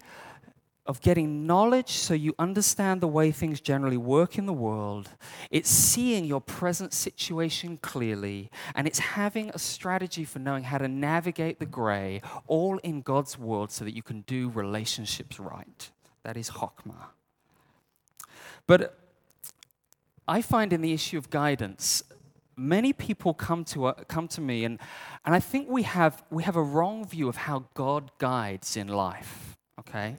of 0.86 1.00
getting 1.00 1.46
knowledge 1.46 1.90
so 1.90 2.14
you 2.14 2.34
understand 2.38 3.00
the 3.00 3.08
way 3.08 3.30
things 3.30 3.60
generally 3.60 3.96
work 3.96 4.38
in 4.38 4.46
the 4.46 4.52
world. 4.52 5.10
It's 5.50 5.70
seeing 5.70 6.24
your 6.24 6.40
present 6.40 6.92
situation 6.92 7.78
clearly, 7.80 8.50
and 8.74 8.86
it's 8.86 8.98
having 8.98 9.50
a 9.50 9.58
strategy 9.58 10.24
for 10.24 10.38
knowing 10.38 10.64
how 10.64 10.78
to 10.78 10.88
navigate 10.88 11.58
the 11.58 11.66
gray, 11.66 12.22
all 12.46 12.78
in 12.78 13.02
God's 13.02 13.38
world, 13.38 13.70
so 13.70 13.84
that 13.84 13.94
you 13.94 14.02
can 14.02 14.22
do 14.22 14.48
relationships 14.48 15.38
right. 15.38 15.90
That 16.24 16.36
is 16.36 16.50
Chokmah. 16.50 17.06
But 18.66 18.99
I 20.30 20.42
find 20.42 20.72
in 20.72 20.80
the 20.80 20.92
issue 20.92 21.18
of 21.18 21.28
guidance, 21.28 22.04
many 22.56 22.92
people 22.92 23.34
come 23.34 23.64
to, 23.64 23.86
uh, 23.86 23.94
come 24.06 24.28
to 24.28 24.40
me, 24.40 24.64
and, 24.64 24.78
and 25.24 25.34
I 25.34 25.40
think 25.40 25.68
we 25.68 25.82
have, 25.82 26.22
we 26.30 26.44
have 26.44 26.54
a 26.54 26.62
wrong 26.62 27.04
view 27.04 27.28
of 27.28 27.34
how 27.34 27.64
God 27.74 28.12
guides 28.18 28.76
in 28.76 28.86
life, 28.86 29.56
okay? 29.80 30.18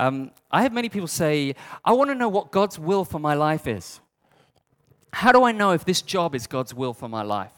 Um, 0.00 0.30
I 0.50 0.62
have 0.62 0.72
many 0.72 0.88
people 0.88 1.08
say, 1.08 1.54
I 1.84 1.92
want 1.92 2.08
to 2.08 2.14
know 2.14 2.30
what 2.30 2.52
God's 2.52 2.78
will 2.78 3.04
for 3.04 3.18
my 3.18 3.34
life 3.34 3.66
is. 3.66 4.00
How 5.12 5.30
do 5.30 5.44
I 5.44 5.52
know 5.52 5.72
if 5.72 5.84
this 5.84 6.00
job 6.00 6.34
is 6.34 6.46
God's 6.46 6.72
will 6.72 6.94
for 6.94 7.10
my 7.10 7.22
life? 7.22 7.52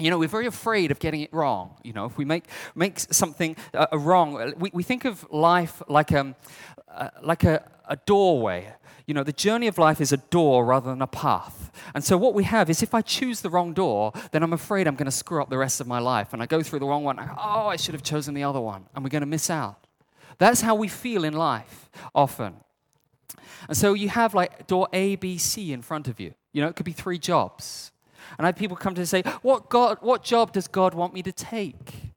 You 0.00 0.10
know, 0.10 0.18
we're 0.18 0.28
very 0.28 0.46
afraid 0.46 0.90
of 0.90 0.98
getting 0.98 1.20
it 1.20 1.32
wrong. 1.32 1.76
You 1.84 1.92
know, 1.92 2.04
if 2.04 2.18
we 2.18 2.24
make, 2.24 2.46
make 2.74 2.98
something 2.98 3.56
uh, 3.72 3.86
wrong, 3.92 4.54
we, 4.56 4.70
we 4.72 4.82
think 4.82 5.04
of 5.04 5.24
life 5.30 5.82
like, 5.88 6.10
um, 6.10 6.34
uh, 6.88 7.10
like 7.22 7.44
a, 7.44 7.64
a 7.88 7.96
doorway. 7.96 8.72
You 9.06 9.14
know, 9.14 9.22
the 9.22 9.32
journey 9.32 9.68
of 9.68 9.78
life 9.78 10.00
is 10.00 10.12
a 10.12 10.16
door 10.16 10.64
rather 10.64 10.90
than 10.90 11.02
a 11.02 11.06
path. 11.06 11.70
And 11.94 12.02
so, 12.02 12.16
what 12.16 12.34
we 12.34 12.44
have 12.44 12.70
is 12.70 12.82
if 12.82 12.94
I 12.94 13.02
choose 13.02 13.42
the 13.42 13.50
wrong 13.50 13.72
door, 13.72 14.12
then 14.32 14.42
I'm 14.42 14.52
afraid 14.52 14.88
I'm 14.88 14.96
going 14.96 15.04
to 15.04 15.12
screw 15.12 15.42
up 15.42 15.50
the 15.50 15.58
rest 15.58 15.80
of 15.80 15.86
my 15.86 15.98
life. 15.98 16.32
And 16.32 16.42
I 16.42 16.46
go 16.46 16.62
through 16.62 16.78
the 16.80 16.86
wrong 16.86 17.04
one. 17.04 17.18
oh, 17.20 17.68
I 17.68 17.76
should 17.76 17.94
have 17.94 18.02
chosen 18.02 18.34
the 18.34 18.44
other 18.44 18.60
one. 18.60 18.86
And 18.94 19.04
we're 19.04 19.10
going 19.10 19.20
to 19.20 19.26
miss 19.26 19.50
out. 19.50 19.86
That's 20.38 20.62
how 20.62 20.74
we 20.74 20.88
feel 20.88 21.24
in 21.24 21.34
life 21.34 21.90
often. 22.14 22.54
And 23.68 23.76
so 23.76 23.94
you 23.94 24.08
have 24.08 24.34
like 24.34 24.66
door 24.66 24.88
A, 24.92 25.16
B, 25.16 25.38
C 25.38 25.72
in 25.72 25.82
front 25.82 26.08
of 26.08 26.18
you. 26.18 26.34
You 26.52 26.62
know, 26.62 26.68
it 26.68 26.76
could 26.76 26.86
be 26.86 26.92
three 26.92 27.18
jobs. 27.18 27.92
And 28.38 28.46
I 28.46 28.48
have 28.48 28.56
people 28.56 28.76
come 28.76 28.94
to 28.94 29.06
say, 29.06 29.22
what, 29.42 29.68
God, 29.68 29.98
what 30.00 30.22
job 30.22 30.52
does 30.52 30.68
God 30.68 30.94
want 30.94 31.14
me 31.14 31.22
to 31.22 31.32
take? 31.32 32.14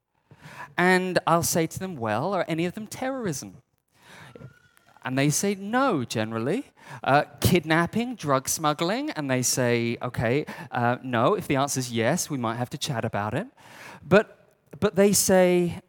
And 0.77 1.19
I'll 1.25 1.43
say 1.43 1.67
to 1.67 1.79
them, 1.79 1.95
well, 1.95 2.33
are 2.33 2.45
any 2.47 2.65
of 2.65 2.73
them 2.73 2.87
terrorism? 2.87 3.57
And 5.03 5.17
they 5.17 5.29
say 5.29 5.55
no, 5.55 6.03
generally. 6.03 6.65
Uh, 7.03 7.23
kidnapping, 7.39 8.15
drug 8.15 8.49
smuggling, 8.49 9.09
and 9.11 9.31
they 9.31 9.41
say, 9.41 9.97
okay, 10.01 10.45
uh, 10.71 10.97
no. 11.01 11.33
If 11.33 11.47
the 11.47 11.55
answer 11.55 11.79
is 11.79 11.91
yes, 11.91 12.29
we 12.29 12.37
might 12.37 12.55
have 12.55 12.69
to 12.71 12.77
chat 12.77 13.05
about 13.05 13.33
it. 13.33 13.47
But, 14.05 14.37
but 14.79 14.95
they 14.95 15.13
say, 15.13 15.81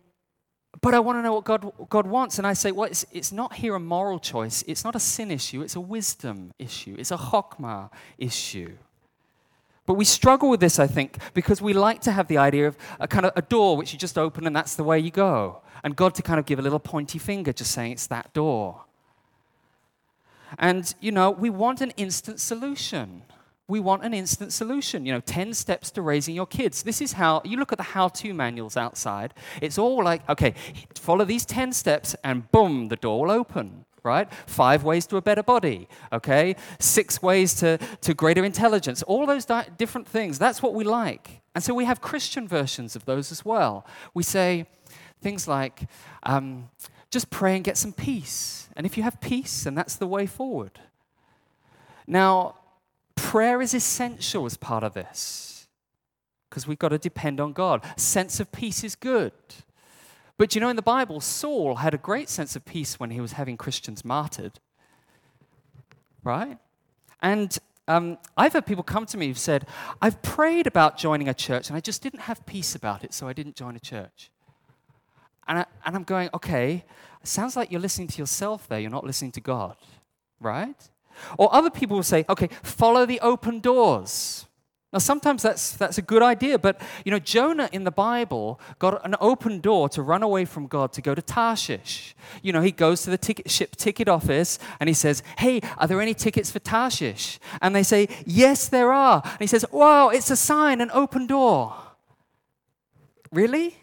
but 0.80 0.94
I 0.94 1.00
want 1.00 1.18
to 1.18 1.22
know 1.22 1.34
what 1.34 1.44
God, 1.44 1.72
God 1.88 2.06
wants. 2.06 2.38
And 2.38 2.46
I 2.46 2.52
say, 2.52 2.70
well, 2.70 2.88
it's, 2.88 3.04
it's 3.10 3.32
not 3.32 3.54
here 3.54 3.74
a 3.74 3.80
moral 3.80 4.18
choice. 4.20 4.62
It's 4.66 4.84
not 4.84 4.94
a 4.94 5.00
sin 5.00 5.30
issue. 5.30 5.62
It's 5.62 5.76
a 5.76 5.80
wisdom 5.80 6.52
issue. 6.58 6.94
It's 6.98 7.10
a 7.10 7.16
chokmah 7.16 7.90
issue. 8.18 8.76
But 9.88 9.94
we 9.94 10.04
struggle 10.04 10.50
with 10.50 10.60
this, 10.60 10.78
I 10.78 10.86
think, 10.86 11.16
because 11.32 11.62
we 11.62 11.72
like 11.72 12.02
to 12.02 12.12
have 12.12 12.28
the 12.28 12.36
idea 12.36 12.68
of 12.68 12.76
a 13.00 13.08
kind 13.08 13.24
of 13.24 13.32
a 13.36 13.40
door 13.40 13.74
which 13.74 13.94
you 13.94 13.98
just 13.98 14.18
open 14.18 14.46
and 14.46 14.54
that's 14.54 14.76
the 14.76 14.84
way 14.84 14.98
you 14.98 15.10
go. 15.10 15.62
And 15.82 15.96
God 15.96 16.14
to 16.16 16.22
kind 16.22 16.38
of 16.38 16.44
give 16.44 16.58
a 16.58 16.62
little 16.62 16.78
pointy 16.78 17.18
finger, 17.18 17.54
just 17.54 17.70
saying 17.70 17.92
it's 17.92 18.06
that 18.08 18.34
door. 18.34 18.84
And, 20.58 20.94
you 21.00 21.10
know, 21.10 21.30
we 21.30 21.48
want 21.48 21.80
an 21.80 21.92
instant 21.96 22.38
solution 22.38 23.22
we 23.68 23.80
want 23.80 24.02
an 24.02 24.14
instant 24.14 24.52
solution. 24.52 25.04
You 25.04 25.12
know, 25.12 25.20
10 25.20 25.52
steps 25.52 25.90
to 25.92 26.02
raising 26.02 26.34
your 26.34 26.46
kids. 26.46 26.82
This 26.82 27.02
is 27.02 27.12
how 27.12 27.42
you 27.44 27.58
look 27.58 27.70
at 27.70 27.78
the 27.78 27.84
how 27.84 28.08
to 28.08 28.32
manuals 28.32 28.78
outside. 28.78 29.34
It's 29.60 29.78
all 29.78 30.02
like, 30.02 30.26
okay, 30.28 30.54
follow 30.94 31.26
these 31.26 31.44
10 31.44 31.72
steps 31.72 32.16
and 32.24 32.50
boom, 32.50 32.88
the 32.88 32.96
door 32.96 33.20
will 33.20 33.30
open, 33.30 33.84
right? 34.08 34.28
Five 34.46 34.82
ways 34.82 35.06
to 35.08 35.16
a 35.16 35.22
better 35.22 35.42
body, 35.42 35.88
okay? 36.12 36.56
Six 36.78 37.22
ways 37.22 37.54
to, 37.60 37.78
to 38.00 38.14
greater 38.14 38.44
intelligence. 38.44 39.02
All 39.04 39.26
those 39.26 39.44
di- 39.44 39.68
different 39.76 40.08
things. 40.08 40.38
That's 40.38 40.62
what 40.62 40.74
we 40.74 40.84
like. 40.84 41.42
And 41.54 41.62
so 41.62 41.74
we 41.74 41.84
have 41.84 42.00
Christian 42.00 42.48
versions 42.48 42.96
of 42.96 43.04
those 43.04 43.30
as 43.30 43.44
well. 43.44 43.86
We 44.14 44.22
say 44.22 44.66
things 45.20 45.46
like, 45.46 45.82
um, 46.22 46.70
just 47.10 47.30
pray 47.30 47.54
and 47.54 47.64
get 47.64 47.76
some 47.76 47.92
peace. 47.92 48.68
And 48.76 48.84
if 48.86 48.96
you 48.96 49.02
have 49.02 49.20
peace, 49.20 49.64
then 49.64 49.74
that's 49.74 49.96
the 49.96 50.06
way 50.06 50.26
forward. 50.26 50.80
Now, 52.06 52.54
Prayer 53.18 53.60
is 53.60 53.74
essential 53.74 54.46
as 54.46 54.56
part 54.56 54.84
of 54.84 54.94
this 54.94 55.66
because 56.48 56.66
we've 56.66 56.78
got 56.78 56.90
to 56.90 56.98
depend 56.98 57.40
on 57.40 57.52
God. 57.52 57.84
sense 57.96 58.38
of 58.40 58.50
peace 58.52 58.84
is 58.84 58.94
good. 58.94 59.32
But 60.38 60.54
you 60.54 60.60
know, 60.60 60.68
in 60.68 60.76
the 60.76 60.82
Bible, 60.82 61.20
Saul 61.20 61.76
had 61.76 61.92
a 61.92 61.98
great 61.98 62.28
sense 62.28 62.56
of 62.56 62.64
peace 62.64 62.98
when 62.98 63.10
he 63.10 63.20
was 63.20 63.32
having 63.32 63.56
Christians 63.56 64.04
martyred. 64.04 64.60
Right? 66.24 66.58
And 67.20 67.58
um, 67.88 68.18
I've 68.36 68.52
had 68.52 68.64
people 68.64 68.84
come 68.84 69.04
to 69.06 69.18
me 69.18 69.26
who've 69.26 69.38
said, 69.38 69.66
I've 70.00 70.22
prayed 70.22 70.66
about 70.66 70.96
joining 70.96 71.28
a 71.28 71.34
church 71.34 71.68
and 71.68 71.76
I 71.76 71.80
just 71.80 72.02
didn't 72.02 72.20
have 72.20 72.46
peace 72.46 72.74
about 72.74 73.02
it, 73.02 73.12
so 73.12 73.26
I 73.26 73.32
didn't 73.32 73.56
join 73.56 73.76
a 73.76 73.80
church. 73.80 74.30
And, 75.48 75.60
I, 75.60 75.64
and 75.84 75.96
I'm 75.96 76.04
going, 76.04 76.28
okay, 76.34 76.84
sounds 77.24 77.56
like 77.56 77.70
you're 77.70 77.80
listening 77.80 78.08
to 78.08 78.18
yourself 78.18 78.68
there, 78.68 78.78
you're 78.78 78.90
not 78.90 79.04
listening 79.04 79.32
to 79.32 79.40
God. 79.40 79.76
right? 80.40 80.90
Or 81.36 81.52
other 81.52 81.70
people 81.70 81.96
will 81.96 82.04
say, 82.04 82.24
okay, 82.28 82.48
follow 82.62 83.06
the 83.06 83.20
open 83.20 83.60
doors. 83.60 84.46
Now, 84.90 85.00
sometimes 85.00 85.42
that's, 85.42 85.72
that's 85.72 85.98
a 85.98 86.02
good 86.02 86.22
idea, 86.22 86.58
but 86.58 86.80
you 87.04 87.10
know, 87.10 87.18
Jonah 87.18 87.68
in 87.72 87.84
the 87.84 87.90
Bible 87.90 88.58
got 88.78 89.04
an 89.04 89.16
open 89.20 89.60
door 89.60 89.86
to 89.90 90.00
run 90.00 90.22
away 90.22 90.46
from 90.46 90.66
God 90.66 90.94
to 90.94 91.02
go 91.02 91.14
to 91.14 91.20
Tarshish. 91.20 92.16
You 92.42 92.54
know, 92.54 92.62
he 92.62 92.72
goes 92.72 93.02
to 93.02 93.10
the 93.10 93.18
ticket, 93.18 93.50
ship 93.50 93.76
ticket 93.76 94.08
office 94.08 94.58
and 94.80 94.88
he 94.88 94.94
says, 94.94 95.22
Hey, 95.36 95.60
are 95.76 95.86
there 95.86 96.00
any 96.00 96.14
tickets 96.14 96.50
for 96.50 96.58
Tarshish? 96.58 97.38
And 97.60 97.76
they 97.76 97.82
say, 97.82 98.08
Yes, 98.24 98.68
there 98.68 98.90
are. 98.90 99.20
And 99.22 99.40
he 99.40 99.46
says, 99.46 99.66
Wow, 99.70 100.08
it's 100.08 100.30
a 100.30 100.36
sign, 100.36 100.80
an 100.80 100.90
open 100.94 101.26
door. 101.26 101.76
Really? 103.30 103.76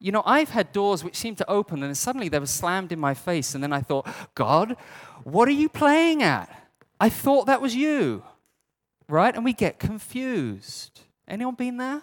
You 0.00 0.12
know, 0.12 0.22
I've 0.26 0.50
had 0.50 0.70
doors 0.72 1.02
which 1.02 1.16
seemed 1.16 1.38
to 1.38 1.50
open 1.50 1.82
and 1.82 1.96
suddenly 1.96 2.28
they 2.28 2.38
were 2.38 2.44
slammed 2.44 2.92
in 2.92 3.00
my 3.00 3.14
face. 3.14 3.54
And 3.54 3.64
then 3.64 3.72
I 3.72 3.80
thought, 3.80 4.06
God, 4.34 4.76
what 5.22 5.48
are 5.48 5.52
you 5.52 5.70
playing 5.70 6.22
at? 6.22 6.54
I 7.00 7.08
thought 7.08 7.46
that 7.46 7.62
was 7.62 7.74
you 7.74 8.22
right? 9.08 9.34
And 9.34 9.44
we 9.44 9.52
get 9.52 9.78
confused. 9.78 11.00
Anyone 11.28 11.54
been 11.54 11.76
there? 11.76 12.02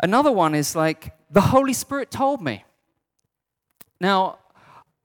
Another 0.00 0.32
one 0.32 0.54
is 0.54 0.76
like, 0.76 1.16
the 1.30 1.40
Holy 1.40 1.72
Spirit 1.72 2.10
told 2.10 2.42
me. 2.42 2.64
Now, 4.00 4.38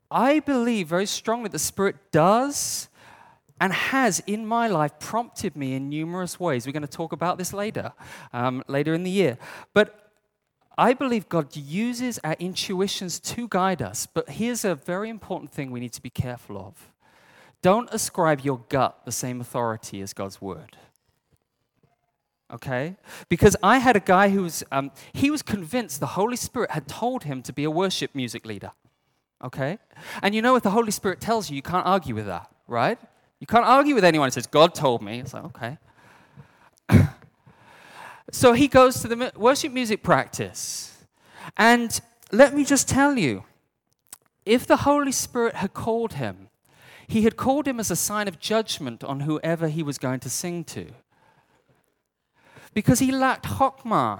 I 0.10 0.40
believe 0.40 0.88
very 0.88 1.06
strongly 1.06 1.50
the 1.50 1.60
Spirit 1.60 1.96
does 2.12 2.90
and 3.60 3.72
has 3.72 4.22
in 4.28 4.46
my 4.46 4.68
life 4.68 5.00
prompted 5.00 5.56
me 5.56 5.76
in 5.76 5.90
numerous 5.90 6.40
ways. 6.40 6.66
We're 6.66 6.74
going 6.74 6.82
to 6.82 6.88
talk 6.88 7.14
about 7.14 7.38
this 7.38 7.54
later, 7.54 7.94
um, 8.34 8.64
later 8.68 8.94
in 8.94 9.04
the 9.04 9.12
year. 9.12 9.38
But 9.74 10.12
I 10.78 10.94
believe 10.94 11.30
God 11.30 11.56
uses 11.56 12.20
our 12.24 12.36
intuitions 12.40 13.20
to 13.20 13.48
guide 13.48 13.82
us. 13.82 14.06
But 14.06 14.30
here's 14.30 14.66
a 14.66 14.76
very 14.76 15.10
important 15.10 15.52
thing 15.52 15.72
we 15.72 15.80
need 15.80 15.94
to 15.94 16.02
be 16.02 16.10
careful 16.10 16.58
of 16.58 16.91
don't 17.62 17.90
ascribe 17.92 18.42
your 18.42 18.64
gut 18.70 19.02
the 19.06 19.12
same 19.12 19.42
authority 19.42 20.02
as 20.02 20.14
God's 20.14 20.42
word. 20.42 20.78
Okay? 22.52 22.98
Because 23.30 23.56
I 23.64 23.78
had 23.78 23.96
a 23.96 24.00
guy 24.00 24.30
who 24.30 24.44
was, 24.44 24.64
um, 24.72 24.92
he 25.14 25.32
was 25.32 25.42
convinced 25.42 26.00
the 26.00 26.08
Holy 26.08 26.36
Spirit 26.36 26.72
had 26.72 26.88
told 26.88 27.24
him 27.24 27.42
to 27.44 27.54
be 27.54 27.64
a 27.64 27.72
worship 27.72 28.14
music 28.14 28.46
leader. 28.46 28.72
Okay? 29.44 29.80
And 30.22 30.36
you 30.36 30.42
know, 30.42 30.56
if 30.56 30.64
the 30.64 30.72
Holy 30.72 30.92
Spirit 30.92 31.22
tells 31.22 31.50
you, 31.50 31.56
you 31.56 31.62
can't 31.62 31.86
argue 31.86 32.16
with 32.16 32.26
that, 32.26 32.50
right? 32.68 33.00
You 33.40 33.48
can't 33.48 33.66
argue 33.66 33.96
with 33.96 34.04
anyone 34.04 34.28
who 34.28 34.32
says, 34.32 34.48
God 34.48 34.76
told 34.76 35.02
me. 35.02 35.20
It's 35.20 35.34
like, 35.34 35.46
okay. 35.46 35.78
so 38.32 38.54
he 38.54 38.68
goes 38.68 39.02
to 39.02 39.08
the 39.08 39.32
worship 39.36 39.72
music 39.72 40.04
practice. 40.04 41.06
And 41.58 42.00
let 42.32 42.54
me 42.54 42.64
just 42.64 42.88
tell 42.88 43.18
you 43.18 43.44
if 44.46 44.68
the 44.68 44.78
Holy 44.78 45.12
Spirit 45.12 45.56
had 45.56 45.74
called 45.74 46.14
him, 46.14 46.50
he 47.08 47.24
had 47.24 47.36
called 47.36 47.68
him 47.68 47.80
as 47.80 47.92
a 47.92 47.96
sign 47.96 48.28
of 48.28 48.40
judgment 48.40 49.04
on 49.04 49.22
whoever 49.22 49.68
he 49.68 49.84
was 49.84 49.98
going 49.98 50.20
to 50.22 50.30
sing 50.30 50.64
to. 50.66 50.88
Because 52.74 53.00
he 53.00 53.12
lacked 53.12 53.46
chokmah. 53.46 54.20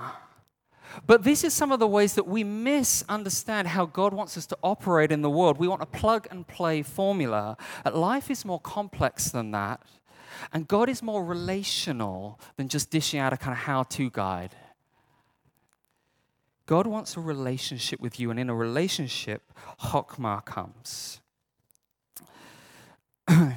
But 1.08 1.24
this 1.24 1.44
is 1.44 1.54
some 1.54 1.72
of 1.72 1.80
the 1.80 1.88
ways 1.88 2.16
that 2.16 2.28
we 2.28 2.44
misunderstand 2.44 3.70
how 3.70 3.86
God 3.86 4.14
wants 4.14 4.38
us 4.38 4.46
to 4.48 4.58
operate 4.62 5.12
in 5.12 5.22
the 5.22 5.30
world. 5.30 5.58
We 5.58 5.68
want 5.68 5.82
a 5.82 5.86
plug 5.86 6.28
and 6.30 6.46
play 6.46 6.82
formula. 6.82 7.56
Life 7.92 8.30
is 8.30 8.44
more 8.44 8.60
complex 8.60 9.30
than 9.30 9.52
that. 9.52 9.82
And 10.52 10.68
God 10.68 10.90
is 10.90 11.02
more 11.02 11.24
relational 11.24 12.40
than 12.58 12.68
just 12.68 12.90
dishing 12.90 13.20
out 13.20 13.32
a 13.32 13.38
kind 13.38 13.54
of 13.54 13.60
how 13.60 13.84
to 13.84 14.10
guide. 14.10 14.56
God 16.66 16.88
wants 16.88 17.18
a 17.18 17.20
relationship 17.20 18.00
with 18.00 18.20
you, 18.20 18.32
and 18.32 18.40
in 18.40 18.50
a 18.50 18.56
relationship, 18.56 19.52
chokmah 19.82 20.46
comes. 20.46 21.20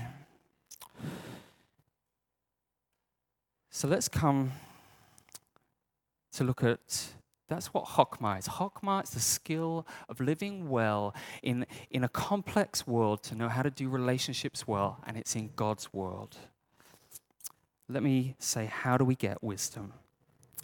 so 3.70 3.88
let's 3.88 4.08
come 4.08 4.52
to 6.32 6.44
look 6.44 6.62
at 6.62 7.14
that's 7.48 7.74
what 7.74 7.84
chokmah 7.84 8.38
is. 8.38 8.48
Chokmah 8.48 9.04
is 9.04 9.10
the 9.10 9.20
skill 9.20 9.86
of 10.08 10.18
living 10.20 10.68
well 10.70 11.14
in, 11.42 11.66
in 11.90 12.02
a 12.02 12.08
complex 12.08 12.86
world 12.86 13.22
to 13.24 13.34
know 13.34 13.48
how 13.48 13.62
to 13.62 13.70
do 13.70 13.88
relationships 13.88 14.66
well, 14.66 14.98
and 15.06 15.16
it's 15.16 15.36
in 15.36 15.50
God's 15.54 15.92
world. 15.92 16.36
Let 17.88 18.02
me 18.02 18.34
say, 18.38 18.66
how 18.66 18.96
do 18.96 19.04
we 19.04 19.14
get 19.14 19.42
wisdom? 19.42 19.92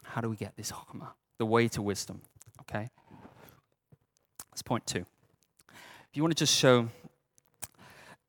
How 0.02 0.22
do 0.22 0.30
we 0.30 0.36
get 0.36 0.56
this 0.56 0.72
chokmah? 0.72 1.10
The 1.38 1.46
way 1.46 1.68
to 1.68 1.82
wisdom, 1.82 2.22
okay? 2.62 2.88
That's 4.50 4.62
point 4.62 4.86
two. 4.86 5.04
If 5.68 6.16
you 6.16 6.22
want 6.22 6.36
to 6.36 6.42
just 6.42 6.56
show 6.56 6.88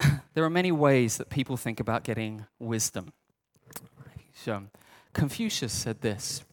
there 0.34 0.44
are 0.44 0.50
many 0.50 0.72
ways 0.72 1.18
that 1.18 1.30
people 1.30 1.58
think 1.58 1.80
about 1.80 2.04
getting 2.04 2.46
wisdom. 2.60 3.14
So, 4.34 4.64
Confucius 5.14 5.74
said 5.74 6.02
this 6.02 6.44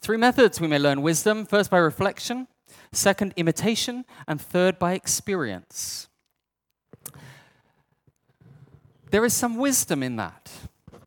Three 0.00 0.16
methods 0.16 0.60
we 0.60 0.68
may 0.68 0.78
learn 0.78 1.02
wisdom 1.02 1.44
first 1.44 1.70
by 1.70 1.78
reflection, 1.78 2.48
second, 2.92 3.34
imitation, 3.36 4.04
and 4.26 4.40
third, 4.40 4.78
by 4.78 4.94
experience. 4.94 6.08
There 9.10 9.24
is 9.24 9.32
some 9.32 9.56
wisdom 9.56 10.02
in 10.02 10.16
that. 10.16 10.50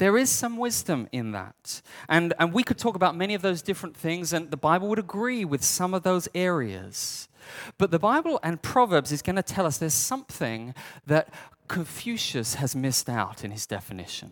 There 0.02 0.18
is 0.18 0.32
some 0.32 0.58
wisdom 0.58 1.08
in 1.12 1.32
that. 1.34 1.84
And, 2.10 2.34
and 2.40 2.52
we 2.52 2.64
could 2.64 2.80
talk 2.80 2.96
about 2.96 3.16
many 3.16 3.36
of 3.36 3.44
those 3.44 3.62
different 3.62 3.96
things, 3.96 4.34
and 4.34 4.50
the 4.50 4.58
Bible 4.58 4.88
would 4.88 4.98
agree 4.98 5.46
with 5.46 5.64
some 5.64 5.94
of 5.94 6.02
those 6.02 6.28
areas. 6.34 7.30
But 7.78 7.92
the 7.92 8.00
Bible 8.00 8.40
and 8.42 8.60
Proverbs 8.64 9.12
is 9.12 9.22
going 9.22 9.36
to 9.36 9.44
tell 9.44 9.68
us 9.68 9.78
there's 9.78 9.94
something 9.94 10.74
that 11.06 11.32
Confucius 11.68 12.56
has 12.56 12.76
missed 12.76 13.10
out 13.10 13.44
in 13.44 13.52
his 13.52 13.68
definition. 13.68 14.32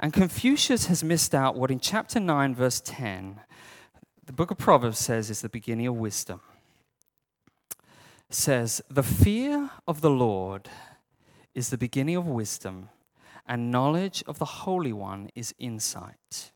And 0.00 0.12
Confucius 0.12 0.86
has 0.86 1.04
missed 1.04 1.32
out 1.32 1.54
what 1.54 1.70
in 1.70 1.78
chapter 1.78 2.18
9, 2.18 2.56
verse 2.56 2.82
10, 2.84 3.38
the 4.26 4.32
book 4.32 4.50
of 4.50 4.58
Proverbs 4.58 4.98
says 4.98 5.30
is 5.30 5.42
the 5.42 5.48
beginning 5.48 5.86
of 5.86 5.94
wisdom. 5.94 6.40
It 8.28 8.34
says, 8.34 8.82
The 8.90 9.04
fear 9.04 9.70
of 9.86 10.00
the 10.00 10.10
Lord 10.10 10.68
is 11.54 11.70
the 11.70 11.78
beginning 11.78 12.16
of 12.16 12.26
wisdom, 12.26 12.88
and 13.46 13.70
knowledge 13.70 14.24
of 14.26 14.38
the 14.38 14.44
Holy 14.44 14.92
One 14.92 15.30
is 15.34 15.54
insight. 15.58 16.52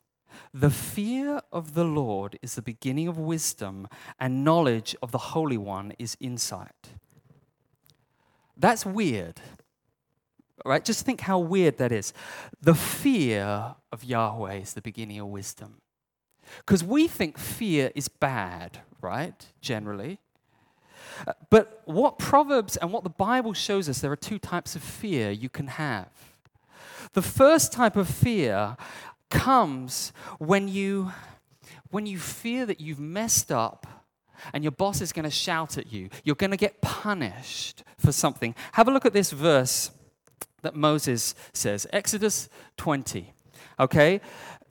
The 0.55 0.71
fear 0.71 1.41
of 1.53 1.75
the 1.75 1.85
Lord 1.85 2.39
is 2.43 2.55
the 2.55 2.63
beginning 2.63 3.09
of 3.09 3.19
wisdom, 3.19 3.89
and 4.19 4.45
knowledge 4.45 4.97
of 5.03 5.13
the 5.13 5.19
Holy 5.19 5.59
One 5.59 5.93
is 5.99 6.17
insight. 6.21 6.91
That's 8.57 8.85
weird. 8.87 9.41
Right? 10.65 10.85
Just 10.85 11.05
think 11.05 11.21
how 11.21 11.39
weird 11.39 11.79
that 11.79 11.93
is. 11.93 12.13
The 12.61 12.75
fear 12.75 13.77
of 13.93 14.03
Yahweh 14.05 14.55
is 14.55 14.75
the 14.75 14.83
beginning 14.83 15.21
of 15.21 15.29
wisdom. 15.29 15.81
Because 16.59 16.83
we 16.83 17.07
think 17.07 17.39
fear 17.39 17.93
is 17.95 18.09
bad, 18.09 18.81
right? 19.01 19.47
Generally. 19.61 20.19
But 21.51 21.83
what 21.85 22.19
Proverbs 22.19 22.77
and 22.77 22.93
what 22.93 23.05
the 23.05 23.11
Bible 23.11 23.53
shows 23.53 23.89
us, 23.89 24.01
there 24.01 24.13
are 24.13 24.17
two 24.17 24.39
types 24.39 24.75
of 24.75 24.83
fear 24.83 25.31
you 25.31 25.49
can 25.49 25.67
have. 25.69 26.09
The 27.13 27.23
first 27.23 27.73
type 27.73 27.97
of 27.97 28.09
fear 28.09 28.77
comes 29.31 30.13
when 30.39 30.69
you 30.69 31.13
when 31.91 32.07
you 32.07 32.19
fear 32.19 32.67
that 32.67 32.81
you've 32.81 33.01
messed 33.01 33.51
up 33.51 33.87
and 34.53 34.63
your 34.63 34.71
boss 34.71 35.01
is 35.01 35.13
going 35.13 35.25
to 35.25 35.31
shout 35.31 35.79
at 35.79 35.93
you. 35.93 36.11
You're 36.23 36.37
going 36.37 36.51
to 36.51 36.57
get 36.57 36.81
punished 36.81 37.83
for 37.99 38.13
something. 38.13 38.55
Have 38.73 38.89
a 38.89 38.91
look 38.91 39.07
at 39.07 39.13
this 39.13 39.31
verse 39.31 39.91
that 40.63 40.75
Moses 40.75 41.35
says 41.53 41.87
Exodus 41.93 42.49
20. 42.77 43.33
Okay? 43.81 44.21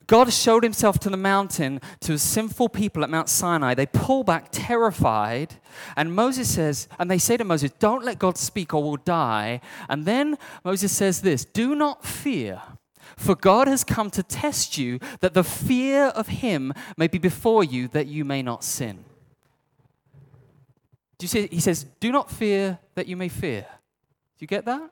God 0.08 0.32
showed 0.32 0.64
himself 0.64 1.00
to 1.00 1.10
the 1.10 1.18
mountain 1.18 1.82
to 2.00 2.18
sinful 2.18 2.70
people 2.70 3.04
at 3.04 3.10
Mount 3.10 3.28
Sinai. 3.28 3.74
They 3.74 3.86
pull 3.86 4.24
back 4.24 4.48
terrified. 4.52 5.56
And 5.98 6.16
Moses 6.16 6.50
says, 6.50 6.88
and 6.98 7.12
they 7.12 7.18
say 7.18 7.36
to 7.36 7.44
Moses, 7.44 7.72
Don't 7.78 8.06
let 8.06 8.18
God 8.18 8.38
speak 8.38 8.74
or 8.74 8.82
we'll 8.82 8.96
die. 8.96 9.60
And 9.90 10.06
then 10.06 10.38
Moses 10.64 10.94
says 10.94 11.22
this 11.22 11.44
Do 11.44 11.76
not 11.76 12.06
fear. 12.06 12.62
For 13.18 13.36
God 13.36 13.68
has 13.68 13.84
come 13.84 14.10
to 14.12 14.24
test 14.24 14.78
you, 14.78 15.00
that 15.22 15.34
the 15.34 15.44
fear 15.44 16.06
of 16.06 16.28
him 16.28 16.74
may 16.98 17.08
be 17.08 17.18
before 17.18 17.64
you, 17.64 17.88
that 17.90 18.08
you 18.08 18.24
may 18.24 18.42
not 18.42 18.64
sin. 18.64 19.04
Do 21.18 21.24
you 21.24 21.28
see? 21.28 21.48
He 21.48 21.60
says, 21.60 21.86
Do 22.00 22.12
not 22.12 22.30
fear 22.30 22.80
that 22.96 23.08
you 23.08 23.18
may 23.18 23.30
fear. 23.30 23.62
Do 23.62 24.44
you 24.44 24.48
get 24.48 24.66
that? 24.66 24.92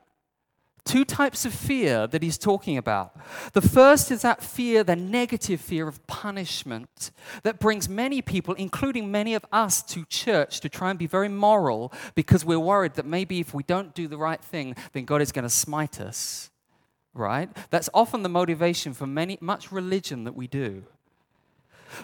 Two 0.86 1.04
types 1.04 1.46
of 1.46 1.54
fear 1.54 2.06
that 2.08 2.22
he's 2.22 2.38
talking 2.38 2.78
about. 2.78 3.18
The 3.54 3.62
first 3.62 4.12
is 4.12 4.22
that 4.22 4.44
fear, 4.44 4.84
the 4.84 4.96
negative 4.96 5.60
fear 5.60 5.88
of 5.88 6.06
punishment, 6.06 7.12
that 7.42 7.60
brings 7.60 7.90
many 7.90 8.22
people, 8.22 8.54
including 8.54 9.12
many 9.12 9.34
of 9.34 9.44
us, 9.52 9.82
to 9.84 10.06
church 10.06 10.60
to 10.60 10.70
try 10.70 10.92
and 10.92 11.00
be 11.00 11.08
very 11.08 11.28
moral 11.28 11.92
because 12.14 12.46
we're 12.46 12.60
worried 12.60 12.94
that 12.94 13.06
maybe 13.06 13.40
if 13.40 13.54
we 13.54 13.64
don't 13.64 13.96
do 13.96 14.08
the 14.08 14.18
right 14.18 14.42
thing, 14.42 14.76
then 14.94 15.06
God 15.06 15.22
is 15.22 15.32
going 15.32 15.44
to 15.44 15.50
smite 15.50 16.00
us 16.00 16.52
right? 17.16 17.50
That's 17.70 17.90
often 17.94 18.24
the 18.24 18.30
motivation 18.30 18.94
for 18.94 19.08
many, 19.08 19.38
much 19.42 19.72
religion 19.72 20.26
that 20.26 20.36
we 20.36 20.48
do. 20.48 20.84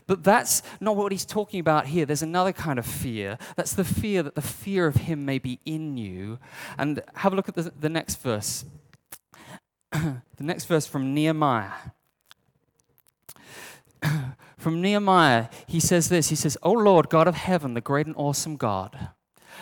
But 0.08 0.24
that's 0.24 0.62
not 0.80 0.96
what 0.96 1.12
he's 1.12 1.26
talking 1.26 1.60
about 1.60 1.88
here. 1.88 2.06
There's 2.06 2.22
another 2.22 2.54
kind 2.54 2.80
of 2.80 2.86
fear. 2.86 3.38
That's 3.56 3.74
the 3.74 3.84
fear 3.84 4.24
that 4.24 4.36
the 4.36 4.42
fear 4.42 4.88
of 4.88 4.96
him 4.96 5.26
may 5.26 5.40
be 5.40 5.60
in 5.66 5.98
you. 5.98 6.40
And 6.78 7.02
have 7.16 7.34
a 7.34 7.36
look 7.36 7.50
at 7.50 7.56
the, 7.56 7.72
the 7.80 7.90
next 7.90 8.22
verse. 8.22 8.66
the 9.92 10.22
next 10.40 10.66
verse 10.66 10.86
from 10.86 11.14
Nehemiah. 11.14 11.72
from 14.58 14.82
Nehemiah, 14.82 15.48
he 15.68 15.80
says 15.80 16.10
this 16.10 16.30
He 16.30 16.36
says, 16.36 16.58
O 16.64 16.72
Lord, 16.72 17.10
God 17.10 17.28
of 17.28 17.36
heaven, 17.36 17.74
the 17.74 17.82
great 17.82 18.08
and 18.08 18.16
awesome 18.16 18.58
God, 18.58 19.10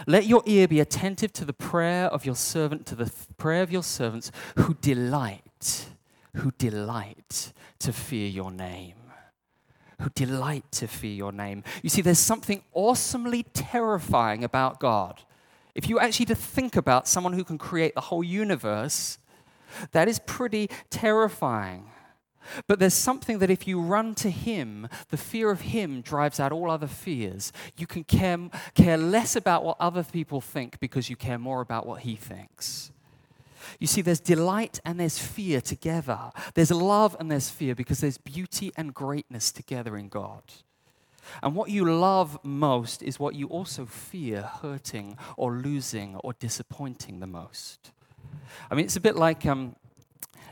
let 0.07 0.25
your 0.25 0.43
ear 0.45 0.67
be 0.67 0.79
attentive 0.79 1.33
to 1.33 1.45
the 1.45 1.53
prayer 1.53 2.05
of 2.05 2.25
your 2.25 2.35
servant, 2.35 2.85
to 2.87 2.95
the 2.95 3.11
prayer 3.37 3.63
of 3.63 3.71
your 3.71 3.83
servants 3.83 4.31
who 4.57 4.75
delight, 4.75 5.89
who 6.37 6.51
delight 6.51 7.51
to 7.79 7.91
fear 7.91 8.27
your 8.27 8.51
name 8.51 8.98
who 9.99 10.09
delight 10.15 10.71
to 10.71 10.87
fear 10.87 11.13
your 11.13 11.31
name. 11.31 11.63
You 11.83 11.89
see, 11.89 12.01
there's 12.01 12.19
something 12.19 12.63
awesomely 12.73 13.43
terrifying 13.53 14.43
about 14.43 14.79
God. 14.79 15.21
If 15.75 15.87
you 15.87 15.99
actually 15.99 16.25
to 16.27 16.35
think 16.35 16.75
about 16.75 17.07
someone 17.07 17.33
who 17.33 17.43
can 17.43 17.57
create 17.57 17.95
the 17.95 18.01
whole 18.01 18.23
universe, 18.23 19.17
that 19.91 20.07
is 20.07 20.19
pretty 20.19 20.69
terrifying. 20.89 21.91
But 22.67 22.79
there's 22.79 22.93
something 22.93 23.39
that 23.39 23.49
if 23.49 23.67
you 23.67 23.79
run 23.79 24.15
to 24.15 24.29
Him, 24.29 24.87
the 25.09 25.17
fear 25.17 25.51
of 25.51 25.61
Him 25.61 26.01
drives 26.01 26.39
out 26.39 26.51
all 26.51 26.71
other 26.71 26.87
fears. 26.87 27.51
You 27.77 27.85
can 27.85 28.03
care, 28.03 28.49
care 28.73 28.97
less 28.97 29.35
about 29.35 29.63
what 29.63 29.77
other 29.79 30.03
people 30.03 30.41
think 30.41 30.79
because 30.79 31.09
you 31.09 31.15
care 31.15 31.37
more 31.37 31.61
about 31.61 31.85
what 31.85 32.01
He 32.01 32.15
thinks. 32.15 32.91
You 33.77 33.87
see, 33.87 34.01
there's 34.01 34.19
delight 34.19 34.79
and 34.85 34.99
there's 34.99 35.19
fear 35.19 35.61
together. 35.61 36.31
There's 36.53 36.71
love 36.71 37.15
and 37.19 37.29
there's 37.29 37.49
fear 37.49 37.75
because 37.75 37.99
there's 37.99 38.17
beauty 38.17 38.71
and 38.75 38.93
greatness 38.93 39.51
together 39.51 39.97
in 39.97 40.09
God. 40.09 40.43
And 41.43 41.55
what 41.55 41.69
you 41.69 41.85
love 41.85 42.39
most 42.43 43.03
is 43.03 43.19
what 43.19 43.35
you 43.35 43.47
also 43.47 43.85
fear 43.85 44.41
hurting 44.41 45.17
or 45.37 45.53
losing 45.53 46.15
or 46.17 46.33
disappointing 46.33 47.19
the 47.19 47.27
most. 47.27 47.91
I 48.71 48.75
mean, 48.75 48.85
it's 48.85 48.95
a 48.95 49.01
bit 49.01 49.15
like 49.15 49.45
um, 49.45 49.75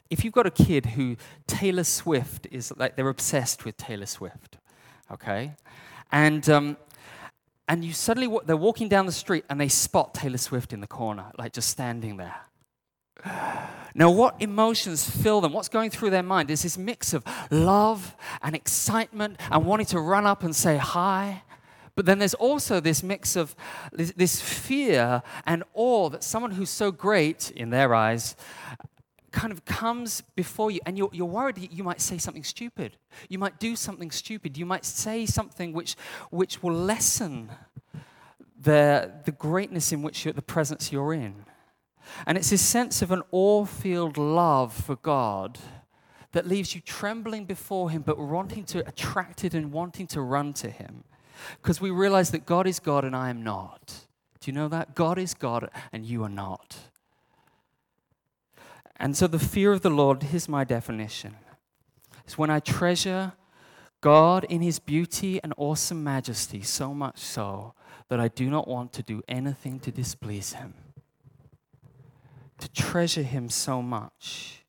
if 0.10 0.24
you've 0.24 0.34
got 0.34 0.46
a 0.46 0.52
kid 0.52 0.86
who 0.86 1.18
Taylor 1.48 1.84
Swift 1.84 2.48
is 2.52 2.72
like, 2.78 2.96
they're 2.96 3.10
obsessed 3.10 3.66
with 3.66 3.78
Taylor 3.78 4.06
Swift, 4.06 4.58
okay? 5.12 5.54
And, 6.12 6.48
um, 6.50 6.78
and 7.68 7.84
you 7.84 7.94
suddenly, 7.94 8.38
they're 8.46 8.56
walking 8.56 8.88
down 8.88 9.06
the 9.06 9.12
street 9.12 9.46
and 9.50 9.60
they 9.60 9.68
spot 9.68 10.14
Taylor 10.14 10.38
Swift 10.38 10.74
in 10.74 10.82
the 10.82 10.88
corner, 10.88 11.26
like 11.38 11.54
just 11.54 11.70
standing 11.70 12.18
there. 12.18 12.36
Now, 13.96 14.12
what 14.12 14.40
emotions 14.40 15.10
fill 15.10 15.42
them? 15.42 15.54
What's 15.54 15.70
going 15.70 15.90
through 15.90 16.12
their 16.12 16.22
mind? 16.22 16.50
There's 16.50 16.62
this 16.62 16.78
mix 16.78 17.14
of 17.14 17.24
love 17.50 18.16
and 18.44 18.56
excitement 18.56 19.40
and 19.50 19.66
wanting 19.66 19.88
to 19.88 20.00
run 20.00 20.28
up 20.28 20.44
and 20.44 20.56
say 20.56 20.78
hi. 20.78 21.42
But 21.96 22.06
then 22.06 22.20
there's 22.20 22.36
also 22.36 22.80
this 22.80 23.02
mix 23.02 23.36
of 23.36 23.56
this, 23.92 24.14
this 24.16 24.40
fear 24.40 25.24
and 25.48 25.64
awe 25.74 26.10
that 26.10 26.24
someone 26.24 26.52
who's 26.52 26.70
so 26.70 26.92
great 26.92 27.50
in 27.50 27.72
their 27.72 27.96
eyes 27.96 28.36
kind 29.32 29.52
of 29.52 29.66
comes 29.66 30.22
before 30.36 30.70
you, 30.70 30.80
and 30.86 30.96
you're, 30.96 31.10
you're 31.12 31.26
worried 31.26 31.56
that 31.56 31.72
you 31.72 31.84
might 31.84 32.00
say 32.00 32.20
something 32.20 32.44
stupid. 32.44 32.98
You 33.30 33.40
might 33.40 33.60
do 33.60 33.76
something 33.76 34.12
stupid. 34.12 34.60
You 34.60 34.66
might 34.68 34.86
say 34.86 35.26
something 35.26 35.74
which, 35.74 35.96
which 36.30 36.62
will 36.62 36.76
lessen 36.76 37.50
the, 38.62 39.12
the 39.26 39.32
greatness 39.32 39.92
in 39.92 40.04
which 40.04 40.24
the 40.24 40.42
presence 40.44 40.92
you're 40.92 41.16
in. 41.16 41.47
And 42.26 42.38
it's 42.38 42.50
this 42.50 42.62
sense 42.62 43.02
of 43.02 43.12
an 43.12 43.24
awe 43.32 43.66
filled 43.66 44.18
love 44.18 44.74
for 44.74 44.96
God 44.96 45.60
that 46.32 46.48
leaves 46.48 46.76
you 46.76 46.82
trembling 46.82 47.46
before 47.46 47.90
Him, 47.90 48.02
but 48.02 48.20
wanting 48.20 48.64
to, 48.66 48.88
attracted 48.88 49.56
and 49.56 49.72
wanting 49.72 50.08
to 50.08 50.22
run 50.22 50.54
to 50.54 50.70
Him. 50.70 51.04
Because 51.62 51.80
we 51.80 51.92
realize 51.92 52.32
that 52.32 52.46
God 52.46 52.68
is 52.68 52.80
God 52.80 53.06
and 53.06 53.16
I 53.16 53.30
am 53.30 53.44
not. 53.44 54.08
Do 54.40 54.52
you 54.52 54.54
know 54.54 54.68
that? 54.68 54.96
God 54.96 55.18
is 55.18 55.34
God 55.34 55.70
and 55.92 56.06
you 56.06 56.24
are 56.24 56.30
not. 56.30 56.78
And 58.98 59.16
so 59.16 59.28
the 59.28 59.40
fear 59.40 59.72
of 59.72 59.82
the 59.82 59.90
Lord, 59.90 60.24
here's 60.24 60.50
my 60.50 60.64
definition, 60.64 61.36
is 62.28 62.38
when 62.38 62.50
I 62.50 62.60
treasure 62.60 63.34
God 64.02 64.44
in 64.46 64.62
His 64.62 64.80
beauty 64.80 65.40
and 65.44 65.54
awesome 65.58 66.04
majesty 66.04 66.62
so 66.62 66.94
much 66.94 67.20
so 67.20 67.74
that 68.10 68.20
I 68.20 68.28
do 68.28 68.50
not 68.50 68.68
want 68.68 68.94
to 68.94 69.04
do 69.04 69.22
anything 69.28 69.80
to 69.82 69.92
displease 69.92 70.54
Him 70.54 70.74
to 72.60 72.70
treasure 72.70 73.24
Him 73.24 73.50
so 73.50 73.82
much 73.82 74.64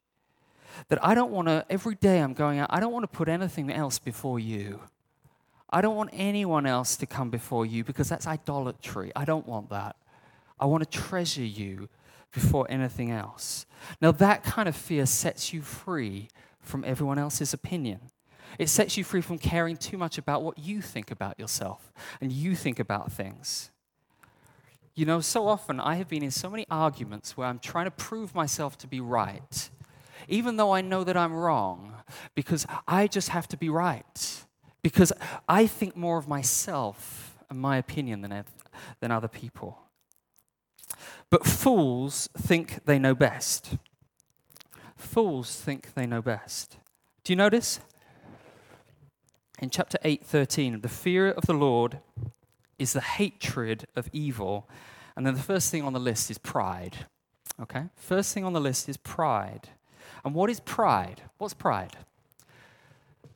that 0.89 1.05
I 1.05 1.15
don't 1.15 1.31
want 1.31 1.49
to, 1.49 1.65
every 1.69 1.95
day 1.95 2.21
I'm 2.21 2.35
going 2.35 2.59
out, 2.59 2.69
I 2.71 2.81
don't 2.81 2.93
want 2.93 3.11
to 3.11 3.17
put 3.17 3.29
anything 3.29 3.71
else 3.71 3.99
before 3.99 4.39
you. 4.39 4.81
I 5.71 5.81
don't 5.81 5.97
want 5.97 6.11
anyone 6.13 6.67
else 6.67 6.97
to 6.97 7.07
come 7.07 7.31
before 7.31 7.67
you 7.67 7.85
because 7.85 8.09
that's 8.09 8.27
idolatry. 8.27 9.13
I 9.15 9.25
don't 9.25 9.47
want 9.47 9.71
that. 9.71 9.97
I 10.59 10.67
want 10.67 10.91
to 10.91 10.99
treasure 10.99 11.45
you 11.45 11.89
before 12.33 12.67
anything 12.71 13.11
else. 13.11 13.67
Now, 14.01 14.13
that 14.13 14.43
kind 14.43 14.69
of 14.69 14.77
fear 14.77 15.05
sets 15.07 15.53
you 15.53 15.61
free 15.61 16.29
from 16.61 16.85
everyone 16.85 17.19
else's 17.19 17.53
opinion. 17.53 18.01
It 18.59 18.69
sets 18.69 18.97
you 18.97 19.05
free 19.05 19.21
from 19.21 19.39
caring 19.39 19.77
too 19.77 19.99
much 19.99 20.19
about 20.19 20.43
what 20.43 20.59
you 20.59 20.81
think 20.81 21.11
about 21.11 21.39
yourself 21.39 21.93
and 22.21 22.33
you 22.33 22.55
think 22.55 22.79
about 22.79 23.13
things. 23.13 23.71
You 24.99 25.07
know, 25.07 25.21
so 25.21 25.47
often 25.47 25.79
I 25.79 25.95
have 25.95 26.09
been 26.09 26.25
in 26.25 26.33
so 26.33 26.51
many 26.51 26.67
arguments 26.69 27.37
where 27.37 27.47
I'm 27.47 27.61
trying 27.61 27.85
to 27.85 27.91
prove 27.93 28.35
myself 28.35 28.77
to 28.79 28.89
be 28.89 28.99
right, 28.99 29.71
even 30.27 30.57
though 30.57 30.75
I 30.75 30.81
know 30.81 31.05
that 31.05 31.17
I'm 31.17 31.33
wrong, 31.33 31.95
because 32.35 32.67
I 32.89 33.07
just 33.07 33.29
have 33.29 33.47
to 33.51 33.57
be 33.57 33.69
right. 33.69 34.45
Because 34.83 35.13
I 35.49 35.69
think 35.69 35.97
more 35.97 36.19
of 36.19 36.27
myself 36.27 37.39
and 37.49 37.61
my 37.61 37.77
opinion 37.77 38.23
than, 38.23 38.45
than 38.99 39.13
other 39.13 39.29
people. 39.29 39.79
But 41.31 41.47
fools 41.47 42.29
think 42.37 42.85
they 42.85 42.99
know 42.99 43.15
best. 43.15 43.77
Fools 44.97 45.55
think 45.61 45.95
they 45.95 46.07
know 46.07 46.23
best. 46.23 46.77
Do 47.23 47.33
you 47.33 47.37
notice? 47.37 47.79
In 49.61 49.71
chapter 49.71 49.99
8, 50.03 50.27
13, 50.27 50.81
the 50.81 50.89
fear 50.89 51.31
of 51.31 51.47
the 51.47 51.55
Lord 51.55 52.01
is 52.79 52.93
the 52.93 53.01
hatred 53.01 53.87
of 53.97 54.09
evil. 54.13 54.69
And 55.17 55.27
then 55.27 55.35
the 55.35 55.43
first 55.43 55.71
thing 55.71 55.83
on 55.83 55.93
the 55.93 56.01
list 56.01 56.31
is 56.31 56.39
pride. 56.39 57.07
Okay? 57.61 57.85
First 57.97 58.33
thing 58.35 58.45
on 58.45 58.53
the 58.53 58.61
list 58.61 58.89
is 58.89 58.97
pride. 58.97 59.69
And 60.25 60.35
what 60.35 60.51
is 60.51 60.61
pride? 60.61 61.23
What's 61.39 61.55
pride? 61.55 61.97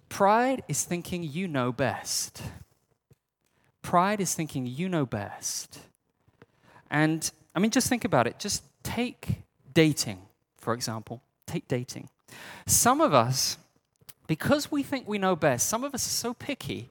Pride 0.09 0.63
is 0.69 0.85
thinking 0.85 1.23
you 1.23 1.49
know 1.49 1.73
best. 1.73 2.43
Pride 3.81 4.21
is 4.21 4.35
thinking 4.35 4.67
you 4.67 4.89
know 4.89 5.07
best. 5.07 5.81
And 6.91 7.31
I 7.55 7.59
mean, 7.59 7.71
just 7.71 7.89
think 7.89 8.05
about 8.05 8.27
it. 8.27 8.39
Just 8.39 8.63
take 8.83 9.43
dating, 9.73 10.19
for 10.59 10.75
example. 10.75 11.23
Take 11.47 11.67
dating. 11.67 12.09
Some 12.67 13.01
of 13.01 13.13
us, 13.13 13.59
because 14.27 14.71
we 14.71 14.83
think 14.83 15.09
we 15.09 15.19
know 15.19 15.35
best, 15.35 15.69
some 15.69 15.83
of 15.83 15.95
us 15.95 16.07
are 16.07 16.11
so 16.11 16.35
picky 16.35 16.91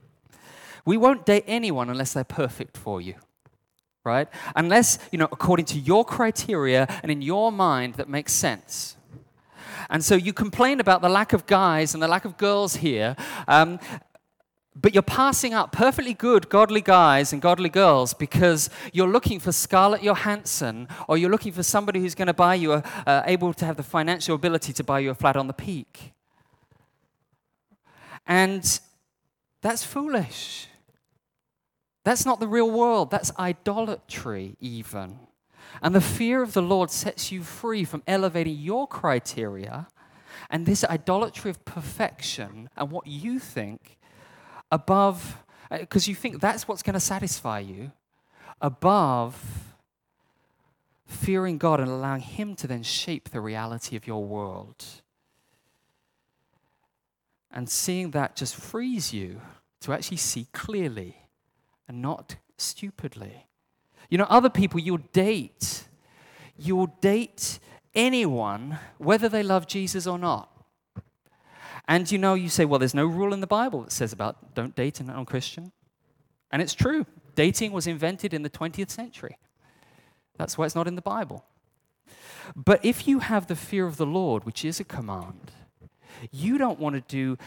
we 0.85 0.97
won't 0.97 1.25
date 1.25 1.43
anyone 1.47 1.89
unless 1.89 2.13
they're 2.13 2.23
perfect 2.23 2.77
for 2.77 3.01
you, 3.01 3.15
right? 4.03 4.27
Unless, 4.55 4.99
you 5.11 5.17
know, 5.17 5.27
according 5.31 5.65
to 5.67 5.79
your 5.79 6.05
criteria 6.05 6.87
and 7.03 7.11
in 7.11 7.21
your 7.21 7.51
mind 7.51 7.95
that 7.95 8.09
makes 8.09 8.33
sense. 8.33 8.97
And 9.89 10.03
so 10.03 10.15
you 10.15 10.33
complain 10.33 10.79
about 10.79 11.01
the 11.01 11.09
lack 11.09 11.33
of 11.33 11.45
guys 11.45 11.93
and 11.93 12.01
the 12.01 12.07
lack 12.07 12.25
of 12.25 12.37
girls 12.37 12.77
here, 12.77 13.15
um, 13.47 13.79
but 14.73 14.93
you're 14.93 15.03
passing 15.03 15.53
up 15.53 15.73
perfectly 15.73 16.13
good, 16.13 16.47
godly 16.47 16.79
guys 16.79 17.33
and 17.33 17.41
godly 17.41 17.67
girls 17.67 18.13
because 18.13 18.69
you're 18.93 19.07
looking 19.07 19.39
for 19.39 19.51
Scarlett 19.51 20.01
Johansson 20.01 20.87
or 21.09 21.17
you're 21.17 21.29
looking 21.29 21.51
for 21.51 21.63
somebody 21.63 21.99
who's 21.99 22.15
going 22.15 22.27
to 22.27 22.33
buy 22.33 22.55
you, 22.55 22.73
a, 22.73 22.83
uh, 23.05 23.23
able 23.25 23.53
to 23.53 23.65
have 23.65 23.75
the 23.75 23.83
financial 23.83 24.33
ability 24.33 24.71
to 24.73 24.83
buy 24.83 24.99
you 24.99 25.09
a 25.09 25.15
flat 25.15 25.35
on 25.35 25.47
the 25.47 25.53
peak. 25.53 26.13
And 28.25 28.79
that's 29.61 29.83
foolish. 29.83 30.67
That's 32.03 32.25
not 32.25 32.39
the 32.39 32.47
real 32.47 32.69
world. 32.69 33.11
That's 33.11 33.31
idolatry, 33.37 34.55
even. 34.59 35.19
And 35.81 35.95
the 35.95 36.01
fear 36.01 36.41
of 36.41 36.53
the 36.53 36.61
Lord 36.61 36.89
sets 36.89 37.31
you 37.31 37.43
free 37.43 37.83
from 37.83 38.03
elevating 38.07 38.57
your 38.57 38.87
criteria 38.87 39.87
and 40.49 40.65
this 40.65 40.83
idolatry 40.83 41.49
of 41.51 41.63
perfection 41.63 42.69
and 42.75 42.91
what 42.91 43.07
you 43.07 43.39
think 43.39 43.97
above, 44.71 45.37
because 45.69 46.07
uh, 46.07 46.09
you 46.09 46.15
think 46.15 46.41
that's 46.41 46.67
what's 46.67 46.83
going 46.83 46.93
to 46.93 46.99
satisfy 46.99 47.59
you, 47.59 47.91
above 48.61 49.75
fearing 51.05 51.57
God 51.57 51.79
and 51.79 51.89
allowing 51.89 52.21
Him 52.21 52.55
to 52.55 52.67
then 52.67 52.83
shape 52.83 53.29
the 53.29 53.41
reality 53.41 53.95
of 53.95 54.07
your 54.07 54.23
world. 54.23 54.85
And 57.51 57.69
seeing 57.69 58.11
that 58.11 58.35
just 58.35 58.55
frees 58.55 59.13
you 59.13 59.41
to 59.81 59.93
actually 59.93 60.17
see 60.17 60.47
clearly 60.53 61.17
and 61.91 62.01
not 62.01 62.37
stupidly. 62.57 63.47
You 64.09 64.17
know, 64.17 64.27
other 64.29 64.49
people 64.49 64.79
you'll 64.79 65.09
date, 65.11 65.83
you'll 66.57 66.95
date 67.01 67.59
anyone, 67.93 68.79
whether 68.97 69.27
they 69.27 69.43
love 69.43 69.67
Jesus 69.67 70.07
or 70.07 70.17
not. 70.17 70.49
And 71.89 72.09
you 72.09 72.17
know, 72.17 72.33
you 72.33 72.47
say, 72.47 72.63
well, 72.63 72.79
there's 72.79 72.93
no 72.93 73.05
rule 73.05 73.33
in 73.33 73.41
the 73.41 73.47
Bible 73.47 73.81
that 73.81 73.91
says 73.91 74.13
about 74.13 74.55
don't 74.55 74.73
date 74.73 75.01
a 75.01 75.03
non 75.03 75.25
Christian. 75.25 75.73
And 76.49 76.61
it's 76.61 76.73
true. 76.73 77.05
Dating 77.35 77.73
was 77.73 77.87
invented 77.87 78.33
in 78.33 78.43
the 78.43 78.49
20th 78.49 78.89
century. 78.89 79.37
That's 80.37 80.57
why 80.57 80.65
it's 80.67 80.75
not 80.75 80.87
in 80.87 80.95
the 80.95 81.01
Bible. 81.01 81.43
But 82.55 82.85
if 82.85 83.05
you 83.05 83.19
have 83.19 83.47
the 83.47 83.55
fear 83.57 83.85
of 83.85 83.97
the 83.97 84.05
Lord, 84.05 84.45
which 84.45 84.63
is 84.63 84.79
a 84.79 84.85
command, 84.85 85.51
you 86.31 86.57
don't 86.57 86.79
want 86.79 86.95
to 86.95 87.01
do 87.01 87.37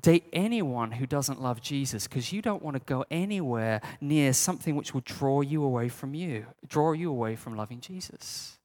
date 0.00 0.24
anyone 0.32 0.92
who 0.92 1.06
doesn't 1.06 1.40
love 1.40 1.60
Jesus 1.60 2.06
because 2.06 2.32
you 2.32 2.42
don't 2.42 2.62
want 2.62 2.76
to 2.76 2.82
go 2.84 3.04
anywhere 3.10 3.80
near 4.00 4.32
something 4.32 4.76
which 4.76 4.94
will 4.94 5.02
draw 5.04 5.40
you 5.40 5.62
away 5.62 5.88
from 5.88 6.14
you, 6.14 6.46
draw 6.66 6.92
you 6.92 7.10
away 7.10 7.36
from 7.36 7.56
loving 7.56 7.80
Jesus 7.80 8.58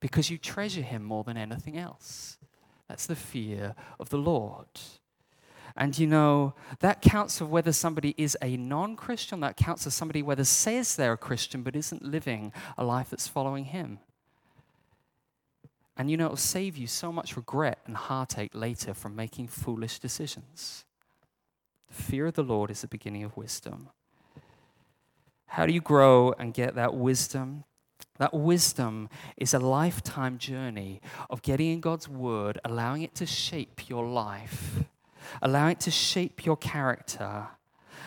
because 0.00 0.30
you 0.30 0.38
treasure 0.38 0.82
him 0.82 1.02
more 1.02 1.24
than 1.24 1.36
anything 1.36 1.78
else. 1.78 2.36
That's 2.88 3.06
the 3.06 3.16
fear 3.16 3.74
of 3.98 4.10
the 4.10 4.18
Lord. 4.18 4.66
And 5.76 5.98
you 5.98 6.06
know, 6.06 6.54
that 6.80 7.00
counts 7.00 7.38
for 7.38 7.46
whether 7.46 7.72
somebody 7.72 8.14
is 8.18 8.36
a 8.42 8.56
non 8.56 8.96
Christian, 8.96 9.40
that 9.40 9.56
counts 9.56 9.84
for 9.84 9.90
somebody 9.90 10.22
whether 10.22 10.44
says 10.44 10.96
they're 10.96 11.14
a 11.14 11.18
Christian 11.18 11.62
but 11.62 11.76
isn't 11.76 12.02
living 12.02 12.52
a 12.76 12.84
life 12.84 13.10
that's 13.10 13.28
following 13.28 13.66
him. 13.66 13.98
And 15.96 16.10
you 16.10 16.16
know, 16.16 16.26
it'll 16.26 16.36
save 16.36 16.76
you 16.76 16.86
so 16.86 17.12
much 17.12 17.36
regret 17.36 17.78
and 17.86 17.96
heartache 17.96 18.54
later 18.54 18.94
from 18.94 19.14
making 19.14 19.48
foolish 19.48 19.98
decisions. 19.98 20.84
The 21.88 22.02
fear 22.02 22.26
of 22.26 22.34
the 22.34 22.42
Lord 22.42 22.70
is 22.70 22.80
the 22.80 22.88
beginning 22.88 23.24
of 23.24 23.36
wisdom. 23.36 23.90
How 25.46 25.66
do 25.66 25.74
you 25.74 25.82
grow 25.82 26.32
and 26.38 26.54
get 26.54 26.74
that 26.76 26.94
wisdom? 26.94 27.64
That 28.18 28.32
wisdom 28.32 29.10
is 29.36 29.52
a 29.52 29.58
lifetime 29.58 30.38
journey 30.38 31.00
of 31.28 31.42
getting 31.42 31.70
in 31.70 31.80
God's 31.80 32.08
word, 32.08 32.58
allowing 32.64 33.02
it 33.02 33.14
to 33.16 33.26
shape 33.26 33.88
your 33.88 34.06
life, 34.06 34.84
allowing 35.42 35.72
it 35.72 35.80
to 35.80 35.90
shape 35.90 36.46
your 36.46 36.56
character, 36.56 37.48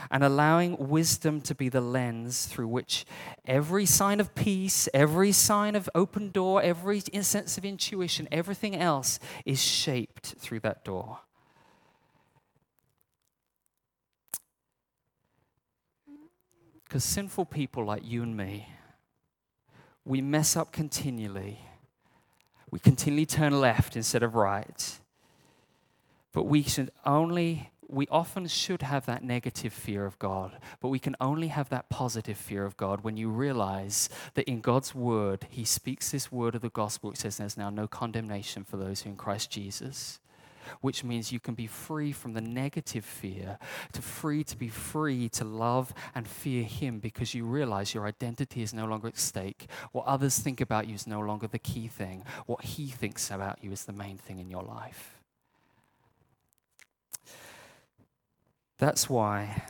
and 0.09 0.23
allowing 0.23 0.77
wisdom 0.77 1.41
to 1.41 1.55
be 1.55 1.69
the 1.69 1.81
lens 1.81 2.45
through 2.45 2.67
which 2.67 3.05
every 3.45 3.85
sign 3.85 4.19
of 4.19 4.33
peace, 4.35 4.87
every 4.93 5.31
sign 5.31 5.75
of 5.75 5.89
open 5.95 6.31
door, 6.31 6.61
every 6.61 6.99
sense 6.99 7.57
of 7.57 7.65
intuition, 7.65 8.27
everything 8.31 8.75
else 8.75 9.19
is 9.45 9.61
shaped 9.61 10.35
through 10.39 10.59
that 10.61 10.83
door. 10.83 11.19
Because 16.83 17.03
sinful 17.03 17.45
people 17.45 17.83
like 17.83 18.03
you 18.05 18.23
and 18.23 18.37
me, 18.37 18.69
we 20.05 20.21
mess 20.21 20.55
up 20.55 20.71
continually. 20.71 21.59
We 22.71 22.79
continually 22.79 23.25
turn 23.25 23.59
left 23.59 23.95
instead 23.95 24.23
of 24.23 24.35
right. 24.35 24.99
But 26.31 26.43
we 26.43 26.63
should 26.63 26.91
only 27.05 27.71
we 27.87 28.07
often 28.09 28.47
should 28.47 28.81
have 28.81 29.05
that 29.05 29.23
negative 29.23 29.73
fear 29.73 30.05
of 30.05 30.17
God, 30.19 30.57
but 30.79 30.89
we 30.89 30.99
can 30.99 31.15
only 31.19 31.47
have 31.47 31.69
that 31.69 31.89
positive 31.89 32.37
fear 32.37 32.65
of 32.65 32.77
God 32.77 33.03
when 33.03 33.17
you 33.17 33.29
realize 33.29 34.09
that 34.33 34.47
in 34.47 34.61
God's 34.61 34.95
word, 34.95 35.47
He 35.49 35.65
speaks 35.65 36.11
this 36.11 36.31
word 36.31 36.55
of 36.55 36.61
the 36.61 36.69
gospel. 36.69 37.11
It 37.11 37.17
says 37.17 37.37
there's 37.37 37.57
now 37.57 37.69
no 37.69 37.87
condemnation 37.87 38.63
for 38.63 38.77
those 38.77 39.01
who 39.01 39.09
are 39.09 39.11
in 39.11 39.17
Christ 39.17 39.51
Jesus, 39.51 40.19
which 40.81 41.03
means 41.03 41.31
you 41.31 41.39
can 41.39 41.53
be 41.53 41.67
free 41.67 42.11
from 42.11 42.33
the 42.33 42.41
negative 42.41 43.05
fear, 43.05 43.59
to 43.93 44.01
free 44.01 44.43
to 44.43 44.57
be 44.57 44.67
free 44.67 45.29
to 45.29 45.43
love 45.43 45.93
and 46.13 46.27
fear 46.27 46.63
Him 46.63 46.99
because 46.99 47.33
you 47.33 47.45
realize 47.45 47.93
your 47.93 48.07
identity 48.07 48.61
is 48.61 48.73
no 48.73 48.85
longer 48.85 49.07
at 49.07 49.17
stake. 49.17 49.67
What 49.91 50.05
others 50.05 50.39
think 50.39 50.61
about 50.61 50.87
you 50.87 50.95
is 50.95 51.07
no 51.07 51.19
longer 51.19 51.47
the 51.47 51.59
key 51.59 51.87
thing. 51.87 52.23
What 52.45 52.63
He 52.63 52.87
thinks 52.87 53.29
about 53.29 53.63
you 53.63 53.71
is 53.71 53.85
the 53.85 53.93
main 53.93 54.17
thing 54.17 54.39
in 54.39 54.49
your 54.49 54.63
life. 54.63 55.14
That's 58.77 59.09
why, 59.09 59.63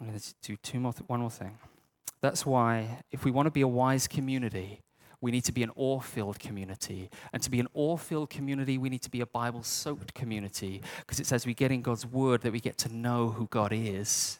I'm 0.00 0.08
going 0.08 0.18
to 0.18 0.34
do 0.42 0.56
two 0.56 0.80
more 0.80 0.92
th- 0.92 1.08
one 1.08 1.20
more 1.20 1.30
thing. 1.30 1.58
That's 2.20 2.44
why, 2.44 3.02
if 3.12 3.24
we 3.24 3.30
want 3.30 3.46
to 3.46 3.50
be 3.50 3.60
a 3.60 3.68
wise 3.68 4.08
community, 4.08 4.80
we 5.20 5.30
need 5.30 5.44
to 5.44 5.52
be 5.52 5.62
an 5.62 5.70
awe 5.76 6.00
filled 6.00 6.38
community. 6.38 7.10
And 7.32 7.42
to 7.42 7.50
be 7.50 7.60
an 7.60 7.68
awe 7.74 7.96
filled 7.96 8.30
community, 8.30 8.78
we 8.78 8.88
need 8.88 9.02
to 9.02 9.10
be 9.10 9.20
a 9.20 9.26
Bible 9.26 9.62
soaked 9.62 10.14
community 10.14 10.82
because 11.00 11.18
it's 11.18 11.32
as 11.32 11.46
we 11.46 11.54
get 11.54 11.72
in 11.72 11.82
God's 11.82 12.06
word 12.06 12.42
that 12.42 12.52
we 12.52 12.60
get 12.60 12.78
to 12.78 12.94
know 12.94 13.30
who 13.30 13.46
God 13.46 13.72
is. 13.72 14.38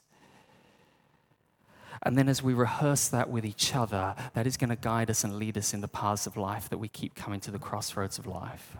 And 2.02 2.16
then 2.16 2.28
as 2.28 2.42
we 2.42 2.54
rehearse 2.54 3.08
that 3.08 3.28
with 3.28 3.44
each 3.44 3.74
other, 3.74 4.14
that 4.34 4.46
is 4.46 4.56
going 4.56 4.70
to 4.70 4.76
guide 4.76 5.10
us 5.10 5.24
and 5.24 5.36
lead 5.36 5.58
us 5.58 5.74
in 5.74 5.80
the 5.80 5.88
paths 5.88 6.26
of 6.28 6.36
life 6.36 6.68
that 6.68 6.78
we 6.78 6.88
keep 6.88 7.16
coming 7.16 7.40
to 7.40 7.50
the 7.50 7.58
crossroads 7.58 8.18
of 8.18 8.26
life. 8.26 8.76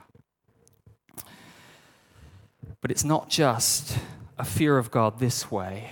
But 2.81 2.93
it's 2.93 3.03
not 3.03 3.29
just 3.29 3.99
a 4.39 4.45
fear 4.45 4.79
of 4.79 4.91
God 4.91 5.19
this 5.19 5.51
way, 5.51 5.91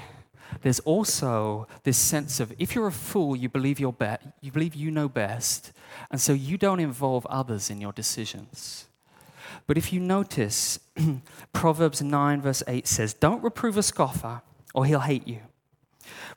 there's 0.63 0.81
also 0.81 1.67
this 1.83 1.99
sense 1.99 2.41
of 2.41 2.53
if 2.59 2.75
you're 2.75 2.87
a 2.87 2.93
fool, 2.93 3.37
you 3.37 3.49
believe 3.49 3.79
you're 3.79 3.93
be- 3.93 4.17
you 4.41 4.53
believe 4.53 4.75
you 4.75 4.91
know 4.91 5.09
best, 5.09 5.73
and 6.11 6.21
so 6.21 6.33
you 6.33 6.57
don't 6.57 6.81
involve 6.81 7.27
others 7.27 7.71
in 7.71 7.81
your 7.81 7.93
decisions. 7.93 8.87
But 9.67 9.77
if 9.77 9.93
you 9.93 10.01
notice, 10.01 10.79
Proverbs 11.53 12.03
9, 12.03 12.41
verse 12.41 12.63
8 12.67 12.87
says, 12.87 13.15
Don't 13.15 13.43
reprove 13.43 13.77
a 13.77 13.83
scoffer, 13.83 14.43
or 14.75 14.87
he'll 14.87 15.01
hate 15.01 15.27
you. 15.27 15.41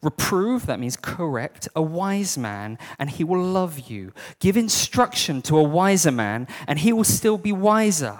Reprove, 0.02 0.65
that 0.65 0.80
means 0.80 0.98
correct, 0.98 1.67
a 1.76 1.82
wise 1.82 2.38
man, 2.38 2.80
and 2.98 3.10
he 3.10 3.24
will 3.24 3.43
love 3.43 3.89
you. 3.89 4.13
Give 4.39 4.58
instruction 4.58 5.41
to 5.43 5.58
a 5.58 5.63
wiser 5.63 6.12
man, 6.12 6.48
and 6.67 6.80
he 6.80 6.91
will 6.91 7.04
still 7.04 7.38
be 7.38 7.52
wiser. 7.52 8.17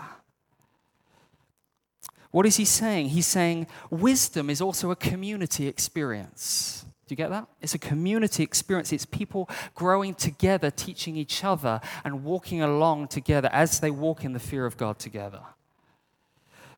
What 2.32 2.46
is 2.46 2.58
he 2.58 2.66
saying? 2.66 3.10
He's 3.10 3.26
saying 3.26 3.68
wisdom 3.90 4.50
is 4.50 4.62
also 4.62 4.92
a 4.92 4.96
community 4.96 5.68
experience. 5.68 6.86
Do 7.08 7.14
you 7.14 7.18
get 7.18 7.32
that? 7.32 7.48
It's 7.60 7.74
a 7.74 7.80
community 7.80 8.44
experience. 8.44 8.94
It's 8.94 9.06
people 9.06 9.50
growing 9.74 10.14
together, 10.14 10.70
teaching 10.70 11.16
each 11.16 11.44
other, 11.44 11.82
and 12.04 12.24
walking 12.24 12.62
along 12.62 13.08
together 13.08 13.50
as 13.52 13.80
they 13.80 13.90
walk 13.90 14.24
in 14.24 14.34
the 14.34 14.40
fear 14.40 14.68
of 14.68 14.78
God 14.78 15.00
together. 15.00 15.42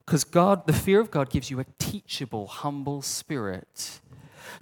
Because 0.05 0.23
God, 0.23 0.67
the 0.67 0.73
fear 0.73 1.01
of 1.01 1.11
God 1.11 1.29
gives 1.29 1.51
you 1.51 1.59
a 1.59 1.65
teachable, 1.79 2.47
humble 2.47 3.01
spirit 3.01 3.99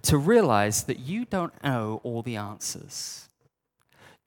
to 0.02 0.18
realize 0.18 0.84
that 0.84 1.00
you 1.00 1.26
don't 1.26 1.54
know 1.64 2.02
all 2.04 2.24
the 2.24 2.36
answers. 2.36 3.30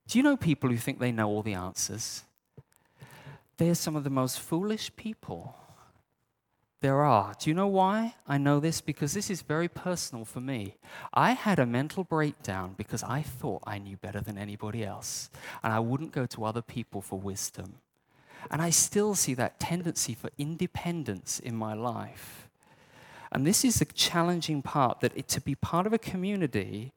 Do 0.07 0.19
you 0.19 0.23
know 0.23 0.37
people 0.37 0.71
who 0.71 0.77
think 0.77 1.01
they 1.01 1.13
know 1.13 1.29
all 1.29 1.43
the 1.43 1.55
answers? 1.55 2.23
They're 3.57 3.75
some 3.75 3.97
of 3.97 4.05
the 4.05 4.11
most 4.11 4.39
foolish 4.39 4.95
people 4.95 5.57
there 6.83 7.03
are. 7.03 7.35
Do 7.39 7.49
you 7.49 7.55
know 7.55 7.67
why 7.69 8.17
I 8.29 8.37
know 8.37 8.61
this? 8.61 8.81
Because 8.81 9.15
this 9.15 9.31
is 9.31 9.41
very 9.41 9.69
personal 9.69 10.25
for 10.25 10.41
me. 10.41 10.77
I 11.15 11.33
had 11.33 11.59
a 11.59 11.67
mental 11.67 12.05
breakdown 12.05 12.75
because 12.77 13.03
I 13.03 13.23
thought 13.23 13.63
I 13.67 13.79
knew 13.79 13.97
better 13.97 14.21
than 14.21 14.37
anybody 14.37 14.85
else, 14.85 15.31
and 15.63 15.73
I 15.73 15.81
wouldn't 15.81 16.13
go 16.13 16.27
to 16.27 16.45
other 16.45 16.63
people 16.63 17.01
for 17.01 17.19
wisdom. 17.19 17.77
And 18.51 18.61
I 18.61 18.71
still 18.71 19.15
see 19.15 19.35
that 19.35 19.61
tendency 19.61 20.15
for 20.15 20.31
independence 20.37 21.39
in 21.39 21.57
my 21.57 21.75
life. 21.75 22.49
And 23.31 23.47
this 23.47 23.65
is 23.65 23.79
the 23.79 23.87
challenging 23.87 24.61
part 24.61 25.01
that 25.01 25.17
it, 25.17 25.29
to 25.29 25.41
be 25.41 25.55
part 25.55 25.87
of 25.87 25.93
a 25.93 25.99
community 25.99 26.93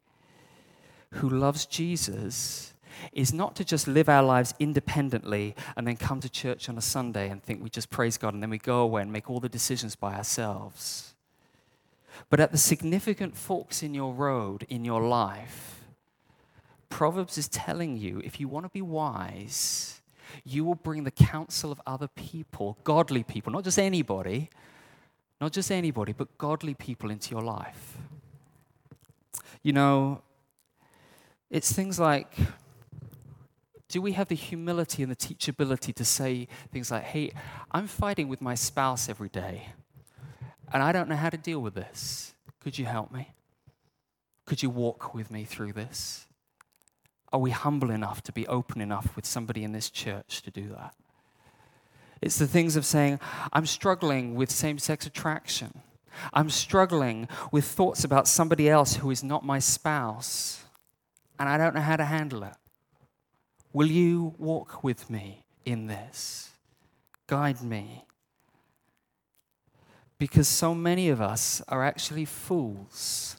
who 1.12 1.30
loves 1.30 1.66
Jesus 1.66 2.74
is 3.12 3.34
not 3.34 3.56
to 3.56 3.66
just 3.66 3.88
live 3.88 4.10
our 4.10 4.24
lives 4.24 4.54
independently 4.60 5.56
and 5.76 5.88
then 5.88 5.98
come 5.98 6.20
to 6.22 6.30
church 6.30 6.70
on 6.70 6.78
a 6.78 6.82
Sunday 6.82 7.30
and 7.30 7.44
think 7.44 7.64
we 7.64 7.70
just 7.70 7.90
praise 7.90 8.18
God 8.18 8.34
and 8.34 8.44
then 8.44 8.50
we 8.50 8.58
go 8.58 8.80
away 8.80 9.02
and 9.02 9.12
make 9.12 9.30
all 9.30 9.40
the 9.40 9.50
decisions 9.50 9.96
by 9.96 10.16
ourselves. 10.16 11.14
But 12.30 12.40
at 12.40 12.52
the 12.52 12.58
significant 12.58 13.36
forks 13.36 13.84
in 13.84 13.94
your 13.94 14.14
road, 14.14 14.66
in 14.70 14.86
your 14.86 15.02
life, 15.02 15.84
Proverbs 16.90 17.38
is 17.38 17.48
telling 17.48 17.98
you 17.98 18.22
if 18.24 18.40
you 18.40 18.48
want 18.48 18.66
to 18.66 18.70
be 18.70 18.82
wise, 18.82 20.02
you 20.44 20.64
will 20.64 20.76
bring 20.76 21.04
the 21.04 21.12
counsel 21.12 21.72
of 21.72 21.82
other 21.86 22.08
people, 22.08 22.78
godly 22.84 23.24
people, 23.24 23.52
not 23.52 23.64
just 23.64 23.80
anybody, 23.80 24.50
not 25.42 25.52
just 25.52 25.72
anybody, 25.72 26.14
but 26.14 26.38
godly 26.38 26.74
people 26.74 27.12
into 27.12 27.32
your 27.32 27.42
life. 27.42 27.98
You 29.62 29.74
know, 29.74 30.22
it's 31.50 31.72
things 31.72 32.00
like 32.00 32.38
do 33.96 34.02
we 34.02 34.12
have 34.12 34.28
the 34.28 34.36
humility 34.36 35.04
and 35.04 35.10
the 35.10 35.16
teachability 35.16 35.96
to 35.96 36.04
say 36.04 36.50
things 36.70 36.92
like, 36.92 37.04
hey, 37.04 37.32
I'm 37.72 37.88
fighting 37.88 38.28
with 38.28 38.42
my 38.42 38.54
spouse 38.54 39.08
every 39.08 39.30
day, 39.30 39.70
and 40.74 40.84
I 40.84 40.92
don't 40.92 41.08
know 41.08 41.16
how 41.16 41.30
to 41.30 41.38
deal 41.38 41.62
with 41.62 41.76
this. 41.76 42.36
Could 42.60 42.78
you 42.78 42.84
help 42.84 43.10
me? 43.14 43.34
Could 44.46 44.62
you 44.62 44.70
walk 44.70 45.14
with 45.14 45.32
me 45.32 45.46
through 45.46 45.72
this? 45.72 46.26
Are 47.32 47.40
we 47.40 47.52
humble 47.52 47.90
enough 47.90 48.22
to 48.24 48.34
be 48.34 48.46
open 48.48 48.82
enough 48.82 49.16
with 49.16 49.26
somebody 49.26 49.64
in 49.64 49.72
this 49.72 49.90
church 49.90 50.42
to 50.42 50.52
do 50.52 50.68
that? 50.78 50.94
It's 52.22 52.38
the 52.38 52.48
things 52.48 52.76
of 52.76 52.86
saying, 52.86 53.22
I'm 53.54 53.66
struggling 53.66 54.36
with 54.36 54.52
same 54.52 54.78
sex 54.78 55.06
attraction. 55.06 55.80
I'm 56.34 56.50
struggling 56.50 57.30
with 57.50 57.64
thoughts 57.64 58.04
about 58.04 58.28
somebody 58.28 58.68
else 58.70 58.98
who 58.98 59.10
is 59.10 59.24
not 59.24 59.46
my 59.46 59.60
spouse, 59.60 60.66
and 61.40 61.48
I 61.48 61.58
don't 61.58 61.74
know 61.74 61.80
how 61.80 61.96
to 61.96 62.04
handle 62.04 62.44
it. 62.44 62.56
Will 63.76 63.92
you 63.92 64.36
walk 64.38 64.86
with 64.86 65.10
me 65.10 65.44
in 65.66 65.88
this? 65.88 66.52
Guide 67.28 67.62
me. 67.62 68.06
Because 70.18 70.48
so 70.48 70.74
many 70.74 71.10
of 71.10 71.20
us 71.20 71.62
are 71.68 71.84
actually 71.84 72.24
fools, 72.24 73.36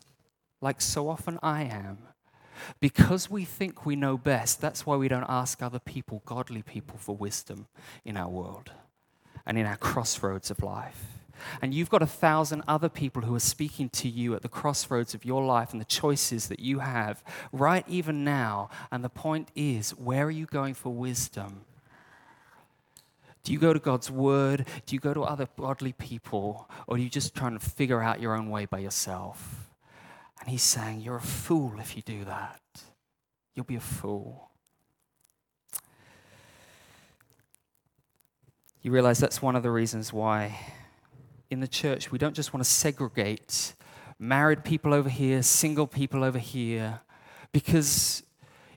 like 0.60 0.82
so 0.82 1.08
often 1.08 1.38
I 1.42 1.62
am. 1.62 1.96
Because 2.80 3.30
we 3.30 3.46
think 3.46 3.86
we 3.86 3.96
know 3.96 4.18
best, 4.18 4.60
that's 4.60 4.84
why 4.84 4.96
we 4.96 5.08
don't 5.08 5.24
ask 5.26 5.62
other 5.62 5.78
people, 5.78 6.20
godly 6.26 6.60
people, 6.60 6.98
for 6.98 7.16
wisdom 7.16 7.66
in 8.04 8.18
our 8.18 8.28
world 8.28 8.72
and 9.46 9.56
in 9.56 9.64
our 9.64 9.78
crossroads 9.78 10.50
of 10.50 10.62
life. 10.62 11.15
And 11.62 11.74
you've 11.74 11.90
got 11.90 12.02
a 12.02 12.06
thousand 12.06 12.62
other 12.66 12.88
people 12.88 13.22
who 13.22 13.34
are 13.34 13.40
speaking 13.40 13.88
to 13.90 14.08
you 14.08 14.34
at 14.34 14.42
the 14.42 14.48
crossroads 14.48 15.14
of 15.14 15.24
your 15.24 15.44
life 15.44 15.72
and 15.72 15.80
the 15.80 15.86
choices 15.86 16.48
that 16.48 16.60
you 16.60 16.80
have 16.80 17.22
right 17.52 17.84
even 17.88 18.24
now. 18.24 18.70
And 18.90 19.04
the 19.04 19.08
point 19.08 19.50
is, 19.54 19.90
where 19.90 20.26
are 20.26 20.30
you 20.30 20.46
going 20.46 20.74
for 20.74 20.92
wisdom? 20.92 21.62
Do 23.44 23.52
you 23.52 23.58
go 23.60 23.72
to 23.72 23.78
God's 23.78 24.10
word? 24.10 24.66
Do 24.86 24.96
you 24.96 25.00
go 25.00 25.14
to 25.14 25.22
other 25.22 25.48
godly 25.56 25.92
people? 25.92 26.68
Or 26.88 26.96
are 26.96 26.98
you 26.98 27.08
just 27.08 27.34
trying 27.34 27.56
to 27.56 27.64
figure 27.64 28.02
out 28.02 28.20
your 28.20 28.34
own 28.34 28.50
way 28.50 28.64
by 28.64 28.80
yourself? 28.80 29.70
And 30.40 30.48
he's 30.48 30.64
saying, 30.64 31.00
You're 31.00 31.16
a 31.16 31.22
fool 31.22 31.74
if 31.78 31.96
you 31.96 32.02
do 32.02 32.24
that. 32.24 32.60
You'll 33.54 33.64
be 33.64 33.76
a 33.76 33.80
fool. 33.80 34.50
You 38.82 38.90
realize 38.90 39.18
that's 39.18 39.40
one 39.40 39.56
of 39.56 39.62
the 39.62 39.70
reasons 39.70 40.12
why 40.12 40.58
in 41.50 41.60
the 41.60 41.68
church 41.68 42.10
we 42.10 42.18
don't 42.18 42.34
just 42.34 42.52
want 42.52 42.64
to 42.64 42.70
segregate 42.70 43.74
married 44.18 44.64
people 44.64 44.94
over 44.94 45.08
here, 45.08 45.42
single 45.42 45.86
people 45.86 46.24
over 46.24 46.38
here, 46.38 47.00
because 47.52 48.22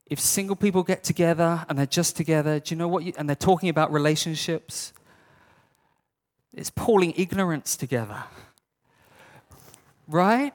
if 0.05 0.19
single 0.19 0.55
people 0.55 0.83
get 0.83 1.03
together 1.03 1.65
and 1.69 1.77
they're 1.77 1.85
just 1.85 2.17
together, 2.17 2.59
do 2.59 2.73
you 2.73 2.77
know 2.77 2.87
what? 2.87 3.03
You, 3.03 3.13
and 3.17 3.29
they're 3.29 3.35
talking 3.35 3.69
about 3.69 3.91
relationships, 3.91 4.91
it's 6.53 6.69
pulling 6.69 7.13
ignorance 7.15 7.77
together. 7.77 8.23
Right? 10.07 10.53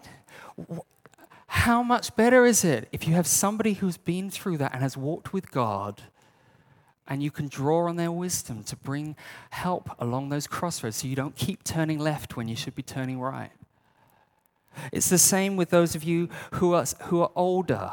How 1.47 1.83
much 1.83 2.17
better 2.17 2.45
is 2.45 2.65
it 2.65 2.89
if 2.91 3.07
you 3.07 3.15
have 3.15 3.27
somebody 3.27 3.75
who's 3.75 3.97
been 3.97 4.29
through 4.29 4.59
that 4.59 4.73
and 4.73 4.83
has 4.83 4.97
walked 4.97 5.33
with 5.33 5.51
God 5.53 6.03
and 7.07 7.23
you 7.23 7.31
can 7.31 7.49
draw 7.49 7.89
on 7.89 7.97
their 7.97 8.13
wisdom 8.13 8.63
to 8.65 8.77
bring 8.77 9.17
help 9.51 9.91
along 9.99 10.29
those 10.31 10.47
crossroads 10.47 10.97
so 10.97 11.09
you 11.09 11.17
don't 11.17 11.37
keep 11.37 11.63
turning 11.65 11.99
left 11.99 12.37
when 12.37 12.49
you 12.49 12.57
should 12.57 12.75
be 12.75 12.83
turning 12.83 13.21
right? 13.21 13.51
It's 14.93 15.09
the 15.09 15.19
same 15.19 15.57
with 15.57 15.71
those 15.71 15.95
of 15.95 16.03
you 16.03 16.29
who 16.53 16.75
are, 16.75 16.85
who 17.05 17.21
are 17.21 17.31
older 17.37 17.93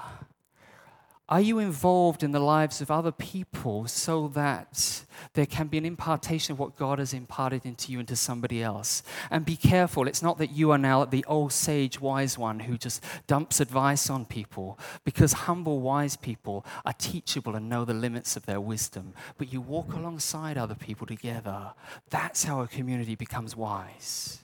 are 1.31 1.39
you 1.39 1.59
involved 1.59 2.23
in 2.23 2.33
the 2.33 2.41
lives 2.41 2.81
of 2.81 2.91
other 2.91 3.13
people 3.13 3.87
so 3.87 4.27
that 4.27 5.05
there 5.33 5.45
can 5.45 5.67
be 5.67 5.77
an 5.77 5.85
impartation 5.85 6.51
of 6.51 6.59
what 6.59 6.75
God 6.75 6.99
has 6.99 7.13
imparted 7.13 7.65
into 7.65 7.89
you 7.93 8.01
into 8.01 8.17
somebody 8.17 8.61
else? 8.61 9.01
And 9.29 9.45
be 9.45 9.55
careful, 9.55 10.09
it's 10.09 10.21
not 10.21 10.37
that 10.39 10.51
you 10.51 10.71
are 10.71 10.77
now 10.77 11.05
the 11.05 11.23
old 11.29 11.53
sage 11.53 12.01
wise 12.01 12.37
one 12.37 12.59
who 12.59 12.77
just 12.77 13.01
dumps 13.27 13.61
advice 13.61 14.09
on 14.09 14.25
people, 14.25 14.77
because 15.05 15.31
humble 15.31 15.79
wise 15.79 16.17
people 16.17 16.65
are 16.85 16.93
teachable 16.93 17.55
and 17.55 17.69
know 17.69 17.85
the 17.85 17.93
limits 17.93 18.35
of 18.35 18.45
their 18.45 18.59
wisdom. 18.59 19.13
But 19.37 19.53
you 19.53 19.61
walk 19.61 19.93
alongside 19.93 20.57
other 20.57 20.75
people 20.75 21.07
together. 21.07 21.71
That's 22.09 22.43
how 22.43 22.59
a 22.59 22.67
community 22.67 23.15
becomes 23.15 23.55
wise. 23.55 24.43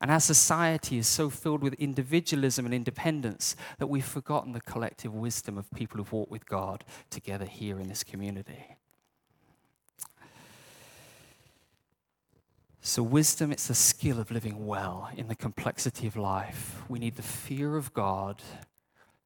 And 0.00 0.10
our 0.10 0.20
society 0.20 0.96
is 0.96 1.06
so 1.06 1.28
filled 1.28 1.62
with 1.62 1.74
individualism 1.74 2.64
and 2.64 2.74
independence 2.74 3.54
that 3.78 3.88
we've 3.88 4.04
forgotten 4.04 4.52
the 4.52 4.60
collective 4.60 5.14
wisdom 5.14 5.58
of 5.58 5.70
people 5.72 5.98
who've 5.98 6.12
walked 6.12 6.30
with 6.30 6.46
God 6.46 6.84
together 7.10 7.44
here 7.44 7.78
in 7.78 7.88
this 7.88 8.02
community. 8.02 8.76
So, 12.80 13.02
wisdom, 13.02 13.52
it's 13.52 13.68
the 13.68 13.74
skill 13.74 14.18
of 14.18 14.30
living 14.30 14.66
well 14.66 15.10
in 15.14 15.28
the 15.28 15.34
complexity 15.34 16.06
of 16.06 16.16
life. 16.16 16.80
We 16.88 16.98
need 16.98 17.16
the 17.16 17.22
fear 17.22 17.76
of 17.76 17.92
God, 17.92 18.42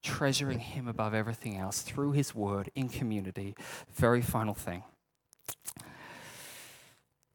treasuring 0.02 0.58
Him 0.58 0.88
above 0.88 1.14
everything 1.14 1.56
else 1.56 1.80
through 1.82 2.12
His 2.12 2.34
word 2.34 2.68
in 2.74 2.88
community. 2.88 3.54
Very 3.94 4.22
final 4.22 4.54
thing 4.54 4.82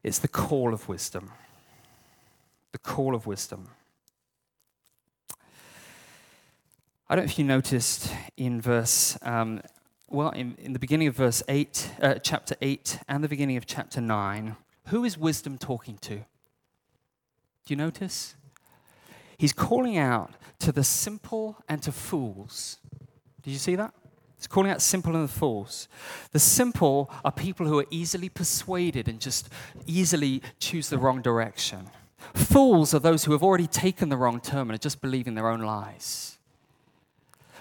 it's 0.02 0.18
the 0.18 0.28
call 0.28 0.74
of 0.74 0.88
wisdom 0.88 1.30
the 2.72 2.78
call 2.78 3.14
of 3.14 3.26
wisdom. 3.26 3.68
I 7.08 7.16
don't 7.16 7.24
know 7.24 7.30
if 7.30 7.38
you 7.38 7.44
noticed 7.44 8.12
in 8.36 8.60
verse, 8.60 9.18
um, 9.22 9.62
well, 10.08 10.30
in, 10.30 10.54
in, 10.58 10.72
the 10.74 10.78
beginning 10.78 11.08
of 11.08 11.16
verse 11.16 11.42
8, 11.48 11.90
uh, 12.00 12.14
chapter 12.14 12.54
8, 12.62 13.00
and 13.08 13.24
the 13.24 13.28
beginning 13.28 13.56
of 13.56 13.66
chapter 13.66 14.00
9, 14.00 14.56
who 14.86 15.04
is 15.04 15.18
wisdom 15.18 15.58
talking 15.58 15.98
to? 15.98 16.16
Do 16.16 16.24
you 17.66 17.76
notice? 17.76 18.36
He's 19.36 19.52
calling 19.52 19.98
out 19.98 20.34
to 20.60 20.70
the 20.70 20.84
simple 20.84 21.56
and 21.68 21.82
to 21.82 21.90
fools. 21.90 22.78
Did 23.42 23.50
you 23.50 23.58
see 23.58 23.74
that? 23.74 23.92
He's 24.36 24.46
calling 24.46 24.70
out 24.70 24.80
simple 24.80 25.14
and 25.16 25.28
the 25.28 25.32
fools. 25.32 25.88
The 26.30 26.38
simple 26.38 27.10
are 27.24 27.32
people 27.32 27.66
who 27.66 27.78
are 27.78 27.86
easily 27.90 28.28
persuaded 28.28 29.08
and 29.08 29.20
just 29.20 29.48
easily 29.86 30.42
choose 30.58 30.88
the 30.88 30.98
wrong 30.98 31.22
direction. 31.22 31.90
Fools 32.34 32.94
are 32.94 32.98
those 32.98 33.24
who 33.24 33.32
have 33.32 33.42
already 33.42 33.66
taken 33.66 34.08
the 34.08 34.16
wrong 34.16 34.40
term 34.40 34.70
and 34.70 34.74
are 34.74 34.78
just 34.78 35.00
believing 35.00 35.34
their 35.34 35.48
own 35.48 35.60
lies. 35.60 36.38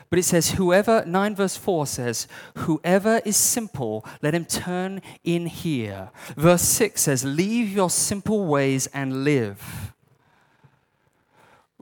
But 0.10 0.18
it 0.18 0.24
says, 0.24 0.52
whoever, 0.52 1.04
9 1.06 1.36
verse 1.36 1.56
4 1.56 1.86
says, 1.86 2.28
whoever 2.56 3.22
is 3.26 3.38
simple, 3.38 4.04
let 4.22 4.34
him 4.34 4.46
turn 4.46 5.02
in 5.24 5.46
here. 5.46 6.10
Verse 6.36 6.64
6 6.64 7.02
says, 7.02 7.24
leave 7.24 7.70
your 7.70 7.92
simple 7.92 8.46
ways 8.46 8.88
and 8.88 9.24
live. 9.24 9.94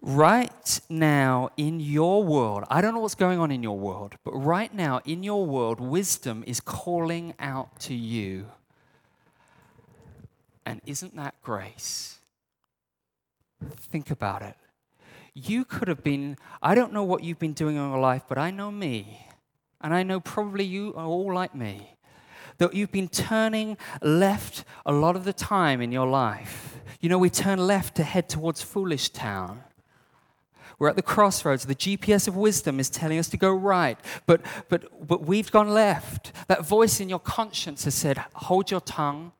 Right 0.01 0.81
now 0.89 1.49
in 1.57 1.79
your 1.79 2.23
world, 2.23 2.65
I 2.69 2.81
don't 2.81 2.93
know 2.93 2.99
what's 2.99 3.15
going 3.15 3.39
on 3.39 3.49
in 3.49 3.63
your 3.63 3.77
world, 3.77 4.15
but 4.23 4.33
right 4.33 4.73
now 4.73 5.01
in 5.05 5.23
your 5.23 5.45
world, 5.45 5.79
wisdom 5.79 6.43
is 6.45 6.59
calling 6.59 7.33
out 7.39 7.79
to 7.81 7.95
you. 7.95 8.47
And 10.65 10.81
isn't 10.85 11.15
that 11.15 11.35
grace? 11.41 12.16
Think 13.75 14.11
about 14.11 14.41
it. 14.41 14.55
You 15.33 15.65
could 15.65 15.87
have 15.87 16.03
been, 16.03 16.37
I 16.61 16.73
don't 16.75 16.93
know 16.93 17.03
what 17.03 17.23
you've 17.23 17.39
been 17.39 17.53
doing 17.53 17.75
in 17.75 17.89
your 17.89 17.99
life, 17.99 18.23
but 18.27 18.37
I 18.37 18.51
know 18.51 18.71
me. 18.71 19.27
And 19.81 19.93
I 19.93 20.03
know 20.03 20.19
probably 20.19 20.63
you 20.63 20.93
are 20.95 21.05
all 21.05 21.33
like 21.33 21.53
me. 21.53 21.95
That 22.57 22.73
you've 22.73 22.91
been 22.91 23.07
turning 23.07 23.77
left 24.01 24.63
a 24.85 24.91
lot 24.91 25.15
of 25.15 25.25
the 25.25 25.33
time 25.33 25.79
in 25.79 25.91
your 25.91 26.07
life. 26.07 26.79
You 26.99 27.09
know, 27.09 27.19
we 27.19 27.29
turn 27.29 27.59
left 27.59 27.95
to 27.95 28.03
head 28.03 28.27
towards 28.27 28.63
Foolish 28.63 29.09
Town. 29.09 29.61
We're 30.79 30.89
at 30.89 30.95
the 30.95 31.01
crossroads. 31.01 31.65
The 31.65 31.75
GPS 31.75 32.27
of 32.27 32.35
wisdom 32.35 32.79
is 32.79 32.89
telling 32.89 33.17
us 33.17 33.29
to 33.29 33.37
go 33.37 33.51
right, 33.51 33.99
but, 34.25 34.41
but, 34.69 35.07
but 35.07 35.25
we've 35.25 35.51
gone 35.51 35.69
left. 35.69 36.31
That 36.47 36.65
voice 36.65 36.99
in 36.99 37.09
your 37.09 37.19
conscience 37.19 37.85
has 37.85 37.95
said, 37.95 38.23
hold 38.33 38.69
your 38.69 38.81
tongue, 38.81 39.31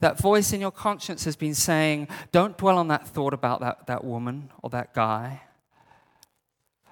that 0.00 0.18
voice 0.18 0.52
in 0.52 0.60
your 0.60 0.70
conscience 0.70 1.24
has 1.24 1.36
been 1.36 1.54
saying, 1.54 2.08
don't 2.32 2.56
dwell 2.56 2.78
on 2.78 2.88
that 2.88 3.06
thought 3.06 3.32
about 3.32 3.60
that, 3.60 3.86
that 3.86 4.04
woman 4.04 4.50
or 4.62 4.70
that 4.70 4.94
guy. 4.94 5.42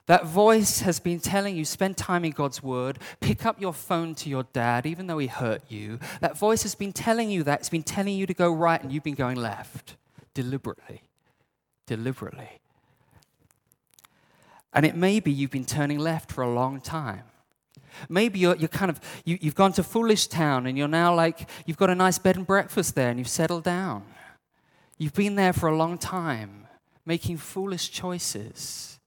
That 0.06 0.24
voice 0.24 0.80
has 0.80 1.00
been 1.00 1.18
telling 1.18 1.56
you, 1.56 1.64
spend 1.64 1.96
time 1.96 2.24
in 2.24 2.30
God's 2.30 2.62
word, 2.62 3.00
pick 3.20 3.44
up 3.44 3.60
your 3.60 3.72
phone 3.72 4.14
to 4.16 4.28
your 4.28 4.44
dad, 4.52 4.86
even 4.86 5.08
though 5.08 5.18
he 5.18 5.26
hurt 5.26 5.62
you. 5.68 5.98
That 6.20 6.38
voice 6.38 6.62
has 6.62 6.76
been 6.76 6.92
telling 6.92 7.28
you 7.28 7.42
that. 7.42 7.60
It's 7.60 7.68
been 7.68 7.82
telling 7.82 8.16
you 8.16 8.24
to 8.26 8.34
go 8.34 8.52
right, 8.52 8.80
and 8.80 8.92
you've 8.92 9.02
been 9.02 9.14
going 9.14 9.36
left 9.36 9.96
deliberately. 10.32 11.02
Deliberately. 11.86 12.60
And 14.72 14.86
it 14.86 14.94
may 14.94 15.18
be 15.18 15.32
you've 15.32 15.50
been 15.50 15.64
turning 15.64 15.98
left 15.98 16.30
for 16.30 16.42
a 16.42 16.54
long 16.54 16.80
time. 16.80 17.24
Maybe 18.08 18.38
you're, 18.38 18.56
you're 18.56 18.68
kind 18.68 18.90
of, 18.90 19.00
you, 19.24 19.38
you've 19.40 19.54
gone 19.54 19.72
to 19.74 19.82
Foolish 19.82 20.26
Town 20.26 20.66
and 20.66 20.76
you're 20.76 20.88
now 20.88 21.14
like, 21.14 21.48
you've 21.66 21.76
got 21.76 21.90
a 21.90 21.94
nice 21.94 22.18
bed 22.18 22.36
and 22.36 22.46
breakfast 22.46 22.94
there 22.94 23.10
and 23.10 23.18
you've 23.18 23.28
settled 23.28 23.64
down. 23.64 24.04
You've 24.98 25.14
been 25.14 25.34
there 25.34 25.52
for 25.52 25.68
a 25.68 25.76
long 25.76 25.98
time, 25.98 26.66
making 27.04 27.36
foolish 27.36 27.90
choices. 27.90 28.98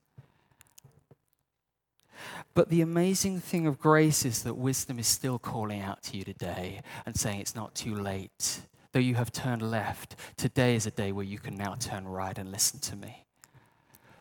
But 2.54 2.70
the 2.70 2.82
amazing 2.82 3.40
thing 3.40 3.68
of 3.68 3.80
grace 3.80 4.26
is 4.26 4.44
that 4.44 4.56
wisdom 4.56 5.00
is 5.00 5.08
still 5.08 5.40
calling 5.40 5.82
out 5.82 6.04
to 6.04 6.18
you 6.18 6.24
today 6.24 6.82
and 7.06 7.16
saying 7.16 7.40
it's 7.40 7.56
not 7.56 7.74
too 7.76 7.96
late. 7.96 8.62
Though 8.92 9.00
you 9.00 9.16
have 9.16 9.32
turned 9.32 9.62
left, 9.62 10.16
today 10.36 10.76
is 10.76 10.86
a 10.86 10.92
day 10.92 11.12
where 11.12 11.26
you 11.26 11.38
can 11.38 11.56
now 11.56 11.76
turn 11.76 12.08
right 12.08 12.38
and 12.38 12.52
listen 12.52 12.80
to 12.82 12.96
me. 12.96 13.26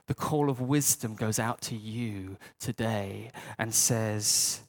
The 0.09 0.15
call 0.15 0.49
of 0.49 0.61
wisdom 0.61 1.15
goes 1.15 1.39
out 1.39 1.61
to 1.63 1.77
you 1.77 2.39
today 2.59 3.31
and 3.59 3.75
says, 3.75 4.63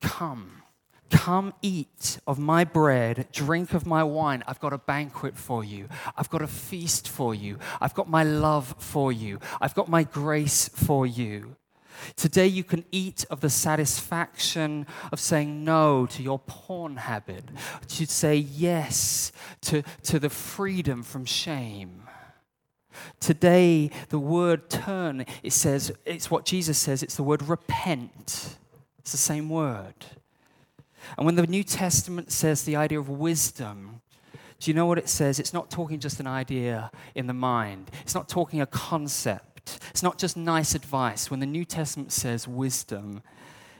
Come, 0.00 0.62
come 1.10 1.52
eat 1.60 2.18
of 2.26 2.38
my 2.38 2.64
bread, 2.64 3.28
drink 3.30 3.74
of 3.74 3.84
my 3.84 4.02
wine. 4.02 4.42
I've 4.46 4.58
got 4.58 4.72
a 4.72 4.78
banquet 4.78 5.36
for 5.36 5.62
you. 5.62 5.88
I've 6.16 6.30
got 6.30 6.40
a 6.40 6.46
feast 6.46 7.10
for 7.10 7.34
you. 7.34 7.58
I've 7.78 7.92
got 7.92 8.08
my 8.08 8.22
love 8.22 8.74
for 8.78 9.12
you. 9.12 9.38
I've 9.60 9.74
got 9.74 9.88
my 9.88 10.02
grace 10.04 10.68
for 10.68 11.06
you. 11.06 11.56
Today, 12.16 12.46
you 12.46 12.64
can 12.64 12.86
eat 12.90 13.26
of 13.28 13.40
the 13.40 13.50
satisfaction 13.50 14.86
of 15.12 15.20
saying 15.20 15.62
no 15.62 16.06
to 16.06 16.22
your 16.22 16.38
porn 16.38 16.96
habit, 16.96 17.44
to 17.88 18.06
say 18.06 18.36
yes 18.36 19.30
to, 19.62 19.82
to 20.04 20.18
the 20.18 20.30
freedom 20.30 21.02
from 21.02 21.26
shame 21.26 22.07
Today, 23.20 23.90
the 24.08 24.18
word 24.18 24.70
turn, 24.70 25.24
it 25.42 25.52
says, 25.52 25.92
it's 26.04 26.30
what 26.30 26.44
Jesus 26.44 26.78
says, 26.78 27.02
it's 27.02 27.16
the 27.16 27.22
word 27.22 27.42
repent. 27.42 28.56
It's 28.98 29.12
the 29.12 29.18
same 29.18 29.48
word. 29.48 29.94
And 31.16 31.24
when 31.24 31.36
the 31.36 31.46
New 31.46 31.64
Testament 31.64 32.32
says 32.32 32.64
the 32.64 32.76
idea 32.76 32.98
of 32.98 33.08
wisdom, 33.08 34.02
do 34.60 34.70
you 34.70 34.74
know 34.74 34.86
what 34.86 34.98
it 34.98 35.08
says? 35.08 35.38
It's 35.38 35.54
not 35.54 35.70
talking 35.70 36.00
just 36.00 36.20
an 36.20 36.26
idea 36.26 36.90
in 37.14 37.26
the 37.26 37.32
mind, 37.32 37.90
it's 38.02 38.14
not 38.14 38.28
talking 38.28 38.60
a 38.60 38.66
concept, 38.66 39.78
it's 39.90 40.02
not 40.02 40.18
just 40.18 40.36
nice 40.36 40.74
advice. 40.74 41.30
When 41.30 41.40
the 41.40 41.46
New 41.46 41.64
Testament 41.64 42.12
says 42.12 42.48
wisdom, 42.48 43.22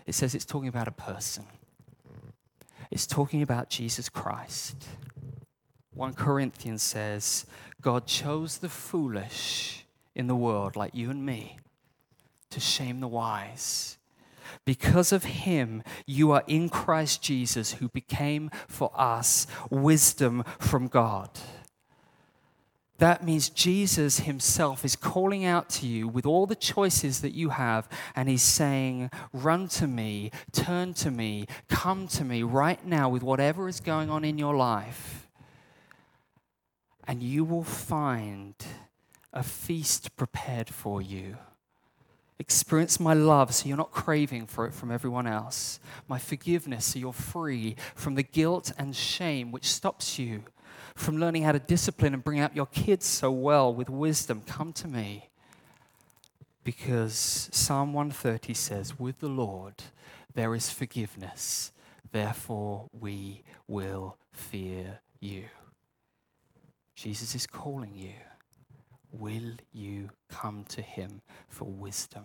it 0.07 0.15
says 0.15 0.35
it's 0.35 0.45
talking 0.45 0.69
about 0.69 0.89
a 0.89 0.93
person, 0.93 1.45
it's 2.91 3.07
talking 3.07 3.43
about 3.43 3.69
Jesus 3.69 4.09
Christ. 4.09 4.87
1 5.99 6.15
Corinthians 6.15 6.81
says, 6.81 7.45
God 7.83 8.07
chose 8.07 8.59
the 8.59 8.69
foolish 8.69 9.85
in 10.15 10.29
the 10.29 10.37
world, 10.37 10.77
like 10.77 10.95
you 10.95 11.11
and 11.11 11.27
me, 11.27 11.59
to 12.51 12.61
shame 12.61 13.01
the 13.01 13.09
wise. 13.09 13.99
Because 14.65 15.11
of 15.11 15.25
him, 15.25 15.83
you 16.07 16.31
are 16.31 16.45
in 16.47 16.69
Christ 16.69 17.21
Jesus, 17.21 17.73
who 17.75 17.89
became 17.89 18.49
for 18.69 18.93
us 18.95 19.49
wisdom 19.71 20.45
from 20.61 20.87
God. 20.87 21.31
That 22.99 23.25
means 23.25 23.49
Jesus 23.49 24.21
himself 24.21 24.85
is 24.85 24.95
calling 24.95 25.45
out 25.45 25.69
to 25.71 25.87
you 25.89 26.07
with 26.07 26.27
all 26.27 26.47
the 26.47 26.55
choices 26.55 27.23
that 27.23 27.35
you 27.35 27.49
have, 27.49 27.89
and 28.15 28.29
he's 28.29 28.43
saying, 28.43 29.11
Run 29.33 29.67
to 29.71 29.89
me, 29.89 30.31
turn 30.53 30.95
to 30.95 31.11
me, 31.11 31.49
come 31.69 32.07
to 32.09 32.25
me 32.25 32.45
right 32.45 32.85
now 32.87 33.09
with 33.09 33.25
whatever 33.25 33.67
is 33.69 33.81
going 33.81 34.11
on 34.11 34.25
in 34.25 34.39
your 34.39 34.55
life, 34.55 35.28
and 37.09 37.23
you 37.23 37.43
will 37.43 37.65
find 37.65 38.55
a 39.33 39.43
feast 39.43 40.15
prepared 40.15 40.69
for 40.69 41.01
you. 41.01 41.39
Experience 42.39 43.01
my 43.01 43.15
love 43.15 43.53
so 43.55 43.67
you're 43.67 43.79
not 43.79 43.91
craving 43.91 44.47
for 44.47 44.67
it 44.67 44.75
from 44.75 44.93
everyone 44.93 45.27
else. 45.27 45.81
My 46.07 46.19
forgiveness 46.19 46.85
so 46.85 46.99
you're 46.99 47.13
free 47.15 47.77
from 47.95 48.15
the 48.15 48.23
guilt 48.23 48.73
and 48.79 48.95
shame 48.95 49.51
which 49.51 49.65
stops 49.65 50.19
you 50.19 50.45
from 50.95 51.17
learning 51.17 51.45
how 51.45 51.53
to 51.53 51.59
discipline 51.59 52.13
and 52.13 52.23
bring 52.23 52.41
out 52.41 52.55
your 52.55 52.67
kids 52.67 53.07
so 53.07 53.31
well 53.31 53.75
with 53.75 53.89
wisdom. 53.89 54.43
Come 54.47 54.73
to 54.75 54.87
me. 54.87 55.31
Because 56.63 57.49
Psalm 57.51 57.95
130 57.95 58.53
says, 58.53 58.99
With 58.99 59.21
the 59.21 59.29
Lord 59.29 59.75
there 60.35 60.55
is 60.55 60.71
forgiveness, 60.71 61.73
therefore 62.13 62.89
we 62.93 63.43
will 63.67 64.19
fear 64.33 65.01
you. 65.21 65.45
Jesus 67.01 67.35
is 67.37 67.47
calling 67.47 67.95
you. 67.95 68.15
Will 69.13 69.53
you 69.73 70.11
come 70.29 70.65
to 70.71 70.83
him 70.83 71.23
for 71.49 71.65
wisdom? 71.65 72.25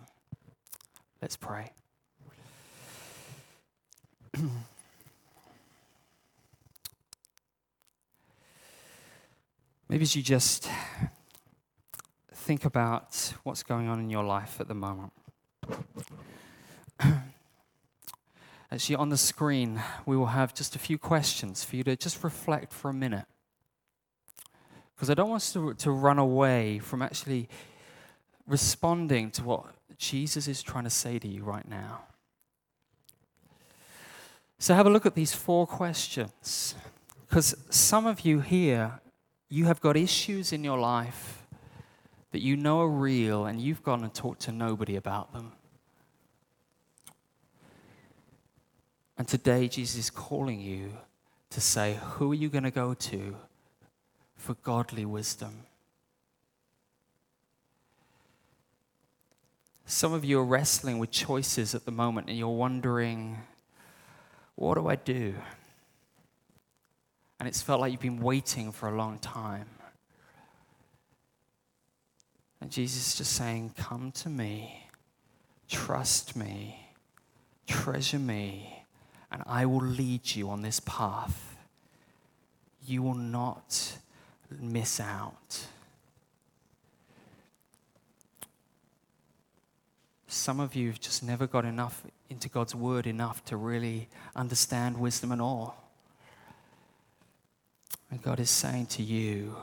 Let's 1.22 1.36
pray. 1.36 1.70
Maybe 9.88 10.02
as 10.02 10.16
you 10.16 10.22
just 10.22 10.68
think 12.32 12.64
about 12.64 13.32
what's 13.44 13.62
going 13.62 13.86
on 13.86 14.00
in 14.00 14.10
your 14.10 14.24
life 14.24 14.60
at 14.60 14.66
the 14.66 14.74
moment. 14.74 15.12
Actually, 18.72 18.96
on 18.96 19.10
the 19.10 19.16
screen, 19.16 19.80
we 20.04 20.16
will 20.16 20.26
have 20.26 20.52
just 20.52 20.74
a 20.74 20.80
few 20.80 20.98
questions 20.98 21.62
for 21.62 21.76
you 21.76 21.84
to 21.84 21.94
just 21.94 22.24
reflect 22.24 22.72
for 22.72 22.88
a 22.90 22.94
minute. 22.94 23.26
Because 24.94 25.10
I 25.10 25.14
don't 25.14 25.30
want 25.30 25.42
us 25.42 25.52
to, 25.54 25.74
to 25.74 25.90
run 25.90 26.18
away 26.18 26.78
from 26.78 27.02
actually 27.02 27.48
responding 28.46 29.30
to 29.32 29.42
what 29.42 29.66
Jesus 29.96 30.48
is 30.48 30.62
trying 30.62 30.84
to 30.84 30.90
say 30.90 31.18
to 31.18 31.28
you 31.28 31.42
right 31.42 31.68
now. 31.68 32.02
So 34.58 34.74
have 34.74 34.86
a 34.86 34.90
look 34.90 35.06
at 35.06 35.14
these 35.14 35.34
four 35.34 35.66
questions. 35.66 36.74
Because 37.28 37.56
some 37.70 38.06
of 38.06 38.20
you 38.20 38.40
here, 38.40 39.00
you 39.48 39.64
have 39.66 39.80
got 39.80 39.96
issues 39.96 40.52
in 40.52 40.62
your 40.62 40.78
life 40.78 41.44
that 42.30 42.40
you 42.40 42.56
know 42.56 42.80
are 42.80 42.88
real 42.88 43.46
and 43.46 43.60
you've 43.60 43.82
gone 43.82 44.02
and 44.02 44.12
talked 44.14 44.42
to 44.42 44.52
nobody 44.52 44.96
about 44.96 45.32
them. 45.32 45.52
And 49.16 49.28
today, 49.28 49.68
Jesus 49.68 49.96
is 49.96 50.10
calling 50.10 50.60
you 50.60 50.92
to 51.50 51.60
say, 51.60 51.98
Who 52.02 52.32
are 52.32 52.34
you 52.34 52.48
going 52.48 52.64
to 52.64 52.70
go 52.70 52.94
to 52.94 53.36
for 54.44 54.54
godly 54.62 55.06
wisdom. 55.06 55.64
Some 59.86 60.12
of 60.12 60.22
you 60.22 60.38
are 60.38 60.44
wrestling 60.44 60.98
with 60.98 61.10
choices 61.10 61.74
at 61.74 61.86
the 61.86 61.90
moment 61.90 62.28
and 62.28 62.36
you're 62.36 62.48
wondering, 62.48 63.38
what 64.54 64.74
do 64.74 64.86
I 64.86 64.96
do? 64.96 65.34
And 67.40 67.48
it's 67.48 67.62
felt 67.62 67.80
like 67.80 67.90
you've 67.92 68.02
been 68.02 68.20
waiting 68.20 68.70
for 68.70 68.90
a 68.90 68.94
long 68.94 69.18
time. 69.18 69.68
And 72.60 72.70
Jesus 72.70 73.08
is 73.08 73.14
just 73.16 73.32
saying, 73.32 73.72
Come 73.76 74.12
to 74.12 74.28
me, 74.28 74.88
trust 75.68 76.36
me, 76.36 76.92
treasure 77.66 78.18
me, 78.18 78.84
and 79.30 79.42
I 79.46 79.66
will 79.66 79.84
lead 79.84 80.34
you 80.34 80.48
on 80.48 80.62
this 80.62 80.80
path. 80.80 81.56
You 82.86 83.02
will 83.02 83.14
not 83.14 83.98
miss 84.50 85.00
out. 85.00 85.66
Some 90.26 90.60
of 90.60 90.74
you 90.74 90.88
have 90.88 91.00
just 91.00 91.22
never 91.22 91.46
got 91.46 91.64
enough 91.64 92.02
into 92.28 92.48
God's 92.48 92.74
word 92.74 93.06
enough 93.06 93.44
to 93.46 93.56
really 93.56 94.08
understand 94.34 94.98
wisdom 94.98 95.30
and 95.32 95.40
all. 95.40 95.90
And 98.10 98.20
God 98.22 98.40
is 98.40 98.50
saying 98.50 98.86
to 98.86 99.02
you, 99.02 99.56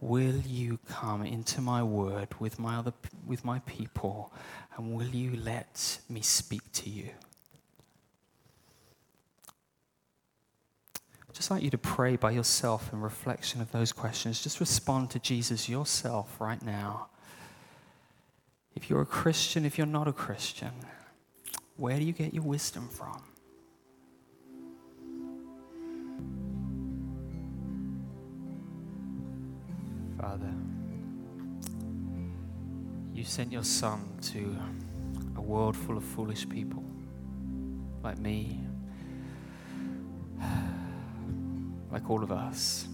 Will 0.00 0.36
you 0.46 0.78
come 0.88 1.24
into 1.24 1.60
my 1.60 1.82
word 1.82 2.28
with 2.38 2.58
my, 2.58 2.76
other, 2.76 2.92
with 3.26 3.44
my 3.44 3.58
people 3.60 4.32
and 4.76 4.94
will 4.94 5.08
you 5.08 5.36
let 5.36 5.98
me 6.08 6.20
speak 6.20 6.62
to 6.74 6.88
you? 6.88 7.10
Just 11.38 11.52
like 11.52 11.62
you 11.62 11.70
to 11.70 11.78
pray 11.78 12.16
by 12.16 12.32
yourself 12.32 12.92
in 12.92 13.00
reflection 13.00 13.60
of 13.60 13.70
those 13.70 13.92
questions. 13.92 14.42
Just 14.42 14.58
respond 14.58 15.08
to 15.10 15.20
Jesus 15.20 15.68
yourself 15.68 16.40
right 16.40 16.60
now. 16.60 17.06
If 18.74 18.90
you're 18.90 19.02
a 19.02 19.06
Christian, 19.06 19.64
if 19.64 19.78
you're 19.78 19.86
not 19.86 20.08
a 20.08 20.12
Christian, 20.12 20.72
where 21.76 21.96
do 21.96 22.02
you 22.02 22.12
get 22.12 22.34
your 22.34 22.42
wisdom 22.42 22.88
from? 22.88 23.22
Father, 30.20 30.52
you 33.14 33.22
sent 33.22 33.52
your 33.52 33.62
Son 33.62 34.18
to 34.22 34.58
a 35.36 35.40
world 35.40 35.76
full 35.76 35.96
of 35.96 36.02
foolish 36.02 36.48
people 36.48 36.82
like 38.02 38.18
me, 38.18 38.58
like 41.90 42.10
all 42.10 42.22
of 42.22 42.30
us. 42.32 42.86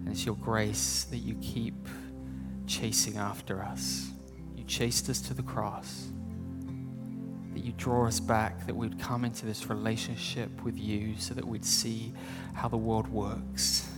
And 0.00 0.08
it's 0.08 0.24
your 0.24 0.36
grace 0.36 1.04
that 1.10 1.18
you 1.18 1.34
keep 1.42 1.74
chasing 2.66 3.16
after 3.16 3.62
us. 3.62 4.10
You 4.54 4.64
chased 4.64 5.08
us 5.08 5.20
to 5.22 5.34
the 5.34 5.42
cross. 5.42 6.08
That 7.54 7.64
you 7.64 7.72
draw 7.72 8.06
us 8.06 8.20
back, 8.20 8.66
that 8.66 8.76
we'd 8.76 8.98
come 9.00 9.24
into 9.24 9.46
this 9.46 9.68
relationship 9.68 10.62
with 10.62 10.78
you 10.78 11.16
so 11.18 11.34
that 11.34 11.44
we'd 11.44 11.64
see 11.64 12.12
how 12.54 12.68
the 12.68 12.76
world 12.76 13.08
works. 13.08 13.88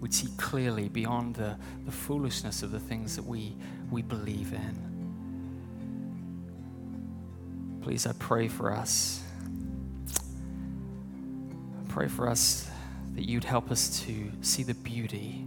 We'd 0.00 0.14
see 0.14 0.28
clearly 0.36 0.88
beyond 0.88 1.34
the, 1.34 1.56
the 1.86 1.92
foolishness 1.92 2.62
of 2.62 2.70
the 2.70 2.78
things 2.78 3.16
that 3.16 3.24
we, 3.24 3.56
we 3.90 4.02
believe 4.02 4.52
in. 4.52 4.84
Please, 7.82 8.06
I 8.06 8.12
pray 8.18 8.46
for 8.46 8.70
us 8.72 9.22
pray 11.88 12.06
for 12.06 12.28
us 12.28 12.70
that 13.14 13.28
you'd 13.28 13.44
help 13.44 13.70
us 13.70 14.00
to 14.00 14.30
see 14.42 14.62
the 14.62 14.74
beauty 14.74 15.44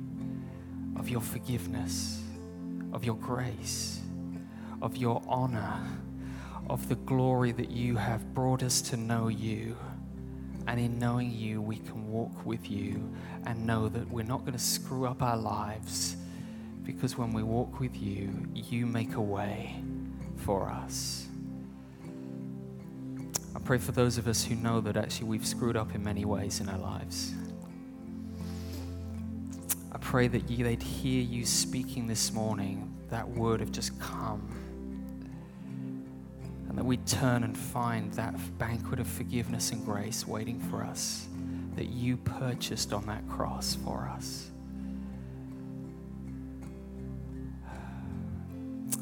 of 0.98 1.08
your 1.08 1.22
forgiveness, 1.22 2.22
of 2.92 3.06
your 3.06 3.16
grace, 3.16 4.02
of 4.82 4.98
your 4.98 5.22
honor, 5.28 5.80
of 6.70 6.90
the 6.90 6.96
glory 6.96 7.52
that 7.52 7.70
you 7.70 7.96
have 7.96 8.34
brought 8.34 8.64
us 8.64 8.82
to 8.82 8.98
know 8.98 9.28
you. 9.28 9.78
And 10.68 10.80
in 10.80 11.00
knowing 11.00 11.32
you, 11.32 11.62
we 11.62 11.78
can 11.78 12.12
walk 12.12 12.46
with 12.46 12.70
you 12.70 13.12
and 13.46 13.66
know 13.66 13.88
that 13.90 14.10
we're 14.10 14.24
not 14.24 14.42
going 14.42 14.54
to 14.54 14.60
screw 14.60 15.06
up 15.06 15.22
our 15.22 15.38
lives 15.38 16.16
because 16.84 17.18
when 17.18 17.34
we 17.34 17.44
walk 17.44 17.80
with 17.80 17.96
you, 17.96 18.30
you 18.54 18.86
make 18.86 19.16
a 19.16 19.22
way 19.22 19.76
for 20.38 20.70
us. 20.70 21.28
I 23.54 23.60
pray 23.60 23.78
for 23.78 23.92
those 23.92 24.18
of 24.18 24.28
us 24.28 24.44
who 24.44 24.56
know 24.56 24.80
that 24.82 24.96
actually 24.96 25.28
we've 25.28 25.46
screwed 25.46 25.76
up 25.76 25.94
in 25.94 26.04
many 26.04 26.24
ways 26.24 26.62
in 26.62 26.70
our 26.70 26.78
lives. 26.78 27.34
I 29.92 29.98
pray 29.98 30.28
that 30.30 30.50
you, 30.50 30.64
they'd 30.64 30.82
hear 30.82 31.22
you 31.22 31.46
speaking 31.46 32.08
this 32.08 32.32
morning, 32.32 32.94
that 33.10 33.28
word 33.28 33.62
of 33.62 33.72
just 33.72 34.00
come. 34.00 34.48
And 36.70 36.78
that 36.78 36.86
we'd 36.86 37.06
turn 37.06 37.44
and 37.44 37.58
find 37.58 38.14
that 38.14 38.34
banquet 38.58 39.02
of 39.02 39.08
forgiveness 39.08 39.72
and 39.72 39.84
grace 39.86 40.26
waiting 40.26 40.60
for 40.60 40.84
us 40.84 41.28
that 41.76 41.90
you 41.90 42.16
purchased 42.18 42.94
on 42.94 43.06
that 43.08 43.28
cross 43.28 43.76
for 43.76 44.10
us. 44.14 44.50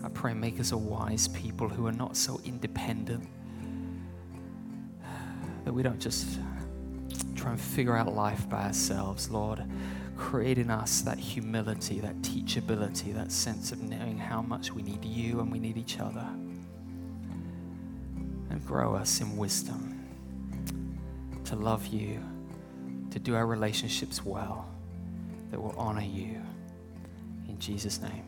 I 0.04 0.10
pray, 0.10 0.34
make 0.34 0.60
us 0.60 0.72
a 0.72 0.78
wise 0.78 1.28
people 1.28 1.70
who 1.70 1.86
are 1.86 1.92
not 1.92 2.18
so 2.18 2.40
independent 2.46 3.28
that 5.70 5.74
we 5.74 5.84
don't 5.84 6.00
just 6.00 6.40
try 7.36 7.52
and 7.52 7.62
figure 7.62 7.96
out 7.96 8.12
life 8.12 8.50
by 8.50 8.64
ourselves, 8.64 9.30
Lord. 9.30 9.64
Create 10.18 10.58
in 10.58 10.72
us 10.72 11.02
that 11.02 11.20
humility, 11.20 12.00
that 12.00 12.20
teachability, 12.24 13.14
that 13.14 13.32
sense 13.32 13.72
of 13.72 13.80
knowing 13.84 14.18
how 14.18 14.42
much 14.42 14.72
we 14.72 14.82
need 14.82 15.06
you 15.06 15.42
and 15.42 15.52
we 15.52 15.60
need 15.60 15.78
each 15.78 16.00
other. 16.00 16.28
And 18.50 18.66
grow 18.66 18.96
us 18.96 19.22
in 19.22 19.38
wisdom 19.38 20.08
to 21.44 21.56
love 21.56 21.86
you, 21.86 22.20
to 23.12 23.20
do 23.20 23.36
our 23.36 23.46
relationships 23.46 24.26
well, 24.26 24.68
that 25.52 25.62
will 25.62 25.76
honor 25.78 26.02
you. 26.02 26.42
In 27.48 27.60
Jesus' 27.60 28.02
name. 28.02 28.24